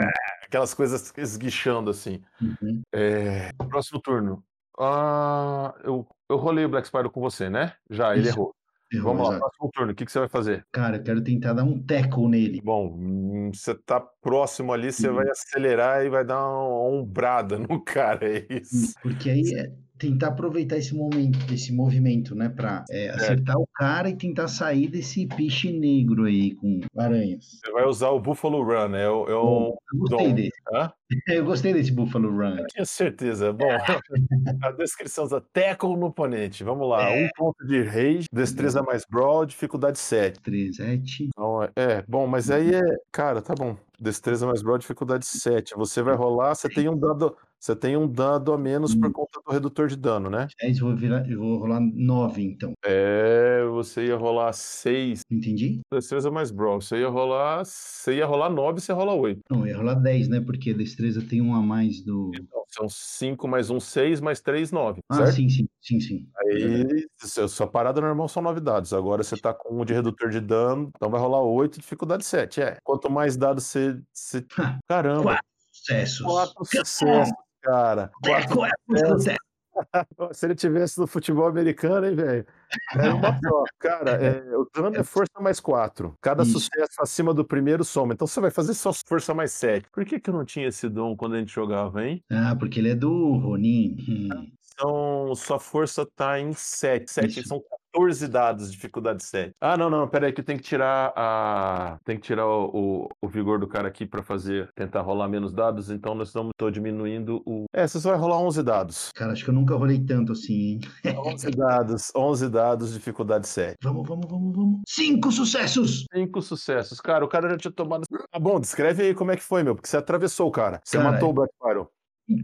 Aquelas 0.52 0.74
coisas 0.74 1.10
esguichando 1.16 1.90
assim. 1.90 2.20
Uhum. 2.40 2.82
É, 2.92 3.50
próximo 3.70 3.98
turno. 4.00 4.44
Ah, 4.78 5.74
eu, 5.82 6.06
eu 6.28 6.36
rolei 6.36 6.66
o 6.66 6.68
Black 6.68 6.86
Spider 6.86 7.10
com 7.10 7.22
você, 7.22 7.48
né? 7.48 7.72
Já, 7.88 8.14
ele 8.14 8.28
Isso. 8.28 8.38
errou. 8.38 8.54
Errou, 8.92 9.14
Vamos 9.14 9.22
lá, 9.22 9.36
exato. 9.36 9.40
próximo 9.40 9.70
turno. 9.72 9.92
O 9.92 9.94
que, 9.94 10.04
que 10.04 10.12
você 10.12 10.18
vai 10.18 10.28
fazer? 10.28 10.66
Cara, 10.70 10.98
eu 10.98 11.02
quero 11.02 11.24
tentar 11.24 11.54
dar 11.54 11.64
um 11.64 11.82
tackle 11.82 12.28
nele. 12.28 12.60
Bom, 12.62 12.94
hum, 12.94 13.50
você 13.54 13.74
tá 13.74 13.98
próximo 13.98 14.70
ali, 14.74 14.92
você 14.92 15.08
Uhum. 15.08 15.14
vai 15.14 15.28
acelerar 15.30 16.04
e 16.04 16.10
vai 16.10 16.22
dar 16.24 16.46
uma 16.46 16.86
ombrada 16.88 17.58
no 17.58 17.80
cara, 17.84 18.20
é 18.22 18.46
isso. 18.50 18.92
Porque 19.02 19.30
aí 19.30 19.54
é 19.56 19.72
tentar 20.02 20.28
aproveitar 20.28 20.76
esse 20.76 20.94
momento, 20.94 21.38
esse 21.52 21.72
movimento, 21.72 22.34
né? 22.34 22.48
Pra 22.48 22.84
é, 22.90 23.10
acertar 23.10 23.56
o 23.56 23.66
cara 23.74 24.10
e 24.10 24.16
tentar 24.16 24.48
sair 24.48 24.88
desse 24.88 25.26
piche 25.26 25.72
negro 25.72 26.24
aí 26.24 26.54
com 26.56 26.80
aranhas. 26.98 27.60
Você 27.64 27.70
vai 27.70 27.84
usar 27.86 28.08
o 28.10 28.18
Buffalo 28.20 28.62
Run, 28.64 28.96
é, 28.96 29.08
o- 29.08 29.26
é 29.28 29.32
Bom, 29.32 29.68
um 29.68 29.74
eu 29.94 29.98
gostei 30.00 30.28
dom. 30.28 30.34
desse. 30.34 30.62
Hã? 30.72 30.92
Eu 31.28 31.44
gostei 31.44 31.74
desse 31.74 31.92
Buffalo 31.92 32.30
Run. 32.30 32.56
Eu 32.58 32.66
tinha 32.68 32.86
certeza. 32.86 33.52
Bom, 33.52 33.68
a 34.64 34.70
descrição 34.72 35.28
da 35.28 35.40
tackle 35.42 35.94
no 35.96 36.06
oponente. 36.06 36.64
Vamos 36.64 36.88
lá. 36.88 37.10
É. 37.10 37.24
Um 37.26 37.28
ponto 37.36 37.66
de 37.66 37.82
rage, 37.82 38.26
destreza 38.32 38.82
mais 38.82 39.04
brawl, 39.08 39.44
dificuldade 39.44 39.98
7. 39.98 40.40
37. 40.40 41.24
Então, 41.28 41.62
é- 41.62 41.70
é, 41.76 42.04
bom, 42.08 42.26
mas 42.26 42.50
aí 42.50 42.74
é. 42.74 42.80
Cara, 43.12 43.42
tá 43.42 43.54
bom. 43.54 43.76
Destreza 44.00 44.46
mais 44.46 44.62
brawl, 44.62 44.78
dificuldade 44.78 45.26
7. 45.26 45.74
Você 45.76 46.02
vai 46.02 46.16
rolar, 46.16 46.54
você 46.54 46.68
tem 46.68 46.88
um 46.88 46.98
dado. 46.98 47.36
Você 47.62 47.76
tem 47.76 47.96
um 47.96 48.08
dado 48.10 48.52
a 48.52 48.58
menos 48.58 48.92
por 48.92 49.06
Hum. 49.08 49.12
conta 49.12 49.40
do 49.46 49.52
redutor 49.52 49.86
de 49.86 49.94
dano, 49.94 50.28
né? 50.28 50.48
10, 50.60 50.78
eu 50.78 50.86
vou, 50.88 50.96
virar, 50.96 51.22
vou 51.36 51.58
rolar 51.58 51.78
9, 51.80 52.42
então. 52.42 52.72
É, 52.84 53.62
você 53.70 54.06
ia 54.06 54.16
rolar 54.16 54.52
6. 54.52 55.20
Entendi? 55.30 55.80
Destreza 55.92 56.28
mais 56.28 56.50
brawl. 56.50 56.80
Você 56.80 56.96
ia 56.98 57.08
rolar. 57.08 57.64
Você 57.64 58.14
ia 58.16 58.26
rolar 58.26 58.50
9, 58.50 58.80
você 58.80 58.92
rola 58.92 59.14
8. 59.14 59.42
Não, 59.48 59.64
ia 59.64 59.76
rolar 59.76 59.94
10, 59.94 60.26
né? 60.28 60.40
Porque 60.40 60.70
a 60.70 60.76
destreza 60.76 61.22
tem 61.22 61.40
um 61.40 61.54
a 61.54 61.62
mais 61.62 62.00
do. 62.04 62.32
Então, 62.34 62.64
são 62.68 62.88
5 62.88 63.46
mais 63.46 63.70
1, 63.70 63.78
6, 63.78 64.20
mais 64.20 64.40
3, 64.40 64.72
9. 64.72 65.00
Ah, 65.08 65.18
certo? 65.18 65.36
sim, 65.36 65.48
sim, 65.48 65.68
sim, 65.80 66.00
sim. 66.00 66.28
Aí, 66.38 67.06
se- 67.16 67.46
sua 67.48 67.68
parada 67.68 68.00
normal 68.00 68.28
são 68.28 68.42
9 68.42 68.58
dados. 68.58 68.92
Agora 68.92 69.22
você 69.22 69.36
tá 69.36 69.54
com 69.54 69.80
um 69.80 69.84
de 69.84 69.92
redutor 69.94 70.30
de 70.30 70.40
dano, 70.40 70.90
então 70.96 71.08
vai 71.08 71.20
rolar 71.20 71.42
8, 71.42 71.78
dificuldade 71.78 72.24
7. 72.24 72.60
É. 72.60 72.78
Quanto 72.82 73.08
mais 73.08 73.36
dados 73.36 73.62
você. 73.62 74.00
você... 74.12 74.44
Caramba, 74.88 75.22
Quatro 75.22 75.44
sucessos. 75.72 76.26
quatro 76.26 76.64
sucessos, 76.64 77.32
cara. 77.62 78.10
Quatro 78.24 78.60
Teco 78.92 79.16
é 79.16 79.24
teco. 79.24 79.52
Se 80.32 80.46
ele 80.46 80.54
tivesse 80.54 80.98
no 80.98 81.06
futebol 81.06 81.46
americano, 81.46 82.06
hein, 82.06 82.14
velho? 82.14 82.46
Era 82.94 83.14
uma 83.14 83.38
só. 83.42 83.64
Cara, 83.78 84.10
é, 84.12 84.56
o 84.56 84.68
dano 84.74 84.96
é 84.96 85.02
força 85.02 85.40
mais 85.40 85.60
4. 85.60 86.16
Cada 86.20 86.42
Isso. 86.42 86.60
sucesso 86.60 87.00
acima 87.00 87.32
do 87.34 87.44
primeiro 87.44 87.84
soma. 87.84 88.12
Então 88.12 88.26
você 88.26 88.40
vai 88.40 88.50
fazer 88.50 88.74
só 88.74 88.92
força 89.06 89.34
mais 89.34 89.52
7. 89.52 89.86
Por 89.90 90.04
que, 90.04 90.20
que 90.20 90.30
eu 90.30 90.34
não 90.34 90.44
tinha 90.44 90.68
esse 90.68 90.88
dom 90.88 91.16
quando 91.16 91.34
a 91.34 91.38
gente 91.38 91.52
jogava, 91.52 92.04
hein? 92.04 92.22
Ah, 92.30 92.54
porque 92.58 92.80
ele 92.80 92.90
é 92.90 92.94
do 92.94 93.36
Ronin. 93.38 93.96
Hum. 94.08 94.52
Então, 94.74 95.34
sua 95.34 95.58
força 95.58 96.06
tá 96.16 96.40
em 96.40 96.52
7. 96.52 97.10
7 97.10 97.40
Isso. 97.40 97.48
são 97.48 97.62
14 97.92 98.26
dados, 98.26 98.72
dificuldade 98.72 99.22
7. 99.22 99.54
Ah, 99.60 99.76
não, 99.76 99.90
não, 99.90 100.08
pera 100.08 100.26
aí 100.26 100.32
que 100.32 100.42
tem 100.42 100.56
que 100.56 100.62
tirar 100.62 101.12
a. 101.14 101.98
Tem 102.04 102.16
que 102.16 102.22
tirar 102.22 102.46
o, 102.46 102.70
o, 102.72 103.08
o 103.20 103.28
vigor 103.28 103.60
do 103.60 103.68
cara 103.68 103.88
aqui 103.88 104.06
pra 104.06 104.22
fazer. 104.22 104.70
Tentar 104.74 105.02
rolar 105.02 105.28
menos 105.28 105.52
dados, 105.52 105.90
então 105.90 106.14
nós 106.14 106.28
estamos 106.28 106.52
tô 106.56 106.70
diminuindo 106.70 107.42
o. 107.46 107.66
É, 107.72 107.86
você 107.86 108.00
só 108.00 108.10
vai 108.10 108.18
rolar 108.18 108.38
11 108.38 108.62
dados. 108.62 109.10
Cara, 109.14 109.32
acho 109.32 109.44
que 109.44 109.50
eu 109.50 109.54
nunca 109.54 109.74
rolei 109.74 110.00
tanto 110.00 110.32
assim, 110.32 110.54
hein? 110.54 110.80
11 111.26 111.50
dados, 111.50 112.12
11 112.16 112.48
dados, 112.48 112.94
dificuldade 112.94 113.46
7. 113.46 113.76
Vamos, 113.82 114.08
vamos, 114.08 114.26
vamos, 114.28 114.56
vamos. 114.56 114.80
Cinco 114.88 115.30
sucessos! 115.30 116.06
Cinco 116.12 116.40
sucessos. 116.40 117.00
Cara, 117.00 117.24
o 117.24 117.28
cara 117.28 117.50
já 117.50 117.56
tinha 117.58 117.72
tomado. 117.72 118.04
Ah, 118.32 118.38
bom, 118.38 118.58
descreve 118.58 119.02
aí 119.02 119.14
como 119.14 119.30
é 119.30 119.36
que 119.36 119.42
foi, 119.42 119.62
meu, 119.62 119.74
porque 119.74 119.88
você 119.88 119.96
atravessou 119.98 120.48
o 120.48 120.52
cara. 120.52 120.80
Você 120.84 120.98
matou 120.98 121.30
o 121.30 121.32
Black 121.32 121.52
Sparrow. 121.54 121.90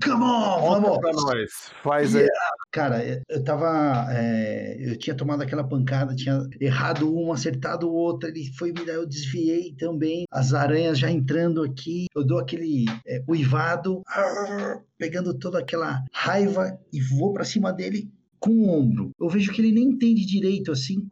Come 0.03 0.25
on, 0.25 0.61
vamos! 0.61 0.99
pra 0.99 1.13
nós. 1.13 1.51
Faz 1.83 2.15
aí. 2.17 2.27
Cara, 2.71 3.03
eu- 3.05 3.45
tava. 3.45 4.07
é, 4.11 4.77
eu 4.79 4.99
tinha 4.99 5.15
tomado 5.17 5.43
aquela 5.43 5.65
pancada, 5.65 6.15
tinha 6.15 6.41
errado 6.61 7.15
um, 7.15 7.33
acertado 7.33 7.89
o 7.89 7.95
outro. 7.95 8.29
Ele 8.29 8.45
foi 8.59 8.73
me 8.73 8.85
dar, 8.85 8.93
eu 8.95 9.07
desviei 9.07 9.75
também. 9.75 10.25
As 10.31 10.53
aranhas 10.53 10.99
já 10.99 11.11
entrando 11.11 11.63
aqui. 11.63 12.07
Eu 12.15 12.25
dou 12.25 12.39
aquele 12.39 12.85
é, 13.07 13.23
uivado, 13.29 14.03
pegando 14.99 15.33
toda 15.39 15.59
aquela 15.59 16.03
raiva 16.13 16.79
e 16.93 17.01
vou 17.01 17.33
pra 17.33 17.45
cima 17.45 17.73
dele 17.73 18.11
com 18.39 18.51
o 18.51 18.69
ombro. 18.71 19.11
Eu 19.21 19.29
vejo 19.29 19.53
que 19.53 19.61
ele 19.61 19.73
nem 19.73 19.85
entende 19.89 20.25
direito, 20.25 20.71
assim. 20.71 21.07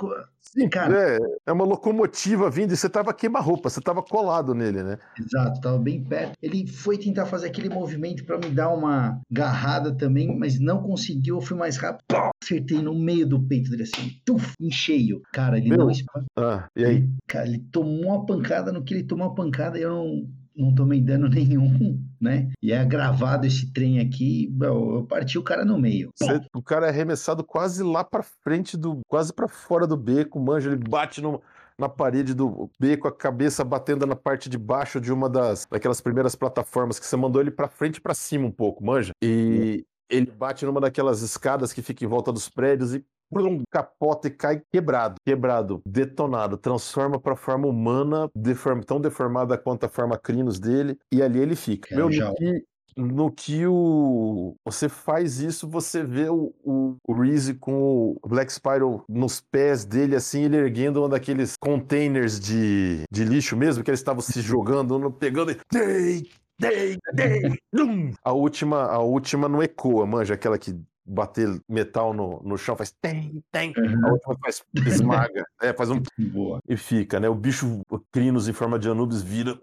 Sim, 0.56 0.68
cara. 0.68 1.16
é, 1.16 1.18
é 1.46 1.52
uma 1.52 1.64
locomotiva 1.64 2.48
vindo 2.50 2.72
e 2.72 2.76
você 2.76 2.88
tava 2.88 3.12
queima-roupa, 3.12 3.68
você 3.68 3.80
tava 3.80 4.02
colado 4.02 4.54
nele, 4.54 4.82
né? 4.82 4.98
Exato, 5.18 5.60
tava 5.60 5.78
bem 5.78 6.02
perto. 6.02 6.32
Ele 6.42 6.66
foi 6.66 6.96
tentar 6.96 7.26
fazer 7.26 7.48
aquele 7.48 7.68
movimento 7.68 8.24
pra 8.24 8.38
me 8.38 8.48
dar 8.50 8.70
uma 8.70 9.20
garrada 9.30 9.94
também, 9.94 10.36
mas 10.38 10.58
não 10.58 10.82
conseguiu. 10.82 11.36
Eu 11.36 11.42
fui 11.42 11.56
mais 11.56 11.76
rápido. 11.76 12.04
Pá, 12.08 12.30
acertei 12.42 12.80
no 12.80 12.94
meio 12.94 13.26
do 13.26 13.40
peito 13.40 13.70
dele 13.70 13.82
assim, 13.82 14.10
tuf, 14.24 14.52
em 14.60 14.70
cheio. 14.70 15.20
Cara, 15.32 15.58
ele 15.58 15.68
Meu. 15.68 15.78
não 15.78 15.92
Ah, 16.36 16.68
e 16.74 16.84
aí? 16.84 17.08
Cara, 17.26 17.46
ele 17.46 17.58
tomou 17.70 18.06
uma 18.06 18.24
pancada, 18.24 18.72
no 18.72 18.82
que 18.82 18.94
ele 18.94 19.04
tomou 19.04 19.26
uma 19.26 19.34
pancada, 19.34 19.78
eu 19.78 19.90
não, 19.90 20.28
não 20.56 20.74
tomei 20.74 21.00
dano 21.00 21.28
nenhum, 21.30 22.02
né? 22.20 22.50
E 22.62 22.72
é 22.72 22.84
gravado 22.84 23.46
esse 23.46 23.72
trem 23.72 24.00
aqui, 24.00 24.52
eu, 24.60 25.06
parti 25.08 25.38
o 25.38 25.42
cara 25.42 25.64
no 25.64 25.78
meio. 25.78 26.10
Você- 26.16 26.40
o 26.54 26.62
cara 26.62 26.86
é 26.86 26.88
arremessado 26.90 27.44
quase 27.44 27.82
lá 27.82 28.02
pra 28.02 28.22
frente 28.22 28.76
do. 28.76 29.00
quase 29.08 29.32
pra 29.32 29.48
fora 29.48 29.86
do 29.86 29.96
beco, 29.96 30.40
manja, 30.40 30.70
ele 30.70 30.82
bate 30.88 31.20
na 31.78 31.88
parede 31.88 32.32
do 32.34 32.70
beco, 32.80 33.06
a 33.06 33.12
cabeça 33.12 33.62
batendo 33.62 34.06
na 34.06 34.16
parte 34.16 34.48
de 34.48 34.56
baixo 34.56 34.98
de 35.00 35.12
uma 35.12 35.28
das 35.28 35.66
daquelas 35.70 36.00
primeiras 36.00 36.34
plataformas 36.34 36.98
que 36.98 37.04
você 37.06 37.16
mandou 37.16 37.40
ele 37.42 37.50
pra 37.50 37.68
frente 37.68 37.96
e 37.96 38.00
pra 38.00 38.14
cima 38.14 38.46
um 38.46 38.50
pouco, 38.50 38.82
manja. 38.84 39.12
E 39.22 39.84
ele 40.08 40.30
bate 40.30 40.64
numa 40.64 40.80
daquelas 40.80 41.20
escadas 41.20 41.72
que 41.72 41.82
fica 41.82 42.04
em 42.04 42.08
volta 42.08 42.32
dos 42.32 42.48
prédios 42.48 42.94
e 42.94 43.04
plum, 43.30 43.62
capota 43.70 44.28
e 44.28 44.30
cai 44.30 44.62
quebrado, 44.72 45.16
quebrado, 45.24 45.80
detonado, 45.86 46.56
transforma 46.56 47.20
pra 47.20 47.36
forma 47.36 47.66
humana, 47.66 48.28
deform, 48.34 48.80
tão 48.80 49.00
deformada 49.00 49.56
quanto 49.58 49.84
a 49.84 49.88
forma 49.88 50.16
crinos 50.18 50.58
dele, 50.58 50.98
e 51.12 51.22
ali 51.22 51.38
ele 51.40 51.56
fica. 51.56 51.92
É, 51.94 51.96
Meu, 51.96 52.10
já- 52.10 52.28
no 52.28 52.34
que, 52.34 52.64
no 52.96 53.30
que 53.30 53.66
o, 53.66 54.54
você 54.64 54.88
faz 54.88 55.38
isso, 55.40 55.68
você 55.68 56.02
vê 56.02 56.28
o, 56.30 56.54
o, 56.64 56.96
o 57.06 57.12
Reese 57.12 57.54
com 57.54 58.16
o 58.22 58.28
Black 58.28 58.52
Spiral 58.52 59.04
nos 59.08 59.40
pés 59.40 59.84
dele, 59.84 60.16
assim, 60.16 60.44
ele 60.44 60.56
erguendo 60.56 61.04
um 61.04 61.08
daqueles 61.08 61.56
containers 61.60 62.40
de, 62.40 63.02
de 63.12 63.24
lixo 63.24 63.56
mesmo, 63.56 63.84
que 63.84 63.90
eles 63.90 64.00
estavam 64.00 64.22
se 64.22 64.40
jogando, 64.40 65.10
pegando 65.12 65.50
e. 65.52 65.56
Dei, 65.70 66.96
lum. 67.72 68.12
A 68.24 68.32
última, 68.32 68.84
a 68.84 68.98
última 69.00 69.46
não 69.46 69.62
ecoa, 69.62 70.06
manja, 70.06 70.32
aquela 70.32 70.56
que 70.58 70.74
bater 71.06 71.48
metal 71.68 72.12
no, 72.12 72.40
no 72.42 72.58
chão 72.58 72.76
faz 72.76 72.92
tem, 73.00 73.42
tem. 73.52 73.72
A 74.04 74.10
última 74.10 74.36
faz 74.42 74.62
esmaga, 74.86 75.44
é, 75.62 75.72
faz 75.72 75.90
um 75.90 76.02
Boa. 76.18 76.60
e 76.68 76.76
fica, 76.76 77.20
né? 77.20 77.28
O 77.28 77.34
bicho 77.34 77.80
o 77.90 77.98
Crinos 78.12 78.48
em 78.48 78.52
forma 78.52 78.78
de 78.78 78.88
Anubis 78.88 79.22
vira, 79.22 79.58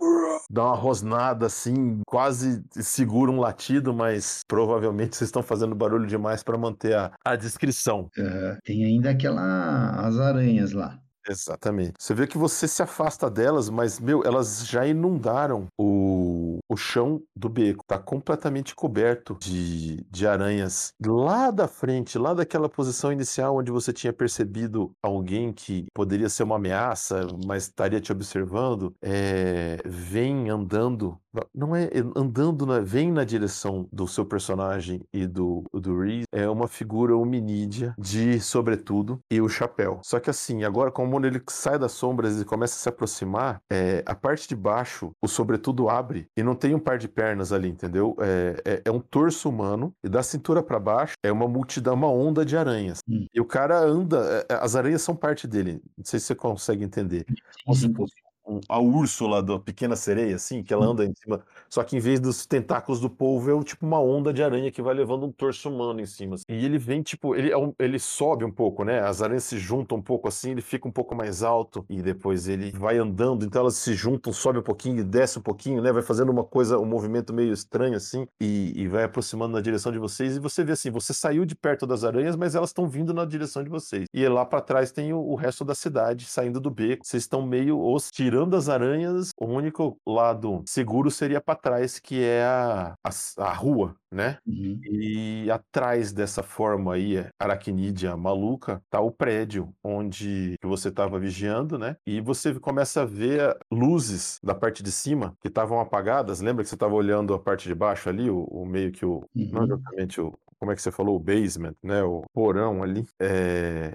dá 0.49 0.65
uma 0.65 0.75
rosnada 0.75 1.45
assim, 1.45 2.01
quase 2.05 2.63
segura 2.71 3.31
um 3.31 3.39
latido, 3.39 3.93
mas 3.93 4.41
provavelmente 4.47 5.15
vocês 5.15 5.27
estão 5.27 5.43
fazendo 5.43 5.75
barulho 5.75 6.07
demais 6.07 6.43
para 6.43 6.57
manter 6.57 6.95
a, 6.95 7.11
a 7.25 7.35
descrição. 7.35 8.09
Aham. 8.17 8.57
Tem 8.63 8.85
ainda 8.85 9.09
aquela. 9.11 10.07
as 10.07 10.17
aranhas 10.17 10.71
lá. 10.71 11.02
Exatamente. 11.27 11.93
Você 11.99 12.13
vê 12.13 12.27
que 12.27 12.37
você 12.37 12.67
se 12.67 12.83
afasta 12.83 13.29
delas, 13.29 13.69
mas, 13.69 13.99
meu, 13.99 14.23
elas 14.25 14.67
já 14.67 14.85
inundaram 14.85 15.67
o, 15.77 16.57
o 16.67 16.75
chão 16.75 17.21
do 17.35 17.47
beco. 17.47 17.83
Tá 17.87 17.97
completamente 17.97 18.75
coberto 18.75 19.37
de, 19.41 20.03
de 20.11 20.27
aranhas. 20.27 20.91
Lá 21.05 21.49
da 21.49 21.67
frente, 21.67 22.17
lá 22.17 22.33
daquela 22.33 22.67
posição 22.67 23.11
inicial 23.11 23.55
onde 23.57 23.71
você 23.71 23.93
tinha 23.93 24.11
percebido 24.11 24.91
alguém 25.01 25.53
que 25.53 25.85
poderia 25.93 26.27
ser 26.27 26.43
uma 26.43 26.57
ameaça, 26.57 27.25
mas 27.45 27.63
estaria 27.63 28.01
te 28.01 28.11
observando, 28.11 28.93
é, 29.01 29.77
vem 29.85 30.49
andando. 30.49 31.17
Não 31.53 31.75
é 31.75 31.89
andando, 32.15 32.65
na, 32.65 32.79
vem 32.79 33.11
na 33.11 33.23
direção 33.23 33.87
do 33.91 34.07
seu 34.07 34.25
personagem 34.25 35.01
e 35.11 35.25
do, 35.25 35.63
do 35.73 35.97
Reese. 35.99 36.25
É 36.31 36.47
uma 36.49 36.67
figura 36.67 37.15
hominídea 37.17 37.95
de 37.97 38.39
sobretudo 38.39 39.19
e 39.31 39.41
o 39.41 39.49
chapéu. 39.49 39.99
Só 40.03 40.19
que 40.19 40.29
assim, 40.29 40.63
agora 40.63 40.91
como 40.91 41.12
ele 41.21 41.41
sai 41.49 41.77
das 41.77 41.91
sombras 41.91 42.39
e 42.39 42.45
começa 42.45 42.75
a 42.75 42.77
se 42.77 42.89
aproximar, 42.89 43.61
é, 43.71 44.03
a 44.05 44.15
parte 44.15 44.47
de 44.47 44.55
baixo, 44.55 45.11
o 45.21 45.27
sobretudo 45.27 45.89
abre 45.89 46.27
e 46.35 46.43
não 46.43 46.55
tem 46.55 46.73
um 46.73 46.79
par 46.79 46.97
de 46.97 47.07
pernas 47.07 47.51
ali, 47.51 47.69
entendeu? 47.69 48.15
É, 48.19 48.61
é, 48.65 48.81
é 48.85 48.91
um 48.91 48.99
torso 48.99 49.49
humano 49.49 49.93
e 50.03 50.09
da 50.09 50.23
cintura 50.23 50.63
para 50.63 50.79
baixo 50.79 51.13
é 51.23 51.31
uma 51.31 51.47
multidão, 51.47 51.93
uma 51.93 52.09
onda 52.09 52.45
de 52.45 52.57
aranhas. 52.57 52.99
Hum. 53.07 53.25
E 53.33 53.39
o 53.39 53.45
cara 53.45 53.79
anda, 53.79 54.45
é, 54.49 54.55
as 54.55 54.75
aranhas 54.75 55.01
são 55.01 55.15
parte 55.15 55.47
dele. 55.47 55.81
Não 55.97 56.05
sei 56.05 56.19
se 56.19 56.27
você 56.27 56.35
consegue 56.35 56.83
entender. 56.83 57.25
Como 57.65 57.75
se 57.75 57.93
fosse 57.93 58.13
um, 58.53 58.61
a 58.67 58.79
Úrsula 58.79 59.41
da 59.41 59.59
Pequena 59.59 59.95
Sereia, 59.95 60.35
assim, 60.35 60.63
que 60.63 60.73
ela 60.73 60.85
anda 60.85 61.05
em 61.05 61.13
cima. 61.15 61.41
Só 61.69 61.83
que 61.83 61.97
em 61.97 61.99
vez 61.99 62.19
dos 62.19 62.45
tentáculos 62.45 62.99
do 62.99 63.09
polvo, 63.09 63.59
é 63.59 63.63
tipo 63.63 63.85
uma 63.85 63.99
onda 63.99 64.33
de 64.33 64.43
aranha 64.43 64.71
que 64.71 64.81
vai 64.81 64.93
levando 64.93 65.25
um 65.25 65.31
torso 65.31 65.69
humano 65.69 65.99
em 65.99 66.05
cima. 66.05 66.35
Assim. 66.35 66.43
E 66.47 66.65
ele 66.65 66.77
vem, 66.77 67.01
tipo, 67.01 67.35
ele, 67.35 67.51
é 67.51 67.73
ele 67.79 67.99
sobe 67.99 68.45
um 68.45 68.51
pouco, 68.51 68.83
né? 68.83 68.99
As 68.99 69.21
aranhas 69.21 69.43
se 69.43 69.57
juntam 69.57 69.97
um 69.97 70.01
pouco 70.01 70.27
assim, 70.27 70.51
ele 70.51 70.61
fica 70.61 70.87
um 70.87 70.91
pouco 70.91 71.15
mais 71.15 71.43
alto 71.43 71.85
e 71.89 72.01
depois 72.01 72.47
ele 72.47 72.71
vai 72.71 72.97
andando, 72.97 73.45
então 73.45 73.61
elas 73.61 73.75
se 73.75 73.93
juntam, 73.93 74.31
sobe 74.33 74.59
um 74.59 74.63
pouquinho 74.63 74.99
e 74.99 75.03
desce 75.03 75.39
um 75.39 75.41
pouquinho, 75.41 75.81
né? 75.81 75.91
Vai 75.91 76.03
fazendo 76.03 76.31
uma 76.31 76.43
coisa, 76.43 76.77
um 76.77 76.85
movimento 76.85 77.33
meio 77.33 77.53
estranho 77.53 77.95
assim 77.95 78.27
e, 78.39 78.73
e 78.75 78.87
vai 78.87 79.03
aproximando 79.03 79.53
na 79.53 79.61
direção 79.61 79.91
de 79.91 79.99
vocês. 79.99 80.35
E 80.35 80.39
você 80.39 80.63
vê 80.63 80.73
assim, 80.73 80.91
você 80.91 81.13
saiu 81.13 81.45
de 81.45 81.55
perto 81.55 81.87
das 81.87 82.03
aranhas, 82.03 82.35
mas 82.35 82.55
elas 82.55 82.69
estão 82.69 82.87
vindo 82.87 83.13
na 83.13 83.25
direção 83.25 83.63
de 83.63 83.69
vocês. 83.69 84.05
E 84.13 84.27
lá 84.27 84.45
para 84.45 84.61
trás 84.61 84.91
tem 84.91 85.13
o, 85.13 85.19
o 85.19 85.35
resto 85.35 85.63
da 85.63 85.75
cidade 85.75 86.25
saindo 86.25 86.59
do 86.59 86.69
beco. 86.69 87.05
Vocês 87.05 87.23
estão 87.23 87.45
meio 87.45 87.79
os 87.79 88.11
tirando 88.11 88.42
as 88.51 88.69
aranhas, 88.69 89.29
o 89.39 89.45
único 89.45 89.97
lado 90.05 90.63
seguro 90.67 91.09
seria 91.09 91.39
para 91.39 91.55
trás, 91.55 91.99
que 91.99 92.23
é 92.23 92.43
a, 92.43 92.95
a, 93.03 93.43
a 93.43 93.53
rua, 93.53 93.95
né? 94.11 94.37
Uhum. 94.45 94.79
E 94.83 95.49
atrás 95.51 96.11
dessa 96.11 96.43
forma 96.43 96.93
aí, 96.93 97.25
aracnídea 97.39 98.15
maluca, 98.17 98.81
tá 98.89 98.99
o 98.99 99.11
prédio 99.11 99.73
onde 99.83 100.55
você 100.63 100.89
estava 100.89 101.19
vigiando, 101.19 101.77
né? 101.77 101.95
E 102.05 102.21
você 102.21 102.53
começa 102.59 103.01
a 103.01 103.05
ver 103.05 103.57
luzes 103.71 104.39
da 104.43 104.53
parte 104.53 104.83
de 104.83 104.91
cima 104.91 105.35
que 105.41 105.47
estavam 105.47 105.79
apagadas. 105.79 106.41
Lembra 106.41 106.63
que 106.63 106.69
você 106.69 106.75
estava 106.75 106.93
olhando 106.93 107.33
a 107.33 107.39
parte 107.39 107.67
de 107.67 107.75
baixo 107.75 108.09
ali, 108.09 108.29
o, 108.29 108.43
o 108.43 108.65
meio 108.65 108.91
que 108.91 109.05
o. 109.05 109.23
Uhum. 109.35 109.49
Não 109.51 109.63
exatamente 109.63 110.21
o, 110.21 110.33
como 110.63 110.71
é 110.71 110.75
que 110.75 110.81
você 110.81 110.93
falou, 110.93 111.17
o 111.17 111.19
basement, 111.19 111.75
né, 111.83 112.01
o 112.03 112.23
porão 112.33 112.81
ali, 112.81 113.05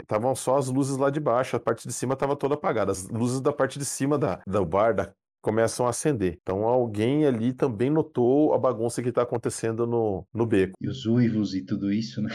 estavam 0.02 0.32
é, 0.32 0.34
só 0.34 0.58
as 0.58 0.68
luzes 0.68 0.98
lá 0.98 1.08
de 1.08 1.18
baixo, 1.18 1.56
a 1.56 1.60
parte 1.60 1.88
de 1.88 1.94
cima 1.94 2.12
estava 2.12 2.36
toda 2.36 2.56
apagada, 2.56 2.92
as 2.92 3.08
luzes 3.08 3.40
da 3.40 3.50
parte 3.54 3.78
de 3.78 3.86
cima 3.86 4.18
da, 4.18 4.42
do 4.46 4.66
bar, 4.66 4.94
da 4.94 5.10
começam 5.40 5.86
a 5.86 5.90
acender. 5.90 6.38
Então 6.42 6.64
alguém 6.64 7.26
ali 7.26 7.52
também 7.52 7.90
notou 7.90 8.54
a 8.54 8.58
bagunça 8.58 9.02
que 9.02 9.08
está 9.08 9.22
acontecendo 9.22 9.86
no, 9.86 10.26
no 10.32 10.46
beco. 10.46 10.74
E 10.80 10.88
os 10.88 11.06
uivos 11.06 11.54
e 11.54 11.62
tudo 11.62 11.92
isso, 11.92 12.20
né? 12.22 12.30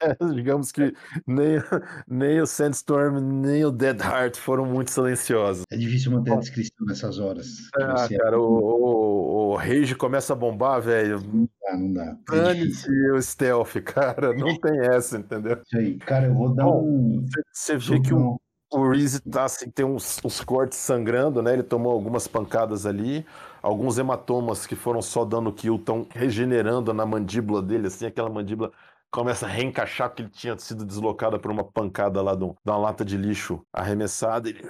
é, 0.00 0.16
digamos 0.34 0.70
que 0.70 0.92
nem, 1.26 1.58
nem 2.06 2.40
o 2.40 2.46
Sandstorm, 2.46 3.18
nem 3.20 3.64
o 3.64 3.70
Dead 3.70 4.00
Heart 4.00 4.36
foram 4.36 4.66
muito 4.66 4.90
silenciosos. 4.90 5.64
É 5.70 5.76
difícil 5.76 6.12
manter 6.12 6.32
a 6.32 6.36
descrição 6.36 6.86
nessas 6.86 7.18
horas. 7.18 7.70
Ah, 7.76 8.08
cara, 8.08 8.38
o, 8.38 8.44
o, 8.44 9.50
o 9.50 9.56
Rage 9.56 9.94
começa 9.94 10.32
a 10.32 10.36
bombar, 10.36 10.80
velho. 10.80 11.20
Não 11.20 11.48
dá, 11.62 11.76
não 11.76 11.92
dá. 11.92 12.16
Dane-se 12.28 12.90
o 13.10 13.20
stealth, 13.20 13.74
cara. 13.84 14.34
Não 14.34 14.58
tem 14.58 14.78
essa, 14.80 15.18
entendeu? 15.18 15.60
Isso 15.64 15.76
aí. 15.76 15.98
Cara, 15.98 16.26
eu 16.26 16.34
vou 16.34 16.54
dar 16.54 16.64
Bom, 16.64 16.82
um... 16.84 17.26
Você 17.52 17.76
vê 17.76 18.00
que 18.00 18.12
o, 18.12 18.38
o 18.74 18.90
Reese 18.90 19.20
tá 19.20 19.44
assim, 19.44 19.70
tem 19.70 19.84
uns, 19.84 20.20
uns, 20.24 20.40
cortes 20.40 20.78
sangrando, 20.78 21.42
né? 21.42 21.52
Ele 21.52 21.62
tomou 21.62 21.92
algumas 21.92 22.26
pancadas 22.26 22.86
ali. 22.86 23.24
Alguns 23.62 23.98
hematomas 23.98 24.66
que 24.66 24.76
foram 24.76 25.00
só 25.00 25.24
dando 25.24 25.52
kill 25.52 25.76
estão 25.76 26.06
regenerando 26.10 26.92
na 26.92 27.06
mandíbula 27.06 27.62
dele, 27.62 27.86
assim, 27.86 28.06
aquela 28.06 28.28
mandíbula 28.28 28.72
começa 29.14 29.46
a 29.46 29.48
reencaixar 29.48 30.08
porque 30.08 30.22
ele 30.22 30.28
tinha 30.30 30.58
sido 30.58 30.84
deslocada 30.84 31.38
por 31.38 31.48
uma 31.48 31.62
pancada 31.62 32.20
lá 32.20 32.34
de 32.34 32.42
uma 32.42 32.76
lata 32.76 33.04
de 33.04 33.16
lixo 33.16 33.64
arremessada. 33.72 34.48
Ele, 34.48 34.60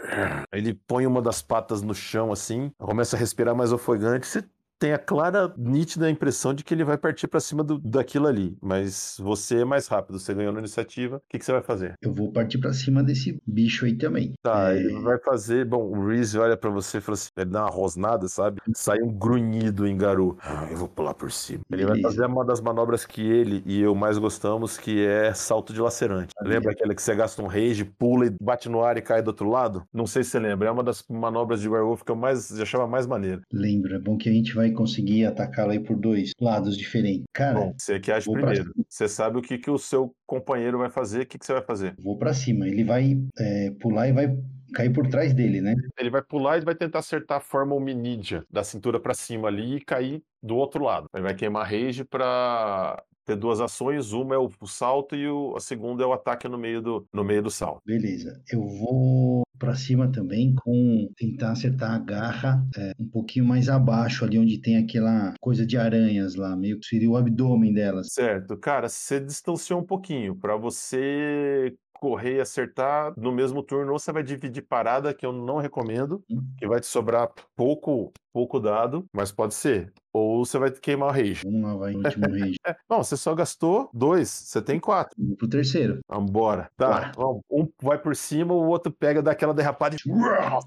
ele 0.53 0.75
põe 0.87 1.07
uma 1.07 1.23
das 1.23 1.41
patas 1.41 1.81
no 1.81 1.95
chão, 1.95 2.31
assim, 2.31 2.71
começa 2.79 3.17
a 3.17 3.19
respirar 3.19 3.55
mais 3.57 3.73
ofegante. 3.73 4.27
Você 4.27 4.45
tem 4.79 4.93
a 4.93 4.99
clara, 4.99 5.53
nítida 5.57 6.11
impressão 6.11 6.55
de 6.55 6.65
que 6.65 6.75
ele 6.75 6.85
vai 6.85 6.97
partir 6.97 7.27
para 7.27 7.41
cima 7.41 7.63
do, 7.63 7.79
daquilo 7.79 8.27
ali. 8.27 8.57
Mas 8.61 9.17
você 9.19 9.61
é 9.61 9.65
mais 9.65 9.87
rápido, 9.87 10.19
você 10.19 10.35
ganhou 10.35 10.53
na 10.53 10.61
iniciativa. 10.61 11.17
O 11.17 11.21
que, 11.29 11.39
que 11.39 11.45
você 11.45 11.53
vai 11.53 11.63
fazer? 11.63 11.95
Eu 12.03 12.13
vou 12.13 12.33
partir 12.33 12.59
para 12.59 12.73
cima 12.73 13.03
desse 13.03 13.41
bicho 13.47 13.85
aí 13.85 13.97
também. 13.97 14.33
Tá, 14.43 14.73
é... 14.73 14.79
ele 14.79 15.01
vai 15.01 15.19
fazer. 15.19 15.65
Bom, 15.65 15.83
o 15.85 16.07
Reese 16.07 16.39
olha 16.39 16.57
para 16.57 16.71
você 16.71 16.99
e 16.99 17.01
fala 17.01 17.15
assim: 17.15 17.31
ele 17.37 17.51
dá 17.51 17.63
uma 17.63 17.71
rosnada, 17.71 18.29
sabe? 18.29 18.61
Sai 18.75 19.01
um 19.03 19.13
grunhido 19.13 19.87
em 19.87 19.97
Garu. 19.97 20.37
Ah, 20.41 20.69
eu 20.71 20.77
vou 20.77 20.89
pular 20.89 21.15
por 21.15 21.31
cima. 21.31 21.63
Ele 21.73 21.87
vai 21.87 22.01
fazer 22.01 22.27
uma 22.27 22.45
das 22.45 22.61
manobras 22.61 23.05
que 23.05 23.23
ele 23.23 23.63
e 23.67 23.81
eu 23.81 23.95
mais 23.95 24.19
gostamos, 24.19 24.77
que 24.77 25.05
é 25.05 25.33
salto 25.33 25.73
de 25.73 25.81
lacerante. 25.81 26.33
Ah, 26.39 26.47
lembra 26.47 26.73
aquela 26.73 26.95
que 26.95 27.03
você 27.03 27.15
gasta 27.15 27.43
um 27.43 27.47
rage, 27.47 27.85
pula 27.85 28.27
e 28.27 28.35
bate 28.41 28.69
no 28.69 28.83
ar 28.83 28.97
e 28.97 29.03
cai 29.03 29.23
do 29.23 29.29
outro 29.29 29.49
lado? 29.49 29.83
Não 29.93 30.07
sei 30.07 30.23
se 30.23 30.31
você 30.31 30.39
lembra. 30.39 30.69
É 30.69 30.71
uma 30.71 30.83
das 30.83 31.05
manobras 31.09 31.61
de 31.61 31.69
Werewolf 31.69 32.03
que 32.03 32.11
eu 32.11 32.17
mais 32.17 32.49
já 32.49 32.63
achava 32.63 32.87
mais 32.87 33.07
maneira. 33.07 33.41
Lembro, 33.53 33.95
é 33.95 33.99
bom 33.99 34.17
que 34.17 34.29
a 34.29 34.33
gente 34.33 34.55
vai 34.55 34.64
conseguir 34.73 35.27
atacá-lo 35.27 35.73
aí 35.73 35.81
por 35.81 35.97
dois 35.97 36.33
lados 36.41 36.77
diferentes. 36.77 37.25
Cara, 37.33 37.61
Bom, 37.61 37.75
você 37.79 38.01
que 38.01 38.11
age 38.11 38.31
primeiro. 38.31 38.73
Você 38.89 39.09
sabe 39.09 39.39
o 39.39 39.43
que, 39.43 39.59
que 39.59 39.71
o 39.71 39.79
seu 39.79 40.15
companheiro 40.27 40.79
vai 40.79 40.91
fazer, 40.91 41.23
o 41.23 41.27
que, 41.27 41.39
que 41.39 41.47
você 41.47 41.53
vai 41.53 41.63
fazer? 41.63 41.95
Vou 41.99 42.17
para 42.17 42.33
cima. 42.33 42.67
Ele 42.67 42.85
vai 42.85 43.19
é, 43.39 43.71
pular 43.81 44.09
e 44.09 44.13
vai 44.13 44.37
cair 44.75 44.93
por 44.93 45.07
trás 45.07 45.33
dele, 45.33 45.61
né? 45.61 45.75
Ele 45.99 46.11
vai 46.11 46.23
pular 46.23 46.59
e 46.59 46.65
vai 46.65 46.75
tentar 46.75 46.99
acertar 46.99 47.39
a 47.39 47.41
forma 47.41 47.75
hominídea 47.75 48.45
da 48.51 48.65
cintura 48.65 49.01
para 49.01 49.15
cima 49.15 49.49
ali 49.49 49.77
e 49.77 49.81
cair 49.81 50.23
do 50.43 50.57
outro 50.57 50.85
lado. 50.85 51.07
Ele 51.15 51.23
vai 51.23 51.35
queimar 51.35 51.67
rage 51.67 52.05
para 52.05 53.03
ter 53.25 53.37
duas 53.37 53.61
ações, 53.61 54.13
uma 54.13 54.35
é 54.35 54.39
o, 54.39 54.51
salto 54.67 55.17
e 55.17 55.29
o, 55.29 55.55
a 55.57 55.61
segunda 55.61 56.03
é 56.03 56.07
o 56.07 56.13
ataque 56.13 56.49
no 56.49 56.59
meio 56.59 56.83
do, 56.83 57.07
no 57.13 57.25
meio 57.25 57.43
do 57.43 57.51
salto. 57.51 57.81
Beleza. 57.85 58.41
Eu 58.51 58.67
vou 58.67 59.43
para 59.59 59.75
cima 59.75 60.11
também 60.11 60.55
com 60.55 61.09
tentar 61.17 61.53
acertar 61.53 61.93
a 61.93 61.99
garra 61.99 62.67
é, 62.77 62.93
um 62.99 63.09
pouquinho 63.09 63.45
mais 63.45 63.69
abaixo 63.69 64.25
ali 64.25 64.39
onde 64.39 64.61
tem 64.61 64.77
aquela 64.77 65.33
coisa 65.41 65.65
de 65.65 65.77
aranhas 65.77 66.35
lá, 66.35 66.57
meio 66.57 66.79
que 66.79 66.87
seria 66.87 67.11
o 67.11 67.17
abdômen 67.17 67.73
delas. 67.73 68.13
Certo, 68.13 68.57
cara, 68.57 68.89
você 68.89 69.21
distanciou 69.21 69.81
um 69.81 69.85
pouquinho 69.85 70.37
para 70.37 70.57
você 70.57 71.75
correr 71.95 72.37
e 72.37 72.41
acertar 72.41 73.15
no 73.17 73.33
mesmo 73.33 73.63
turno, 73.63 73.93
ou 73.93 73.99
você 73.99 74.13
vai 74.13 74.23
dividir 74.23 74.63
parada, 74.63 75.15
que 75.15 75.25
eu 75.25 75.33
não 75.33 75.57
recomendo, 75.57 76.23
hum. 76.31 76.43
que 76.59 76.67
vai 76.67 76.81
te 76.81 76.87
sobrar 76.87 77.31
pouco 77.57 78.13
pouco 78.35 78.59
dado, 78.59 79.07
mas 79.15 79.31
pode 79.31 79.55
ser. 79.55 79.93
Ou 80.15 80.47
você 80.47 80.59
vai 80.59 80.71
queimar 80.71 81.09
o 81.09 81.13
rage. 81.13 81.43
Vamos 81.45 81.63
lá, 81.63 81.75
vai, 81.75 81.95
último 81.97 82.31
rage. 82.31 82.57
não, 82.89 83.03
você 83.03 83.17
só 83.17 83.35
gastou 83.35 83.91
dois, 83.93 84.31
você 84.31 84.63
tem 84.63 84.79
quatro. 84.79 85.17
Vamos 85.19 85.37
pro 85.37 85.49
terceiro. 85.49 85.99
Vambora. 86.09 86.71
Tá, 86.77 87.11
um 87.51 87.69
vai 87.83 87.99
por 87.99 88.15
cima, 88.15 88.55
o 88.55 88.69
outro 88.69 88.93
pega, 88.93 89.21
dá 89.21 89.33
aquela 89.33 89.53
derrapada 89.53 89.97
e 89.97 89.99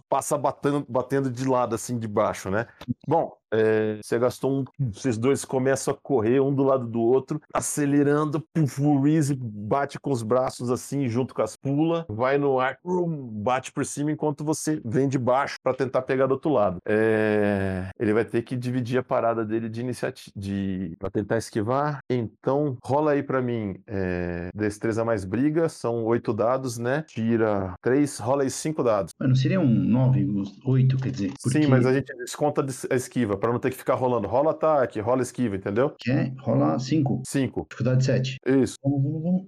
passa 0.09 0.37
batendo, 0.37 0.85
batendo 0.89 1.31
de 1.31 1.47
lado, 1.47 1.73
assim, 1.73 1.97
de 1.97 2.09
baixo, 2.09 2.51
né? 2.51 2.67
Bom, 3.07 3.31
é, 3.51 3.99
você 4.01 4.19
gastou 4.19 4.51
um. 4.51 4.65
Vocês 4.91 5.17
dois 5.17 5.45
começam 5.45 5.93
a 5.93 5.97
correr 5.97 6.39
um 6.39 6.53
do 6.53 6.63
lado 6.63 6.85
do 6.87 7.01
outro, 7.01 7.41
acelerando. 7.53 8.43
Puf, 8.53 8.81
o 8.81 9.01
Reese 9.01 9.35
bate 9.35 9.99
com 9.99 10.11
os 10.11 10.23
braços 10.23 10.69
assim, 10.69 11.07
junto 11.07 11.33
com 11.33 11.41
as 11.41 11.55
pulas, 11.55 12.05
vai 12.09 12.37
no 12.37 12.59
ar, 12.59 12.77
bate 12.83 13.71
por 13.71 13.85
cima 13.85 14.11
enquanto 14.11 14.43
você 14.43 14.81
vem 14.83 15.07
de 15.07 15.17
baixo 15.17 15.57
para 15.63 15.73
tentar 15.73 16.01
pegar 16.01 16.27
do 16.27 16.33
outro 16.33 16.51
lado. 16.51 16.77
É, 16.87 17.89
ele 17.99 18.13
vai 18.13 18.25
ter 18.25 18.41
que 18.41 18.55
dividir 18.55 18.99
a 18.99 19.03
parada 19.03 19.45
dele 19.45 19.69
de 19.69 19.81
iniciativa 19.81 20.31
de... 20.35 20.95
para 20.99 21.09
tentar 21.09 21.37
esquivar. 21.37 21.99
Então, 22.09 22.77
rola 22.83 23.11
aí 23.11 23.23
para 23.23 23.41
mim 23.41 23.75
é, 23.87 24.49
destreza 24.53 25.03
mais 25.05 25.25
briga, 25.25 25.69
são 25.69 26.03
oito 26.05 26.33
dados, 26.33 26.77
né? 26.77 27.03
Tira 27.07 27.73
três, 27.81 28.19
rola 28.19 28.43
aí 28.43 28.49
cinco 28.49 28.83
dados. 28.83 29.13
Mas 29.19 29.29
não 29.29 29.35
seria 29.35 29.59
um 29.59 29.67
nove, 29.67 30.27
oito, 30.65 30.97
quer 30.97 31.11
dizer? 31.11 31.33
Porque... 31.41 31.61
Sim, 31.61 31.67
mas 31.67 31.85
a 31.85 31.93
gente 31.93 32.15
desconta 32.17 32.65
a 32.89 32.95
esquiva 32.95 33.36
para 33.37 33.51
não 33.51 33.59
ter 33.59 33.69
que 33.69 33.77
ficar 33.77 33.95
rolando. 33.95 34.27
Rola 34.27 34.51
ataque, 34.51 34.99
rola 34.99 35.21
esquiva, 35.21 35.55
entendeu? 35.55 35.93
Que 35.97 36.11
é? 36.11 36.33
Rola 36.39 36.77
5. 36.79 37.21
5. 37.25 37.67
Dificuldade 37.69 38.05
7. 38.05 38.37
Isso. 38.45 38.75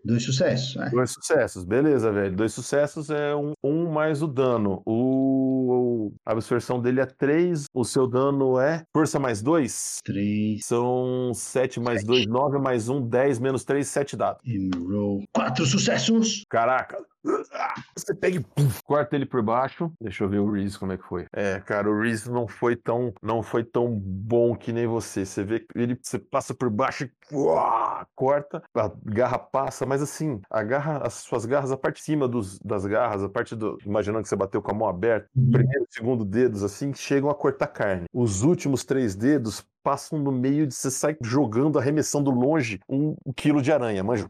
Dois 0.03 0.23
sucessos. 0.23 0.75
É. 0.77 0.89
Dois 0.89 1.11
sucessos, 1.11 1.63
beleza, 1.63 2.11
velho. 2.11 2.35
Dois 2.35 2.53
sucessos 2.53 3.09
é 3.09 3.35
um, 3.35 3.53
um 3.63 3.91
mais 3.91 4.21
o 4.21 4.27
dano. 4.27 4.81
O, 4.85 6.11
a 6.25 6.31
absorção 6.31 6.81
dele 6.81 7.01
é 7.01 7.05
3. 7.05 7.65
O 7.73 7.83
seu 7.83 8.07
dano 8.07 8.59
é 8.59 8.83
força 8.95 9.19
mais 9.19 9.41
2? 9.41 9.97
3. 10.03 10.59
São 10.63 11.31
7 11.33 11.79
mais 11.79 12.03
2, 12.03 12.27
9 12.27 12.59
mais 12.59 12.89
1, 12.89 13.07
10 13.07 13.39
menos 13.39 13.63
3, 13.63 13.87
7 13.87 14.15
dados. 14.15 14.41
Roll. 14.75 15.23
4 15.33 15.65
sucessos! 15.65 16.43
Caraca, 16.49 17.03
você 17.95 18.13
pega 18.15 18.39
e 18.39 18.45
corta 18.83 19.15
ele 19.15 19.25
por 19.25 19.41
baixo. 19.41 19.91
Deixa 19.99 20.23
eu 20.23 20.29
ver 20.29 20.39
o 20.39 20.51
Reese 20.51 20.79
como 20.79 20.91
é 20.91 20.97
que 20.97 21.03
foi. 21.03 21.25
É, 21.33 21.59
cara, 21.59 21.89
o 21.89 22.01
Reese 22.01 22.31
não 22.31 22.47
foi 22.47 22.75
tão, 22.75 23.13
não 23.21 23.43
foi 23.43 23.63
tão 23.63 23.99
bom 23.99 24.55
que 24.55 24.71
nem 24.71 24.87
você. 24.87 25.25
Você 25.25 25.43
vê 25.43 25.65
ele 25.75 25.99
você 26.01 26.17
passa 26.17 26.53
por 26.53 26.69
baixo 26.69 27.05
e 27.05 27.11
corta, 28.15 28.61
a 28.75 28.91
garra 29.05 29.39
passa, 29.39 29.85
mas 29.85 30.01
assim, 30.01 30.41
a 30.49 30.63
garra, 30.63 30.97
as 30.99 31.15
suas 31.15 31.45
garras, 31.45 31.71
a 31.71 31.77
parte 31.77 31.97
de 31.97 32.03
cima 32.03 32.27
dos, 32.27 32.59
das 32.59 32.85
garras, 32.85 33.23
a 33.23 33.29
parte 33.29 33.55
do, 33.55 33.77
imaginando 33.85 34.23
que 34.23 34.29
você 34.29 34.35
bateu 34.35 34.61
com 34.61 34.71
a 34.71 34.73
mão 34.73 34.87
aberta, 34.87 35.27
uhum. 35.35 35.51
primeiro, 35.51 35.85
segundo 35.89 36.25
dedos 36.25 36.63
assim, 36.63 36.93
chegam 36.93 37.29
a 37.29 37.35
cortar 37.35 37.67
carne. 37.67 38.05
Os 38.13 38.43
últimos 38.43 38.83
três 38.83 39.15
dedos 39.15 39.65
passam 39.83 40.19
no 40.19 40.31
meio 40.31 40.67
de 40.67 40.73
você 40.73 40.91
sai 40.91 41.17
jogando, 41.21 41.79
arremessando 41.79 42.29
longe 42.29 42.79
um, 42.87 43.15
quilo 43.35 43.61
de 43.61 43.71
aranha, 43.71 44.03
manja. 44.03 44.29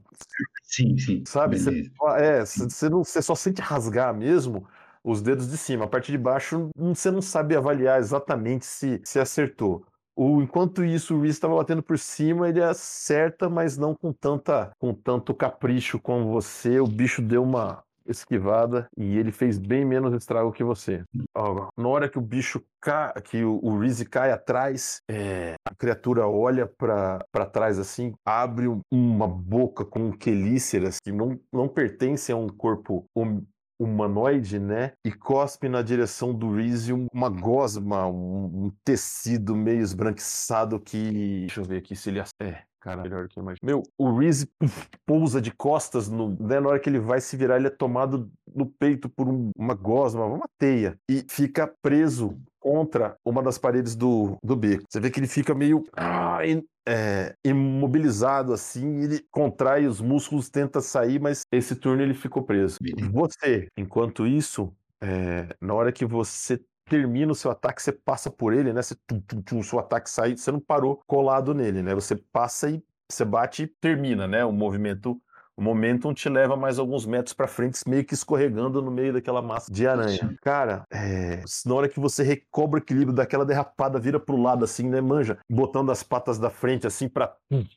Sim, 0.63 0.97
sim. 0.97 1.24
Sabe? 1.26 1.57
Você, 1.57 1.91
é, 2.17 2.45
você, 2.45 2.89
não, 2.89 3.03
você 3.03 3.22
só 3.22 3.36
sente 3.36 3.61
rasgar 3.61 4.13
mesmo 4.15 4.67
os 5.03 5.22
dedos 5.22 5.49
de 5.49 5.57
cima. 5.57 5.86
A 5.86 5.88
parte 5.88 6.11
de 6.11 6.17
baixo, 6.17 6.70
você 6.76 7.09
não 7.09 7.22
sabe 7.22 7.55
avaliar 7.55 7.99
exatamente 7.99 8.65
se, 8.65 9.01
se 9.03 9.20
acertou. 9.20 9.86
O, 10.22 10.41
enquanto 10.41 10.84
isso, 10.84 11.15
o 11.15 11.22
Reese 11.22 11.38
estava 11.38 11.55
batendo 11.55 11.82
por 11.82 11.97
cima, 11.97 12.49
ele 12.49 12.61
acerta, 12.61 13.49
mas 13.49 13.78
não 13.78 13.95
com 13.95 14.11
tanta 14.11 14.70
com 14.78 14.93
tanto 14.93 15.34
capricho 15.34 15.97
como 15.97 16.30
você. 16.34 16.78
O 16.82 16.86
bicho 16.86 17.22
deu 17.22 17.41
uma 17.41 17.82
esquivada 18.05 18.89
e 18.97 19.17
ele 19.17 19.32
fez 19.32 19.57
bem 19.57 19.86
menos 19.86 20.13
estrago 20.13 20.51
que 20.51 20.61
você. 20.61 21.05
Ó, 21.34 21.70
na 21.78 21.88
hora 21.88 22.09
que 22.09 22.17
o 22.17 22.22
bicho 22.22 22.61
cai, 22.82 23.13
que 23.22 23.45
o, 23.45 23.61
o 23.63 23.80
Reese 23.80 24.03
cai 24.03 24.34
atrás, 24.34 25.01
é, 25.09 25.55
a 25.65 25.74
criatura 25.74 26.28
olha 26.28 26.67
para 26.67 27.45
trás 27.45 27.80
assim, 27.80 28.13
abre 28.26 28.65
uma 28.91 29.28
boca 29.28 29.86
com 29.86 30.11
quelíceras 30.11 30.97
que 31.01 31.13
não, 31.13 31.39
não 31.49 31.70
pertencem 31.70 32.36
a 32.36 32.38
um 32.38 32.49
corpo 32.49 33.05
hum, 33.15 33.41
humanoide, 33.80 34.60
né? 34.60 34.92
E 35.06 35.12
cospe 35.12 35.70
na 35.70 35.82
direção 35.82 36.34
do 36.34 36.54
Reese 36.54 36.92
uma 37.14 37.30
gosma, 37.30 38.06
um, 38.08 38.66
um, 38.66 38.72
tecido 38.84 39.56
meio 39.56 39.82
esbranquiçado 39.82 40.80
que. 40.80 41.42
Deixa 41.42 41.62
eu 41.62 41.66
ver 41.66 41.78
aqui 41.78 41.96
se 41.96 42.10
ele. 42.10 42.20
É, 42.42 42.64
Cara, 42.80 43.02
melhor 43.02 43.28
que 43.28 43.38
eu 43.38 43.44
imagino. 43.44 43.60
Meu, 43.64 43.84
o 43.98 44.18
Reese 44.18 44.50
pousa 45.06 45.42
de 45.42 45.52
costas, 45.52 46.10
no, 46.10 46.30
né, 46.40 46.60
na 46.60 46.70
hora 46.70 46.80
que 46.80 46.90
ele 46.90 47.00
vai 47.00 47.20
se 47.20 47.36
virar, 47.36 47.58
ele 47.58 47.68
é 47.68 47.72
tomado 47.72 48.32
no 48.56 48.66
peito 48.66 49.10
por 49.10 49.28
um, 49.28 49.52
uma 49.56 49.74
gosma, 49.74 50.26
uma 50.26 50.48
teia, 50.58 50.98
e 51.10 51.26
fica 51.28 51.68
preso 51.82 52.38
contra 52.60 53.16
uma 53.24 53.42
das 53.42 53.58
paredes 53.58 53.96
do, 53.96 54.38
do 54.44 54.56
beco. 54.56 54.84
Você 54.90 55.00
vê 55.00 55.10
que 55.10 55.20
ele 55.20 55.28
fica 55.28 55.54
meio 55.54 55.84
ah, 55.96 56.40
é, 56.88 57.36
imobilizado 57.46 58.54
assim, 58.54 59.02
ele 59.04 59.26
contrai 59.32 59.86
os 59.86 60.02
músculos, 60.02 60.50
tenta 60.50 60.82
sair, 60.82 61.20
mas 61.20 61.42
esse 61.52 61.76
turno 61.76 62.02
ele 62.02 62.14
ficou 62.14 62.44
preso. 62.44 62.78
Você, 63.14 63.68
enquanto 63.78 64.26
isso, 64.26 64.74
é, 65.02 65.56
na 65.62 65.74
hora 65.74 65.92
que 65.92 66.06
você 66.06 66.60
termina 66.90 67.32
o 67.32 67.36
seu 67.36 67.52
ataque, 67.52 67.82
você 67.82 67.92
passa 67.92 68.30
por 68.30 68.54
ele, 68.54 68.74
né? 68.74 68.82
Você, 68.82 68.96
tum, 69.08 69.22
tum, 69.22 69.42
tum, 69.42 69.60
o 69.60 69.64
seu 69.64 69.80
ataque 69.80 70.10
sai, 70.10 70.36
você 70.36 70.52
não 70.52 70.60
parou 70.60 71.02
colado 71.06 71.54
nele, 71.54 71.84
né? 71.84 71.94
Você 71.94 72.16
passa 72.16 72.70
e 72.70 72.84
você 73.08 73.24
bate 73.24 73.64
e 73.64 73.68
termina, 73.68 74.28
né? 74.28 74.44
O 74.44 74.52
movimento, 74.52 75.20
o 75.56 75.62
momentum 75.62 76.14
te 76.14 76.28
leva 76.30 76.56
mais 76.56 76.80
alguns 76.80 77.06
metros 77.06 77.34
para 77.34 77.48
frente, 77.48 77.80
meio 77.88 78.04
que 78.04 78.14
escorregando 78.14 78.82
no 78.82 78.90
meio 78.90 79.14
daquela 79.14 79.42
massa 79.42 79.72
de 79.72 79.88
aranha. 79.88 80.36
Cara, 80.42 80.86
é, 80.92 81.44
na 81.66 81.76
hora 81.76 81.90
que 81.90 82.00
você 82.00 82.24
recobra 82.24 82.80
o 82.80 82.84
equilíbrio 82.84 83.16
daquela 83.16 83.46
derrapada, 83.46 84.00
vira 84.00 84.20
pro 84.20 84.38
lado 84.38 84.66
assim, 84.66 84.90
né? 84.90 85.00
Manja, 85.00 85.38
botando 85.50 85.92
as 85.92 86.02
patas 86.02 86.40
da 86.40 86.50
frente 86.50 86.88
assim 86.88 87.08
para 87.08 87.36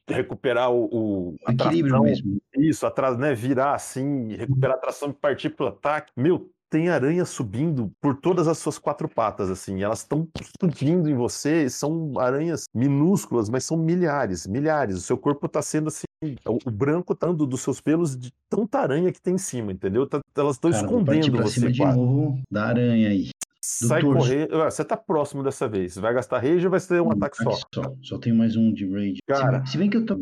recuperar 0.08 0.70
o, 0.70 0.88
o 0.92 1.36
equilíbrio 1.48 2.02
mesmo. 2.02 2.40
Isso, 2.56 2.86
atrás, 2.86 3.18
né? 3.18 3.34
Virar 3.34 3.74
assim, 3.74 4.34
recuperar 4.36 4.76
a 4.76 4.80
tração 4.80 5.10
e 5.10 5.14
partir 5.14 5.50
pro 5.50 5.68
ataque. 5.68 6.12
Meu, 6.16 6.50
tem 6.72 6.88
aranha 6.88 7.26
subindo 7.26 7.92
por 8.00 8.16
todas 8.16 8.48
as 8.48 8.56
suas 8.56 8.78
quatro 8.78 9.06
patas, 9.06 9.50
assim. 9.50 9.82
Elas 9.82 9.98
estão 9.98 10.26
subindo 10.58 11.10
em 11.10 11.14
você, 11.14 11.68
são 11.68 12.18
aranhas 12.18 12.64
minúsculas, 12.74 13.50
mas 13.50 13.62
são 13.62 13.76
milhares, 13.76 14.46
milhares. 14.46 14.96
O 14.96 15.00
seu 15.02 15.18
corpo 15.18 15.44
está 15.44 15.60
sendo 15.60 15.88
assim, 15.88 16.06
o 16.46 16.70
branco 16.70 17.14
tá 17.14 17.26
andando 17.26 17.46
dos 17.46 17.60
seus 17.60 17.78
pelos 17.78 18.16
de 18.16 18.32
tanta 18.48 18.78
aranha 18.78 19.12
que 19.12 19.20
tem 19.20 19.34
em 19.34 19.38
cima, 19.38 19.70
entendeu? 19.70 20.06
Tá, 20.06 20.22
elas 20.34 20.56
estão 20.56 20.70
escondendo 20.70 21.30
pra 21.30 21.42
você. 21.42 21.60
Cima 21.60 21.70
de 21.70 21.84
novo 21.84 22.40
da 22.50 22.64
aranha 22.64 23.10
aí. 23.10 23.28
Sai 23.60 24.02
correr. 24.02 24.48
Você 24.48 24.84
tá 24.84 24.96
próximo 24.96 25.42
dessa 25.42 25.68
vez. 25.68 25.96
Vai 25.96 26.14
gastar 26.14 26.38
rage 26.38 26.64
ou 26.64 26.70
vai 26.70 26.80
ser 26.80 27.02
um, 27.02 27.08
um 27.08 27.12
ataque, 27.12 27.42
ataque 27.42 27.58
só? 27.74 27.82
só? 27.82 27.94
Só 28.02 28.18
tem 28.18 28.32
mais 28.32 28.56
um 28.56 28.72
de 28.72 28.90
rage. 28.90 29.18
Cara, 29.28 29.64
se, 29.66 29.72
se 29.72 29.78
bem 29.78 29.90
que 29.90 29.98
eu 29.98 30.06
tô. 30.06 30.18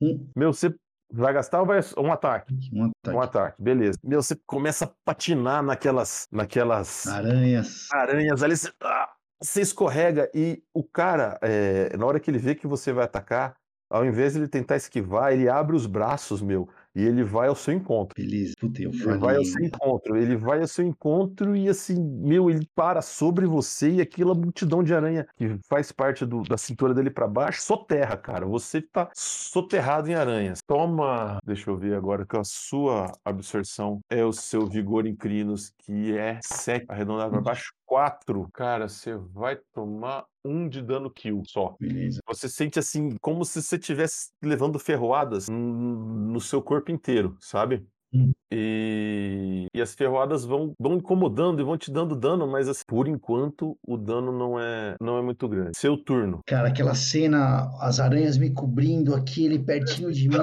Um... 0.00 0.26
Meu, 0.36 0.52
você 0.52 0.74
Vai 1.12 1.32
gastar 1.32 1.60
ou 1.60 1.66
vai 1.66 1.80
um 1.96 2.12
ataque? 2.12 2.54
Um 2.72 2.84
ataque. 2.84 3.16
Um 3.16 3.20
ataque, 3.20 3.62
beleza. 3.62 3.98
Meu, 4.02 4.22
você 4.22 4.36
começa 4.46 4.86
a 4.86 4.90
patinar 5.04 5.62
naquelas. 5.62 6.26
naquelas 6.32 7.06
aranhas. 7.06 7.86
Aranhas 7.92 8.42
ali. 8.42 8.56
Você, 8.56 8.72
ah, 8.82 9.10
você 9.40 9.60
escorrega 9.60 10.30
e 10.34 10.62
o 10.74 10.82
cara, 10.82 11.38
é, 11.42 11.96
na 11.96 12.06
hora 12.06 12.18
que 12.18 12.30
ele 12.30 12.38
vê 12.38 12.54
que 12.54 12.66
você 12.66 12.92
vai 12.92 13.04
atacar, 13.04 13.56
ao 13.88 14.04
invés 14.04 14.32
de 14.32 14.40
ele 14.40 14.48
tentar 14.48 14.76
esquivar, 14.76 15.32
ele 15.32 15.48
abre 15.48 15.76
os 15.76 15.86
braços, 15.86 16.42
meu, 16.42 16.68
e 16.96 17.04
ele 17.04 17.22
vai 17.22 17.48
ao 17.48 17.54
seu 17.54 17.74
encontro. 17.74 18.14
Beleza, 18.16 18.54
puta, 18.58 18.82
eu 18.82 18.90
falei. 18.90 19.12
Ele 19.12 19.18
vai 19.18 19.36
ao 19.36 19.44
seu 19.44 19.64
encontro, 19.64 20.16
ele 20.16 20.36
vai 20.36 20.60
ao 20.60 20.66
seu 20.66 20.86
encontro 20.86 21.54
e 21.54 21.68
assim, 21.68 22.02
meu, 22.02 22.50
ele 22.50 22.66
para 22.74 23.02
sobre 23.02 23.46
você 23.46 23.90
e 23.90 24.00
aquela 24.00 24.34
multidão 24.34 24.82
de 24.82 24.94
aranha 24.94 25.26
que 25.36 25.58
faz 25.68 25.92
parte 25.92 26.24
do, 26.24 26.42
da 26.42 26.56
cintura 26.56 26.94
dele 26.94 27.10
para 27.10 27.28
baixo, 27.28 27.60
soterra, 27.60 28.16
cara. 28.16 28.46
Você 28.46 28.80
tá 28.80 29.10
soterrado 29.14 30.10
em 30.10 30.14
aranhas. 30.14 30.60
Toma, 30.66 31.38
deixa 31.44 31.70
eu 31.70 31.76
ver 31.76 31.94
agora 31.94 32.24
que 32.24 32.36
a 32.36 32.44
sua 32.44 33.12
absorção 33.22 34.00
é 34.08 34.24
o 34.24 34.32
seu 34.32 34.66
vigor 34.66 35.06
em 35.06 35.14
crinos, 35.14 35.70
que 35.76 36.16
é 36.16 36.40
7 36.42 36.86
arredondado 36.88 37.30
para 37.30 37.40
baixo, 37.42 37.74
4. 37.84 38.48
Cara, 38.54 38.88
você 38.88 39.14
vai 39.14 39.58
tomar 39.74 40.24
um 40.46 40.68
de 40.68 40.82
dano 40.82 41.10
kill 41.10 41.42
só. 41.46 41.76
Beleza. 41.80 42.20
Você 42.26 42.48
sente 42.48 42.78
assim, 42.78 43.16
como 43.20 43.44
se 43.44 43.62
você 43.62 43.76
estivesse 43.76 44.30
levando 44.42 44.78
ferroadas 44.78 45.48
no 45.48 46.40
seu 46.40 46.62
corpo 46.62 46.90
inteiro, 46.90 47.36
sabe? 47.40 47.86
Hum. 48.12 48.32
E... 48.50 49.66
e, 49.74 49.82
as 49.82 49.94
ferroadas 49.94 50.44
vão, 50.44 50.72
vão 50.78 50.94
incomodando 50.94 51.60
e 51.60 51.64
vão 51.64 51.76
te 51.76 51.90
dando 51.90 52.14
dano, 52.14 52.46
mas 52.46 52.68
assim, 52.68 52.84
por 52.86 53.08
enquanto 53.08 53.76
o 53.86 53.96
dano 53.96 54.32
não 54.32 54.58
é, 54.58 54.94
não 55.00 55.18
é 55.18 55.22
muito 55.22 55.48
grande. 55.48 55.76
Seu 55.76 55.96
turno. 55.96 56.40
Cara, 56.46 56.68
aquela 56.68 56.94
cena, 56.94 57.70
as 57.80 58.00
aranhas 58.00 58.38
me 58.38 58.50
cobrindo 58.50 59.14
aqui, 59.14 59.44
ele 59.44 59.58
pertinho 59.58 60.12
de 60.12 60.28
mim. 60.28 60.38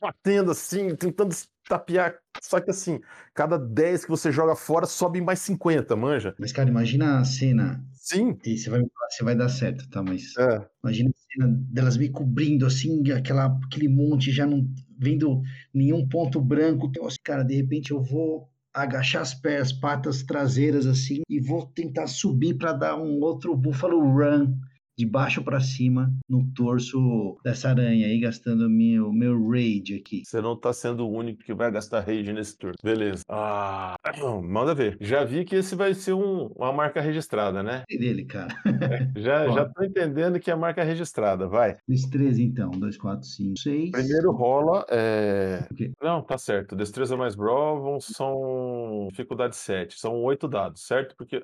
Batendo 0.00 0.50
assim, 0.50 0.94
tentando 0.94 1.34
tapear. 1.68 2.16
Só 2.40 2.60
que 2.60 2.70
assim, 2.70 3.00
cada 3.34 3.58
10 3.58 4.04
que 4.04 4.10
você 4.10 4.30
joga 4.30 4.54
fora, 4.54 4.86
sobe 4.86 5.20
mais 5.20 5.40
50, 5.40 5.96
manja. 5.96 6.34
Mas, 6.38 6.52
cara, 6.52 6.68
imagina 6.68 7.20
a 7.20 7.24
cena 7.24 7.84
Sim. 8.06 8.38
E 8.44 8.56
você 8.56 8.70
vai 8.70 8.78
me 8.78 8.88
falar 8.88 9.10
se 9.10 9.24
vai 9.24 9.34
dar 9.34 9.48
certo, 9.48 9.90
tá? 9.90 10.00
Mas 10.00 10.36
é. 10.38 10.64
imagina 10.84 11.10
a 11.10 11.32
cena 11.32 11.58
delas 11.72 11.96
me 11.96 12.08
cobrindo 12.08 12.64
assim, 12.64 13.02
aquela, 13.10 13.46
aquele 13.64 13.88
monte 13.88 14.30
já 14.30 14.46
não 14.46 14.64
vendo 14.96 15.42
nenhum 15.74 16.08
ponto 16.08 16.40
branco. 16.40 16.88
Nossa, 16.96 17.18
cara, 17.24 17.42
de 17.42 17.56
repente 17.56 17.90
eu 17.90 18.00
vou 18.00 18.48
agachar 18.72 19.22
as 19.22 19.34
pés, 19.34 19.72
patas 19.72 20.22
traseiras 20.22 20.86
assim 20.86 21.22
e 21.28 21.40
vou 21.40 21.66
tentar 21.66 22.06
subir 22.06 22.54
para 22.54 22.72
dar 22.72 22.96
um 22.96 23.18
outro 23.20 23.56
Buffalo 23.56 23.98
Run 23.98 24.54
de 24.96 25.04
baixo 25.04 25.42
para 25.42 25.60
cima 25.60 26.10
no 26.28 26.46
torso 26.54 27.38
dessa 27.44 27.68
aranha 27.68 28.06
aí, 28.06 28.18
gastando 28.18 28.68
meu, 28.68 29.12
meu 29.12 29.48
rage 29.48 29.94
aqui. 29.94 30.22
Você 30.24 30.40
não 30.40 30.56
tá 30.56 30.72
sendo 30.72 31.06
o 31.06 31.12
único 31.12 31.42
que 31.42 31.52
vai 31.54 31.70
gastar 31.70 32.00
rage 32.00 32.32
nesse 32.32 32.56
turno. 32.56 32.76
Beleza. 32.82 33.22
Ah, 33.28 33.96
manda 34.42 34.74
ver. 34.74 34.96
Já 35.00 35.24
vi 35.24 35.44
que 35.44 35.56
esse 35.56 35.74
vai 35.74 35.92
ser 35.92 36.14
um, 36.14 36.46
uma 36.56 36.72
marca 36.72 37.00
registrada, 37.00 37.62
né? 37.62 37.82
E 37.90 37.98
dele, 37.98 38.24
cara. 38.24 38.54
É, 38.64 39.10
já, 39.20 39.48
já 39.48 39.64
tô 39.66 39.84
entendendo 39.84 40.40
que 40.40 40.50
é 40.50 40.54
marca 40.54 40.82
registrada, 40.82 41.46
vai. 41.46 41.76
Destreza 41.86 42.42
então, 42.42 42.70
2, 42.70 42.96
4, 42.96 43.26
5, 43.26 43.58
6. 43.58 43.90
Primeiro 43.90 44.32
rola 44.32 44.86
é... 44.90 45.66
Não, 46.02 46.22
tá 46.22 46.38
certo. 46.38 46.74
Destreza 46.74 47.16
mais 47.16 47.34
Brawl 47.34 48.00
são 48.00 49.08
dificuldade 49.10 49.56
7. 49.56 49.98
São 49.98 50.22
8 50.22 50.48
dados, 50.48 50.86
certo? 50.86 51.14
Porque 51.16 51.42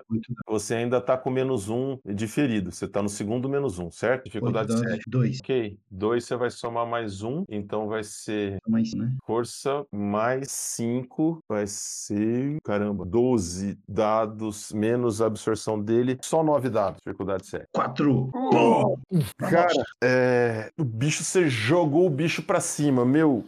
você 0.48 0.74
ainda 0.74 1.00
tá 1.00 1.18
com 1.18 1.30
menos 1.30 1.68
um 1.68 1.98
de 2.04 2.26
ferido. 2.26 2.72
Você 2.72 2.88
tá 2.88 3.02
no 3.02 3.08
segundo 3.08 3.41
do 3.42 3.48
menos 3.48 3.78
um, 3.78 3.90
certo? 3.90 4.24
Dificuldade 4.24 4.72
7. 4.78 5.02
2. 5.06 5.40
Ok. 5.40 5.78
2 5.90 6.24
você 6.24 6.36
vai 6.36 6.50
somar 6.50 6.86
mais 6.86 7.22
um, 7.22 7.44
então 7.48 7.88
vai 7.88 8.02
ser 8.04 8.58
mais, 8.66 8.94
né? 8.94 9.14
força 9.26 9.84
mais 9.92 10.50
5, 10.50 11.40
vai 11.48 11.66
ser, 11.66 12.58
caramba, 12.62 13.04
12 13.04 13.78
dados 13.86 14.72
menos 14.72 15.20
a 15.20 15.26
absorção 15.26 15.80
dele, 15.80 16.18
só 16.22 16.42
9 16.42 16.70
dados, 16.70 17.00
dificuldade 17.04 17.46
7. 17.46 17.66
4. 17.72 18.30
Oh, 18.34 18.96
cara, 19.38 19.72
é, 20.02 20.70
o 20.78 20.84
bicho, 20.84 21.24
você 21.24 21.48
jogou 21.48 22.06
o 22.06 22.10
bicho 22.10 22.42
pra 22.42 22.60
cima, 22.60 23.04
meu. 23.04 23.44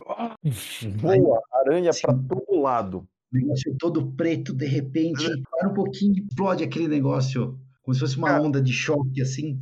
Boa, 1.01 1.41
aranha 1.53 1.93
Sim. 1.93 2.03
pra 2.03 2.15
todo 2.15 2.61
lado. 2.61 3.07
negócio 3.33 3.75
todo 3.79 4.13
preto, 4.13 4.53
de 4.55 4.67
repente, 4.67 5.25
para 5.51 5.69
um 5.69 5.75
pouquinho, 5.75 6.25
explode 6.25 6.65
aquele 6.65 6.89
negócio, 6.89 7.59
como 7.83 7.95
se 7.95 8.01
fosse 8.01 8.17
uma 8.17 8.41
onda 8.41 8.61
de 8.61 8.73
choque, 8.73 9.21
assim, 9.21 9.61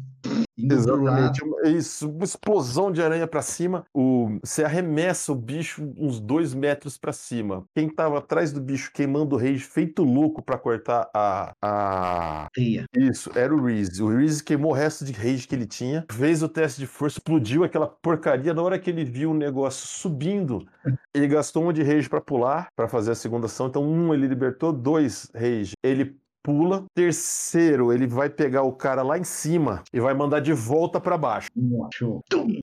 Exatamente. 0.56 1.40
Isso, 1.64 2.10
uma 2.10 2.24
explosão 2.24 2.92
de 2.92 3.02
aranha 3.02 3.26
para 3.26 3.42
cima. 3.42 3.84
O, 3.92 4.38
você 4.42 4.64
arremessa 4.64 5.32
o 5.32 5.34
bicho 5.34 5.92
uns 5.96 6.20
dois 6.20 6.54
metros 6.54 6.98
para 6.98 7.12
cima. 7.12 7.64
Quem 7.74 7.88
tava 7.88 8.18
atrás 8.18 8.52
do 8.52 8.60
bicho 8.60 8.92
queimando 8.92 9.34
o 9.34 9.38
rage, 9.38 9.58
feito 9.60 10.02
louco 10.04 10.42
para 10.42 10.58
cortar 10.58 11.08
a. 11.14 11.54
a... 11.62 12.48
Teia. 12.52 12.84
Isso, 12.94 13.30
era 13.34 13.54
o 13.54 13.64
Reese. 13.64 14.02
O 14.02 14.08
Reese 14.08 14.42
queimou 14.42 14.72
o 14.72 14.74
resto 14.74 15.04
de 15.04 15.12
rage 15.12 15.46
que 15.46 15.54
ele 15.54 15.66
tinha, 15.66 16.04
fez 16.10 16.42
o 16.42 16.48
teste 16.48 16.80
de 16.80 16.86
força, 16.86 17.18
explodiu 17.18 17.64
aquela 17.64 17.86
porcaria. 17.86 18.54
Na 18.54 18.62
hora 18.62 18.78
que 18.78 18.90
ele 18.90 19.04
viu 19.04 19.30
o 19.30 19.34
negócio 19.34 19.86
subindo, 19.86 20.66
ele 21.14 21.28
gastou 21.28 21.68
um 21.68 21.72
de 21.72 21.82
rage 21.82 22.08
para 22.08 22.20
pular, 22.20 22.68
para 22.76 22.88
fazer 22.88 23.12
a 23.12 23.14
segunda 23.14 23.46
ação. 23.46 23.66
Então, 23.66 23.82
um 23.84 24.12
ele 24.12 24.26
libertou, 24.26 24.72
dois 24.72 25.30
rage. 25.34 25.72
Ele 25.82 26.16
pula. 26.42 26.84
Terceiro, 26.94 27.92
ele 27.92 28.06
vai 28.06 28.28
pegar 28.28 28.62
o 28.62 28.72
cara 28.72 29.02
lá 29.02 29.18
em 29.18 29.24
cima 29.24 29.82
e 29.92 30.00
vai 30.00 30.14
mandar 30.14 30.40
de 30.40 30.52
volta 30.52 31.00
para 31.00 31.16
baixo. 31.16 31.48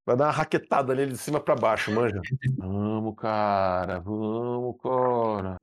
Vai 0.05 0.15
dar 0.15 0.25
uma 0.25 0.32
raquetada 0.32 0.93
nele 0.93 1.11
de 1.11 1.17
cima 1.17 1.39
para 1.39 1.55
baixo, 1.55 1.91
manja. 1.91 2.19
vamos, 2.57 3.15
cara, 3.15 3.99
vamos, 3.99 4.75
cara. 4.82 5.57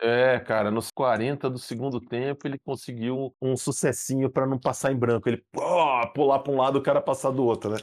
É, 0.00 0.38
cara, 0.40 0.70
nos 0.70 0.90
40 0.90 1.48
do 1.48 1.58
segundo 1.58 2.00
tempo 2.00 2.46
ele 2.46 2.58
conseguiu 2.58 3.32
um 3.40 3.56
sucessinho 3.56 4.30
para 4.30 4.46
não 4.46 4.58
passar 4.58 4.92
em 4.92 4.96
branco. 4.96 5.28
Ele 5.28 5.42
oh, 5.56 6.06
pular 6.14 6.40
para 6.40 6.52
um 6.52 6.56
lado 6.56 6.78
e 6.78 6.80
o 6.80 6.82
cara 6.82 7.00
passar 7.00 7.30
do 7.30 7.44
outro, 7.44 7.70
né? 7.70 7.78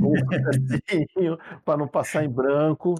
Um 0.00 0.14
sucessinho 0.86 1.38
para 1.64 1.76
não 1.76 1.88
passar 1.88 2.24
em 2.24 2.28
branco 2.28 2.94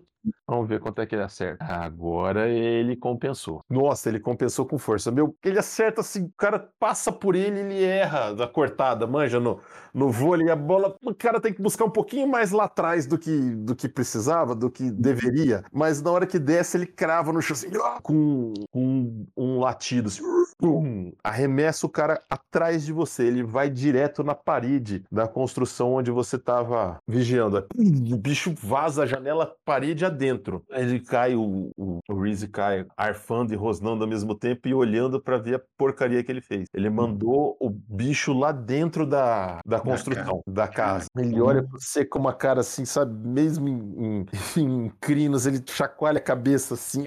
Vamos 0.47 0.68
ver 0.68 0.81
quanto 0.81 1.01
é 1.01 1.07
que 1.07 1.14
ele 1.14 1.22
acerta. 1.22 1.64
Agora 1.64 2.49
ele 2.49 2.97
compensou. 2.97 3.62
Nossa, 3.68 4.09
ele 4.09 4.20
compensou 4.20 4.66
com 4.66 4.79
força. 4.79 5.11
Meu, 5.11 5.37
ele 5.45 5.59
acerta 5.59 6.01
assim, 6.01 6.25
o 6.25 6.33
cara 6.37 6.70
passa 6.79 7.11
por 7.11 7.35
ele, 7.35 7.61
ele 7.61 7.83
erra 7.83 8.33
da 8.35 8.47
cortada, 8.47 9.07
manja, 9.07 9.41
no, 9.41 9.61
no 9.93 10.11
vôlei, 10.11 10.51
a 10.51 10.57
bola, 10.57 10.97
o 11.03 11.14
cara 11.14 11.41
tem 11.41 11.53
que 11.53 11.62
buscar 11.62 11.85
um 11.85 11.91
pouquinho 11.91 12.27
mais 12.27 12.51
lá 12.51 12.64
atrás 12.64 13.07
do 13.07 13.18
que, 13.18 13.31
do 13.57 13.75
que 13.75 13.89
precisava, 13.89 14.55
do 14.55 14.70
que 14.70 14.91
deveria, 14.91 15.62
mas 15.72 16.03
na 16.03 16.11
hora 16.11 16.27
que 16.27 16.39
desce, 16.39 16.77
ele 16.77 16.87
crava 16.87 17.33
no 17.33 17.41
chão 17.41 17.55
assim, 17.55 17.68
com, 18.03 18.53
com 18.70 19.27
um 19.37 19.59
latido, 19.61 20.09
assim, 20.09 20.22
pum, 20.59 21.12
arremessa 21.22 21.86
o 21.86 21.88
cara 21.88 22.22
atrás 22.28 22.84
de 22.84 22.92
você, 22.92 23.24
ele 23.24 23.42
vai 23.42 23.68
direto 23.68 24.22
na 24.22 24.34
parede 24.34 25.05
da 25.11 25.26
construção 25.26 25.94
onde 25.94 26.11
você 26.11 26.36
estava 26.36 26.98
vigiando. 27.07 27.66
O 27.76 28.16
bicho 28.16 28.55
vaza 28.57 29.02
a 29.02 29.07
janela, 29.07 29.55
parede 29.64 30.05
adentro. 30.05 30.62
Ele 30.70 31.00
cai, 31.00 31.34
o, 31.34 31.70
o, 31.76 31.98
o 32.09 32.20
Reese 32.20 32.48
cai 32.48 32.86
arfando 32.96 33.52
e 33.52 33.57
rosnando 33.57 34.05
ao 34.05 34.11
mesmo 34.11 34.34
tempo 34.34 34.68
e 34.68 34.74
olhando 34.74 35.20
para 35.20 35.38
ver 35.38 35.57
a 35.57 35.61
porcaria 35.76 36.22
que 36.22 36.30
ele 36.30 36.40
fez. 36.40 36.68
Ele 36.72 36.90
mandou 36.90 37.57
o 37.61 37.70
bicho 37.70 38.32
lá 38.32 38.52
dentro 38.52 39.07
da, 39.07 39.61
da 39.66 39.80
construção, 39.80 40.42
da 40.46 40.68
casa. 40.68 41.07
Ele 41.16 41.40
olha 41.40 41.62
pra 41.62 41.78
você 41.78 42.05
com 42.05 42.18
uma 42.18 42.32
cara 42.32 42.61
assim, 42.61 42.84
sabe, 42.84 43.12
mesmo 43.26 43.68
em, 43.68 43.80
em, 43.98 44.26
em 44.57 44.88
crinos, 45.00 45.46
ele 45.46 45.62
chacoalha 45.66 46.18
a 46.18 46.22
cabeça 46.22 46.74
assim. 46.74 47.05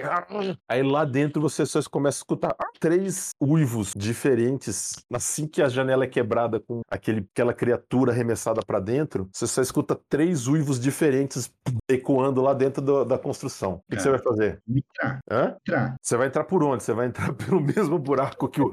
Aí 0.68 0.82
lá 0.82 1.04
dentro 1.04 1.40
você 1.40 1.64
só 1.64 1.78
começa 1.90 2.18
a 2.18 2.20
escutar 2.20 2.54
três 2.80 3.30
uivos 3.40 3.92
diferentes. 3.96 5.04
Assim 5.12 5.46
que 5.46 5.62
a 5.62 5.68
janela 5.68 6.04
é 6.04 6.06
quebrada 6.06 6.60
com 6.60 6.80
aquele, 6.90 7.26
aquela 7.32 7.54
criatura 7.54 8.12
arremessada 8.12 8.60
para 8.66 8.80
dentro, 8.80 9.28
você 9.32 9.46
só 9.46 9.62
escuta 9.62 9.98
três 10.08 10.46
uivos 10.46 10.78
diferentes 10.80 11.52
ecoando 11.88 12.42
lá 12.42 12.52
dentro 12.52 12.82
do, 12.82 13.04
da 13.04 13.18
construção. 13.18 13.74
O 13.74 13.82
que, 13.90 13.96
que, 13.96 14.02
você 14.02 14.10
vai 14.10 14.18
fazer? 14.18 14.60
Entrar. 14.68 15.20
Hã? 15.30 15.56
Entrar. 15.60 15.96
Você 16.00 16.16
vai 16.16 16.26
entrar 16.26 16.44
por 16.44 16.62
onde? 16.62 16.82
Você 16.82 16.92
vai 16.92 17.06
entrar 17.06 17.32
pelo 17.34 17.60
mesmo 17.60 17.98
buraco 17.98 18.48
que 18.48 18.60
o, 18.60 18.70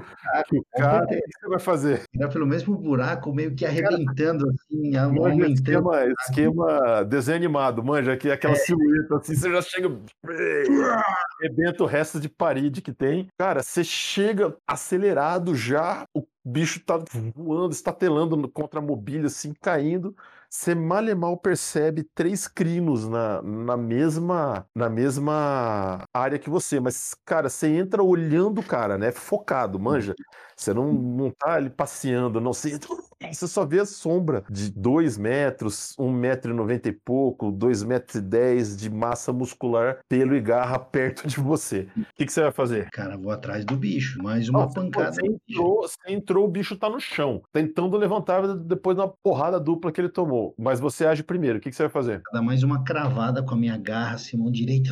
que 0.47 0.57
o 0.57 0.65
cara. 0.75 1.05
O 1.05 1.07
que 1.07 1.39
você 1.39 1.47
vai 1.47 1.59
fazer? 1.59 2.03
Entrar 2.13 2.29
pelo 2.29 2.47
mesmo 2.47 2.75
buraco, 2.75 3.33
meio 3.33 3.55
que 3.55 3.65
arrebentando, 3.65 4.45
assim, 4.49 4.95
aumentando. 4.95 5.45
Esquema, 5.45 6.05
esquema 6.21 7.03
desenho 7.05 7.37
animado, 7.37 7.83
manja, 7.83 8.17
que 8.17 8.31
aquela 8.31 8.53
é. 8.53 8.57
silhueta 8.57 9.17
assim, 9.17 9.35
você 9.35 9.51
já 9.51 9.61
chega. 9.61 9.95
Arrebenta 11.39 11.83
o 11.83 11.87
resto 11.87 12.19
de 12.19 12.29
parede 12.29 12.81
que 12.81 12.93
tem. 12.93 13.27
Cara, 13.37 13.61
você 13.61 13.83
chega 13.83 14.54
acelerado 14.67 15.55
já, 15.55 16.05
o 16.13 16.25
bicho 16.43 16.79
tá 16.85 16.97
voando, 17.35 17.73
estatelando 17.73 18.49
contra 18.49 18.79
a 18.79 18.83
mobília, 18.83 19.27
assim, 19.27 19.53
caindo 19.61 20.15
você 20.49 20.73
mal 20.73 21.03
e 21.03 21.13
mal 21.15 21.37
percebe 21.37 22.03
três 22.15 22.47
crinos 22.47 23.07
na, 23.07 23.41
na, 23.41 23.75
mesma, 23.75 24.65
na 24.73 24.89
mesma 24.89 26.03
área 26.13 26.39
que 26.39 26.49
você. 26.49 26.79
Mas, 26.79 27.13
cara, 27.25 27.49
você 27.49 27.67
entra 27.67 28.01
olhando 28.01 28.61
o 28.61 28.63
cara, 28.65 28.97
né? 28.97 29.11
Focado, 29.11 29.79
manja. 29.79 30.15
Você 30.55 30.73
não, 30.73 30.93
não 30.93 31.31
tá 31.31 31.53
ali 31.53 31.69
passeando, 31.69 32.39
não. 32.39 32.53
Você, 32.53 32.79
você 33.31 33.47
só 33.47 33.65
vê 33.65 33.79
a 33.81 33.85
sombra 33.85 34.43
de 34.49 34.71
2 34.71 35.17
metros, 35.17 35.93
1,90 35.99 36.05
um 36.05 36.11
metro 36.13 36.51
e 36.51 36.53
noventa 36.53 36.89
e 36.89 36.91
pouco, 36.91 37.51
2 37.51 37.83
metros 37.83 38.15
e 38.15 38.21
10 38.21 38.77
de 38.77 38.89
massa 38.89 39.33
muscular, 39.33 39.99
pelo 40.07 40.35
e 40.35 40.41
garra 40.41 40.79
perto 40.79 41.27
de 41.27 41.39
você. 41.39 41.87
O 41.97 42.05
que, 42.15 42.25
que 42.25 42.31
você 42.31 42.43
vai 42.43 42.51
fazer? 42.51 42.89
Cara, 42.91 43.17
vou 43.17 43.31
atrás 43.31 43.65
do 43.65 43.75
bicho. 43.75 44.21
Mais 44.23 44.47
uma 44.47 44.71
pancada. 44.71 45.11
Você 45.13 45.25
entrou, 45.25 45.81
você 45.81 45.97
entrou, 46.07 46.45
o 46.45 46.49
bicho 46.49 46.77
tá 46.77 46.89
no 46.89 46.99
chão, 46.99 47.41
tentando 47.51 47.97
levantar 47.97 48.55
depois 48.55 48.95
da 48.95 49.07
porrada 49.07 49.59
dupla 49.59 49.91
que 49.91 49.99
ele 49.99 50.09
tomou. 50.09 50.55
Mas 50.57 50.79
você 50.79 51.05
age 51.05 51.23
primeiro. 51.23 51.57
O 51.57 51.61
que, 51.61 51.69
que 51.69 51.75
você 51.75 51.83
vai 51.83 51.91
fazer? 51.91 52.21
Dá 52.31 52.41
mais 52.41 52.63
uma 52.63 52.83
cravada 52.83 53.43
com 53.43 53.53
a 53.53 53.57
minha 53.57 53.77
garra, 53.77 54.15
assim, 54.15 54.37
mão 54.37 54.51
direita. 54.51 54.91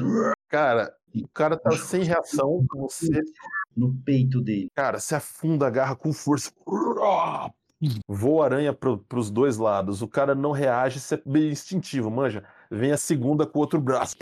Cara, 0.50 0.94
o 1.16 1.28
cara 1.28 1.58
tá 1.58 1.72
sem 1.72 2.04
reação, 2.04 2.66
você 2.76 3.22
no 3.76 3.94
peito 3.94 4.42
dele. 4.42 4.68
Cara, 4.76 5.00
se 5.00 5.16
afunda, 5.16 5.68
agarra 5.68 5.96
com 5.96 6.14
força. 6.14 6.52
Voa 8.08 8.46
aranha 8.46 8.74
pro, 8.74 8.98
pros 8.98 9.30
dois 9.30 9.58
lados. 9.58 10.02
O 10.02 10.08
cara 10.08 10.34
não 10.34 10.52
reage, 10.52 10.98
isso 10.98 11.16
é 11.16 11.22
meio 11.26 11.52
instintivo, 11.52 12.10
manja. 12.10 12.44
Vem 12.72 12.92
a 12.92 12.98
segunda 12.98 13.46
com 13.46 13.60
o 13.60 13.62
outro 13.62 13.80
braço. 13.80 14.16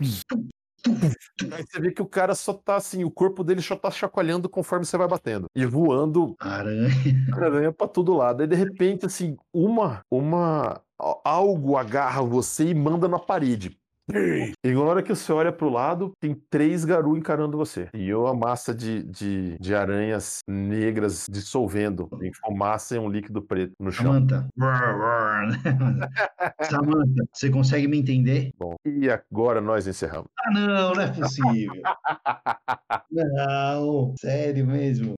Aí 1.51 1.63
você 1.63 1.79
vê 1.79 1.91
que 1.91 2.01
o 2.01 2.07
cara 2.07 2.33
só 2.33 2.53
tá 2.53 2.75
assim, 2.75 3.03
o 3.03 3.11
corpo 3.11 3.43
dele 3.43 3.61
só 3.61 3.75
tá 3.75 3.91
chacoalhando 3.91 4.49
conforme 4.49 4.85
você 4.85 4.97
vai 4.97 5.07
batendo. 5.07 5.45
E 5.55 5.65
voando 5.65 6.35
aranha, 6.39 6.89
aranha 7.33 7.71
pra 7.71 7.87
todo 7.87 8.15
lado. 8.15 8.41
Aí 8.41 8.47
de 8.47 8.55
repente, 8.55 9.05
assim, 9.05 9.37
uma, 9.53 10.01
uma 10.09 10.81
algo 11.23 11.77
agarra 11.77 12.21
você 12.23 12.65
e 12.65 12.73
manda 12.73 13.07
na 13.07 13.19
parede. 13.19 13.77
E 14.63 14.73
na 14.73 14.81
hora 14.81 15.03
que 15.03 15.13
você 15.13 15.31
olha 15.31 15.51
pro 15.51 15.69
lado, 15.69 16.11
tem 16.19 16.35
três 16.49 16.85
garu 16.85 17.17
encarando 17.17 17.57
você. 17.57 17.89
E 17.93 18.13
uma 18.13 18.33
massa 18.33 18.73
de, 18.73 19.03
de, 19.03 19.57
de 19.59 19.75
aranhas 19.75 20.39
negras 20.47 21.25
dissolvendo 21.29 22.09
em 22.21 22.31
fumaça 22.33 22.95
e 22.95 22.99
um 22.99 23.09
líquido 23.09 23.41
preto 23.41 23.73
no 23.79 23.91
chão. 23.91 24.13
Samanta. 24.13 24.47
Samanta, 26.61 27.25
você 27.33 27.49
consegue 27.49 27.87
me 27.87 27.99
entender? 27.99 28.51
Bom, 28.57 28.75
e 28.85 29.09
agora 29.09 29.61
nós 29.61 29.87
encerramos. 29.87 30.27
Ah, 30.39 30.51
não, 30.51 30.93
não 30.93 31.01
é 31.01 31.07
possível. 31.07 31.81
não, 33.11 34.13
sério 34.17 34.65
mesmo. 34.65 35.13